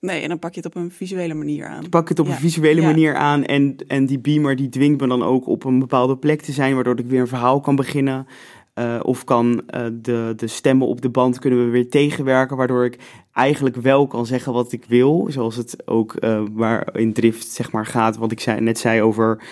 Nee, 0.00 0.22
en 0.22 0.28
dan 0.28 0.38
pak 0.38 0.54
je 0.54 0.60
het 0.60 0.76
op 0.76 0.82
een 0.82 0.90
visuele 0.90 1.34
manier 1.34 1.66
aan. 1.66 1.84
Ik 1.84 1.90
pak 1.90 2.08
het 2.08 2.18
op 2.18 2.26
Ja. 2.26 2.32
een 2.32 2.38
visuele 2.38 2.80
Ja. 2.80 2.86
manier 2.86 3.14
aan 3.14 3.44
en, 3.44 3.76
en 3.86 4.06
die 4.06 4.18
beamer 4.18 4.56
die 4.56 4.68
dwingt 4.68 5.00
me 5.00 5.06
dan 5.06 5.22
ook 5.22 5.46
op 5.46 5.64
een 5.64 5.78
bepaalde 5.78 6.16
plek 6.16 6.40
te 6.40 6.52
zijn, 6.52 6.74
waardoor 6.74 6.98
ik 6.98 7.06
weer 7.06 7.20
een 7.20 7.26
verhaal 7.28 7.60
kan 7.60 7.76
beginnen. 7.76 8.26
Eh, 8.74 9.00
of 9.02 9.24
kan 9.24 9.62
eh, 9.66 9.86
de, 9.92 10.32
de 10.36 10.46
stemmen 10.46 10.86
op 10.86 11.00
de 11.00 11.08
band 11.10 11.38
kunnen 11.38 11.64
we 11.64 11.70
weer 11.70 11.88
tegenwerken, 11.90 12.56
waardoor 12.56 12.84
ik 12.84 12.98
eigenlijk 13.32 13.76
wel 13.76 14.06
kan 14.06 14.26
zeggen 14.26 14.52
wat 14.52 14.72
ik 14.72 14.84
wil. 14.88 15.26
Zoals 15.30 15.56
het 15.56 15.88
ook 15.88 16.14
eh, 16.14 16.42
waar 16.52 16.96
in 16.96 17.12
Drift 17.12 17.50
zeg 17.50 17.72
maar 17.72 17.86
gaat, 17.86 18.16
wat 18.16 18.32
ik 18.32 18.40
zei, 18.40 18.60
net 18.60 18.78
zei 18.78 19.02
over 19.02 19.42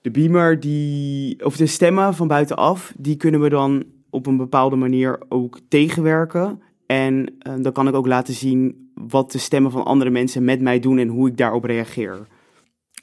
de 0.00 0.10
beamer, 0.10 0.60
die, 0.60 1.44
of 1.44 1.56
de 1.56 1.66
stemmen 1.66 2.14
van 2.14 2.28
buitenaf, 2.28 2.92
die 2.96 3.16
kunnen 3.16 3.40
we 3.40 3.48
dan 3.48 3.84
op 4.10 4.26
een 4.26 4.36
bepaalde 4.36 4.76
manier 4.76 5.20
ook 5.28 5.58
tegenwerken. 5.68 6.62
En 6.86 7.34
eh, 7.38 7.54
dan 7.58 7.72
kan 7.72 7.88
ik 7.88 7.94
ook 7.94 8.06
laten 8.06 8.34
zien 8.34 8.90
wat 8.94 9.32
de 9.32 9.38
stemmen 9.38 9.70
van 9.70 9.84
andere 9.84 10.10
mensen 10.10 10.44
met 10.44 10.60
mij 10.60 10.78
doen 10.78 10.98
en 10.98 11.08
hoe 11.08 11.28
ik 11.28 11.36
daarop 11.36 11.64
reageer. 11.64 12.26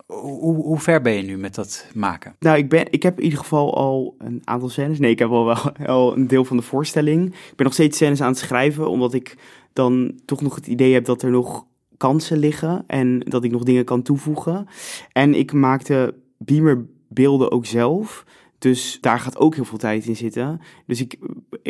Hoe, 0.05 0.55
hoe 0.55 0.79
ver 0.79 1.01
ben 1.01 1.13
je 1.13 1.21
nu 1.21 1.37
met 1.37 1.55
dat 1.55 1.85
maken? 1.93 2.35
Nou, 2.39 2.57
ik, 2.57 2.69
ben, 2.69 2.91
ik 2.91 3.03
heb 3.03 3.17
in 3.17 3.23
ieder 3.23 3.39
geval 3.39 3.75
al 3.75 4.15
een 4.17 4.41
aantal 4.43 4.69
scènes. 4.69 4.99
Nee, 4.99 5.11
ik 5.11 5.19
heb 5.19 5.29
al 5.29 5.45
wel 5.45 5.75
al 5.85 6.17
een 6.17 6.27
deel 6.27 6.45
van 6.45 6.57
de 6.57 6.63
voorstelling. 6.63 7.25
Ik 7.25 7.53
ben 7.55 7.65
nog 7.65 7.73
steeds 7.73 7.97
scènes 7.97 8.21
aan 8.21 8.29
het 8.29 8.37
schrijven, 8.37 8.89
omdat 8.89 9.13
ik 9.13 9.37
dan 9.73 10.19
toch 10.25 10.41
nog 10.41 10.55
het 10.55 10.67
idee 10.67 10.93
heb 10.93 11.05
dat 11.05 11.21
er 11.21 11.31
nog 11.31 11.65
kansen 11.97 12.37
liggen 12.37 12.83
en 12.87 13.19
dat 13.19 13.43
ik 13.43 13.51
nog 13.51 13.63
dingen 13.63 13.85
kan 13.85 14.01
toevoegen. 14.01 14.67
En 15.11 15.33
ik 15.33 15.53
maakte 15.53 16.15
beamerbeelden 16.37 17.51
ook 17.51 17.65
zelf. 17.65 18.25
Dus 18.59 18.97
daar 19.01 19.19
gaat 19.19 19.37
ook 19.37 19.55
heel 19.55 19.65
veel 19.65 19.77
tijd 19.77 20.05
in 20.05 20.15
zitten. 20.15 20.61
Dus 20.85 21.01
ik, 21.01 21.17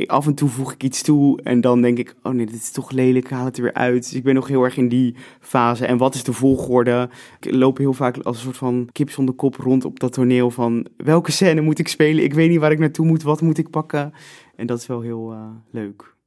af 0.05 0.27
en 0.27 0.33
toe 0.33 0.49
voeg 0.49 0.73
ik 0.73 0.83
iets 0.83 1.01
toe 1.01 1.41
en 1.41 1.61
dan 1.61 1.81
denk 1.81 1.97
ik, 1.97 2.15
oh 2.23 2.33
nee, 2.33 2.45
dit 2.45 2.55
is 2.55 2.71
toch 2.71 2.91
lelijk, 2.91 3.29
haal 3.29 3.45
het 3.45 3.57
er 3.57 3.63
weer 3.63 3.73
uit. 3.73 4.03
Dus 4.03 4.13
ik 4.13 4.23
ben 4.23 4.35
nog 4.35 4.47
heel 4.47 4.63
erg 4.63 4.77
in 4.77 4.89
die 4.89 5.15
fase. 5.39 5.85
En 5.85 5.97
wat 5.97 6.15
is 6.15 6.23
de 6.23 6.33
volgorde? 6.33 7.09
Ik 7.39 7.53
loop 7.53 7.77
heel 7.77 7.93
vaak 7.93 8.17
als 8.17 8.37
een 8.37 8.43
soort 8.43 8.57
van 8.57 8.89
kip 8.91 9.09
zonder 9.09 9.35
kop 9.35 9.55
rond 9.55 9.85
op 9.85 9.99
dat 9.99 10.13
toneel 10.13 10.51
van 10.51 10.87
welke 10.97 11.31
scène 11.31 11.61
moet 11.61 11.79
ik 11.79 11.87
spelen? 11.87 12.23
Ik 12.23 12.33
weet 12.33 12.49
niet 12.49 12.59
waar 12.59 12.71
ik 12.71 12.79
naartoe 12.79 13.05
moet, 13.05 13.23
wat 13.23 13.41
moet 13.41 13.57
ik 13.57 13.69
pakken? 13.69 14.13
En 14.55 14.67
dat 14.67 14.79
is 14.79 14.87
wel 14.87 15.01
heel 15.01 15.31
eh, 15.31 15.49
leuk. 15.71 16.17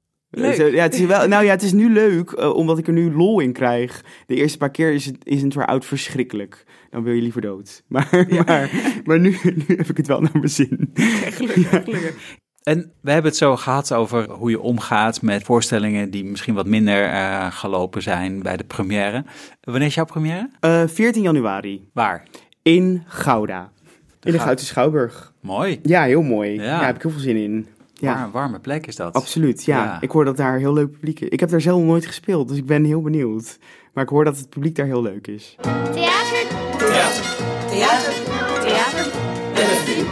Leuk. 0.40 0.58
Eh, 0.58 0.72
Ja, 0.72 0.82
het 0.82 0.94
is 0.94 1.00
wel, 1.06 1.28
nou 1.28 1.44
ja, 1.44 1.50
het 1.50 1.62
is 1.62 1.72
nu 1.72 1.92
leuk, 1.92 2.30
eh, 2.30 2.54
omdat 2.54 2.78
ik 2.78 2.86
er 2.86 2.92
nu 2.92 3.12
lol 3.14 3.40
in 3.40 3.52
krijg. 3.52 4.04
De 4.26 4.34
eerste 4.34 4.58
paar 4.58 4.70
keer 4.70 4.92
is 4.92 5.06
het, 5.06 5.16
is 5.22 5.42
het 5.42 5.54
weer 5.54 5.66
oud 5.66 5.84
verschrikkelijk. 5.84 6.64
Dan 6.90 7.02
wil 7.02 7.12
je 7.12 7.22
liever 7.22 7.40
dood. 7.40 7.82
Maar, 7.88 8.26
maar, 8.46 8.70
maar 9.04 9.20
nu, 9.20 9.36
nu 9.42 9.64
heb 9.76 9.88
ik 9.88 9.96
het 9.96 10.06
wel 10.06 10.20
naar 10.20 10.30
mijn 10.32 10.48
zin. 10.48 10.90
Gelukkig, 10.94 11.68
gelukkig. 11.68 12.14
En 12.62 12.92
we 13.00 13.10
hebben 13.10 13.30
het 13.30 13.40
zo 13.40 13.56
gehad 13.56 13.92
over 13.92 14.30
hoe 14.30 14.50
je 14.50 14.60
omgaat 14.60 15.22
met 15.22 15.42
voorstellingen 15.42 16.10
die 16.10 16.24
misschien 16.24 16.54
wat 16.54 16.66
minder 16.66 17.04
eh, 17.04 17.46
gelopen 17.50 18.02
zijn 18.02 18.42
bij 18.42 18.56
de 18.56 18.64
première. 18.64 19.24
Wanneer 19.60 19.86
is 19.86 19.94
jouw 19.94 20.04
première? 20.04 20.50
Eh 20.60 20.82
14 20.86 21.22
januari 21.22 21.88
Waar? 21.92 22.26
in 22.62 23.02
Gouda. 23.06 23.60
In 23.60 24.00
de 24.20 24.30
Gou- 24.30 24.42
Gouden 24.42 24.64
Schouwburg. 24.64 25.32
Mooi. 25.40 25.80
Ja, 25.82 26.02
heel 26.02 26.22
mooi. 26.22 26.50
Ja. 26.54 26.62
Ja, 26.62 26.76
daar 26.76 26.86
heb 26.86 26.96
ik 26.96 27.02
heel 27.02 27.10
veel 27.10 27.20
zin 27.20 27.36
in. 27.36 27.66
Ja, 28.02 28.14
Waar, 28.14 28.30
warme 28.30 28.58
plek 28.60 28.86
is 28.86 28.96
dat. 28.96 29.14
absoluut. 29.14 29.64
Ja. 29.64 29.84
Ja. 29.84 30.00
ik 30.00 30.10
hoor 30.10 30.24
dat 30.24 30.36
daar 30.36 30.58
heel 30.58 30.72
leuk 30.72 30.90
publiek 30.90 31.20
is. 31.20 31.28
Ik 31.28 31.40
heb 31.40 31.48
daar 31.50 31.60
zelf 31.60 31.82
nooit 31.82 32.06
gespeeld, 32.06 32.48
dus 32.48 32.56
ik 32.56 32.66
ben 32.66 32.84
heel 32.84 33.02
benieuwd. 33.02 33.58
Maar 33.92 34.04
ik 34.04 34.10
hoor 34.10 34.24
dat 34.24 34.36
het 34.38 34.48
publiek 34.48 34.76
daar 34.76 34.86
heel 34.86 35.02
leuk 35.02 35.26
is. 35.26 35.54
Theater, 35.60 36.46
Theater. 36.78 37.36
Theater. 37.70 38.12
theater, 38.60 39.10
Bellevue. 39.54 40.04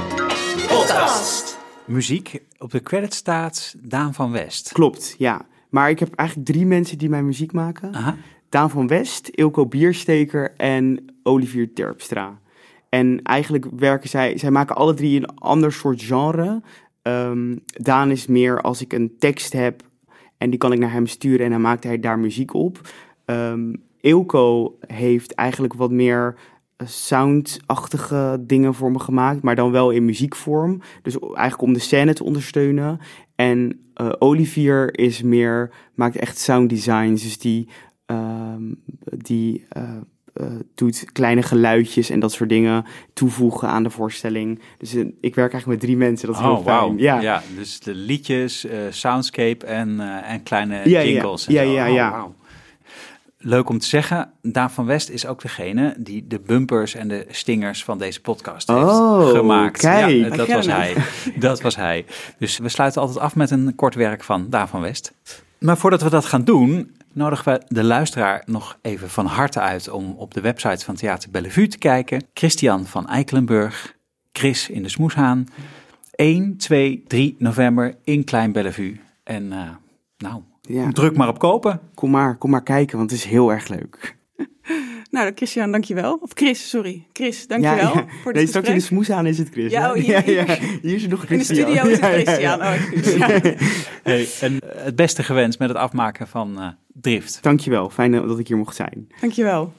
Podcast. 0.69 1.59
Muziek. 1.85 2.41
Op 2.59 2.71
de 2.71 2.83
credit 2.83 3.15
staat 3.15 3.75
Daan 3.83 4.15
van 4.15 4.31
West. 4.33 4.73
Klopt, 4.73 5.15
ja. 5.19 5.47
Maar 5.69 5.91
ik 5.91 5.99
heb 5.99 6.15
eigenlijk 6.15 6.49
drie 6.51 6.67
mensen 6.67 6.99
die 6.99 7.09
mijn 7.09 7.27
muziek 7.27 7.53
maken. 7.53 7.95
Aha. 7.95 8.17
Daan 8.49 8.71
van 8.71 8.87
West, 8.87 9.29
Ilko 9.29 9.67
Biersteker 9.67 10.55
en 10.57 11.05
Olivier 11.23 11.73
Terpstra. 11.73 12.39
En 12.89 13.23
eigenlijk 13.23 13.67
werken 13.77 14.09
zij, 14.09 14.39
zij 14.39 14.51
maken 14.51 14.77
alle 14.77 14.95
drie 14.95 15.17
een 15.21 15.35
ander 15.39 15.73
soort 15.73 16.03
genre. 16.03 16.63
Ehm, 17.03 17.57
Daan 17.65 18.11
is 18.11 18.27
meer 18.27 18.61
als 18.61 18.81
ik 18.81 18.93
een 18.93 19.15
tekst 19.19 19.53
heb 19.53 19.83
en 20.39 20.51
die 20.51 20.59
kan 20.59 20.73
ik 20.73 20.79
naar 20.79 20.93
hem 20.93 21.07
sturen 21.07 21.45
en 21.45 21.51
dan 21.51 21.61
maakt 21.61 21.85
hij 21.85 22.01
daar 22.01 22.19
muziek 22.19 22.55
op. 22.55 22.81
Um, 23.25 23.83
Eelco 24.01 24.77
heeft 24.87 25.35
eigenlijk 25.35 25.75
wat 25.75 25.91
meer 25.91 26.35
eh, 26.77 26.87
soundachtige 26.87 28.43
dingen 28.47 28.75
voor 28.75 28.91
me 28.91 28.99
gemaakt, 28.99 29.43
maar 29.43 29.57
dan 29.57 29.71
wel 29.71 29.91
in 29.91 30.05
muziekvorm. 30.05 30.81
Dus 31.03 31.19
eigenlijk 31.19 31.63
om 31.63 31.73
de 31.73 31.79
scène 31.79 32.15
te 32.15 32.25
ondersteunen. 32.25 32.99
En 33.35 33.81
uh, 34.01 34.13
Olivier 34.19 34.99
is 34.99 35.23
meer, 35.23 35.71
maakt 35.95 36.17
echt 36.17 36.39
sound 36.39 36.71
designs, 36.71 37.23
dus 37.23 37.39
die, 37.39 37.69
um, 38.07 38.83
die 39.17 39.67
uh, 39.77 39.97
doet 40.75 41.05
kleine 41.13 41.43
geluidjes 41.43 42.11
en 42.11 42.21
dat 42.21 42.33
soort 42.33 42.49
dingen 42.49 42.85
toevoegen 43.13 43.69
aan 43.69 43.83
de 43.83 43.91
voorstelling. 43.91 44.61
Dus 44.79 44.95
uh, 44.95 45.07
ik 45.21 45.35
werk 45.35 45.53
eigenlijk 45.53 45.67
met 45.67 45.81
drie 45.81 45.97
mensen, 45.97 46.27
dat 46.27 46.37
is 46.37 46.43
oh, 46.43 46.49
heel 46.49 46.63
fijn. 46.63 46.79
Wow. 46.79 47.01
Ja. 47.01 47.21
ja, 47.21 47.43
dus 47.57 47.81
de 47.81 47.95
liedjes, 47.95 48.65
uh, 48.65 48.73
soundscape 48.91 49.67
en, 49.67 50.01
en 50.25 50.43
kleine 50.43 50.81
ja, 50.85 51.05
jingles. 51.05 51.47
Ja, 51.47 51.63
en 51.63 51.69
ja, 51.69 51.85
ja. 51.85 51.89
Oh, 51.89 51.95
ja. 51.95 52.21
wow. 52.21 52.33
Leuk 53.43 53.69
om 53.69 53.79
te 53.79 53.87
zeggen, 53.87 54.33
Daan 54.43 54.71
van 54.71 54.87
West 54.87 55.09
is 55.09 55.27
ook 55.27 55.43
degene 55.43 55.95
die 55.99 56.27
de 56.27 56.41
bumpers 56.41 56.95
en 56.95 57.09
de 57.09 57.27
stingers 57.31 57.85
van 57.85 57.99
deze 57.99 58.21
podcast 58.21 58.69
heeft 58.69 58.83
oh, 58.83 59.29
gemaakt. 59.29 59.81
Kijk. 59.81 60.11
Ja, 60.11 60.37
dat 60.37 60.49
was 60.49 60.67
hij. 60.67 60.95
Dat 61.37 61.61
was 61.61 61.77
hij. 61.77 62.05
Dus 62.39 62.59
we 62.59 62.69
sluiten 62.69 63.01
altijd 63.01 63.19
af 63.19 63.37
met 63.37 63.51
een 63.51 63.75
kort 63.75 63.95
werk 63.95 64.25
van 64.25 64.47
Daan 64.51 64.69
van 64.69 64.81
West. 64.81 65.13
Maar 65.59 65.77
voordat 65.79 66.03
we 66.03 66.11
dat 66.11 66.25
gaan 66.25 66.45
doen, 66.45 66.91
nodigen 67.13 67.53
we 67.53 67.63
de 67.69 67.85
luisteraar 67.85 68.43
nog 68.47 68.79
even 68.83 69.11
van 69.11 69.27
harte 69.27 69.61
uit 69.61 69.89
om 69.89 70.15
op 70.17 70.35
de 70.35 70.41
website 70.41 70.85
van 70.85 70.95
Theater 70.95 71.31
Bellevue 71.31 71.69
te 71.69 71.79
kijken. 71.79 72.25
Christian 72.35 72.87
van 72.87 73.09
Eikelenburg, 73.09 73.97
Chris 74.33 74.69
in 74.69 74.83
de 74.83 74.89
Smoeshaan. 74.89 75.47
1, 76.11 76.57
2, 76.57 77.05
3 77.07 77.37
november 77.39 77.97
in 78.05 78.25
Klein 78.25 78.53
Bellevue. 78.53 79.01
En 79.25 79.45
uh, 79.45 79.69
nou, 80.19 80.43
ja. 80.61 80.93
druk 80.93 81.17
maar 81.17 81.29
op 81.29 81.39
kopen. 81.39 81.81
Kom 81.95 82.11
maar, 82.11 82.37
kom 82.37 82.51
maar 82.51 82.63
kijken, 82.63 82.99
want 82.99 83.11
het 83.11 83.19
is 83.19 83.27
heel 83.27 83.53
erg 83.53 83.69
leuk. 83.69 84.19
Nou, 85.21 85.33
Christian, 85.35 85.73
dankjewel. 85.73 86.19
Of 86.23 86.31
Chris, 86.35 86.69
sorry. 86.69 87.07
Chris, 87.13 87.47
dankjewel 87.47 87.77
ja, 87.77 87.93
ja. 87.95 88.05
voor 88.23 88.33
dit 88.33 88.43
Nee, 88.43 88.47
straks 88.47 88.69
in 88.69 88.75
de 88.75 88.81
smoes 88.81 89.11
aan 89.11 89.27
is 89.27 89.39
het 89.39 89.49
Chris. 89.51 89.73
Ja, 89.73 89.89
oh, 89.91 89.95
hier, 89.95 90.31
ja. 90.31 90.45
hier 90.83 90.95
is 90.95 91.03
het 91.03 91.11
nog 91.11 91.25
In 91.25 91.39
de 91.39 91.45
Christian. 91.45 91.69
studio 91.69 91.91
is 91.91 92.01
het 92.01 92.27
Ja, 92.27 92.39
ja, 92.39 92.57
ja. 92.57 92.77
Christian. 92.77 93.31
Oh. 93.31 93.69
Hey, 94.03 94.29
en 94.41 94.59
het 94.77 94.97
beste 94.97 95.23
gewenst 95.23 95.59
met 95.59 95.69
het 95.69 95.79
afmaken 95.79 96.29
van 96.29 96.57
uh, 96.59 96.69
Drift. 96.93 97.39
Dankjewel, 97.43 97.91
fijn 97.91 98.13
dat 98.13 98.39
ik 98.39 98.49
hier 98.49 98.57
mocht 98.57 98.77
zijn. 98.77 99.09
Dankjewel. 99.21 99.73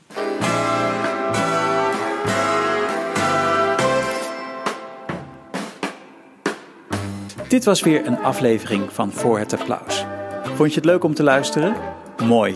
Dit 7.47 7.63
was 7.63 7.81
weer 7.81 8.05
een 8.07 8.17
aflevering 8.17 8.91
van 8.91 9.11
Voor 9.11 9.39
het 9.39 9.59
Applaus. 9.59 10.05
Vond 10.43 10.69
je 10.69 10.75
het 10.75 10.85
leuk 10.85 11.03
om 11.03 11.13
te 11.13 11.23
luisteren? 11.23 11.75
Mooi. 12.23 12.55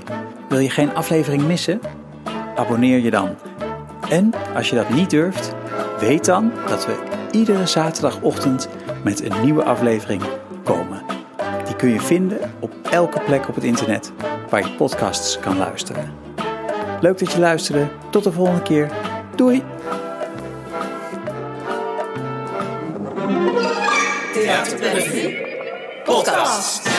Wil 0.49 0.59
je 0.59 0.69
geen 0.69 0.95
aflevering 0.95 1.47
missen? 1.47 1.79
Abonneer 2.55 2.99
je 2.99 3.11
dan. 3.11 3.35
En 4.09 4.33
als 4.55 4.69
je 4.69 4.75
dat 4.75 4.89
niet 4.89 5.09
durft, 5.09 5.53
weet 5.99 6.25
dan 6.25 6.51
dat 6.67 6.85
we 6.85 6.95
iedere 7.31 7.65
zaterdagochtend 7.65 8.69
met 9.03 9.23
een 9.23 9.41
nieuwe 9.43 9.63
aflevering 9.63 10.21
komen. 10.63 11.01
Die 11.65 11.75
kun 11.75 11.89
je 11.89 12.01
vinden 12.01 12.39
op 12.59 12.73
elke 12.91 13.19
plek 13.19 13.47
op 13.47 13.55
het 13.55 13.63
internet 13.63 14.11
waar 14.49 14.61
je 14.61 14.75
podcasts 14.75 15.39
kan 15.39 15.57
luisteren. 15.57 16.13
Leuk 17.01 17.19
dat 17.19 17.31
je 17.31 17.39
luisterde. 17.39 17.87
Tot 18.09 18.23
de 18.23 18.31
volgende 18.31 18.61
keer. 18.61 18.91
Doei! 19.35 19.63
Theater 24.33 24.79
Bellevue. 24.79 25.37
Podcast. 26.03 26.94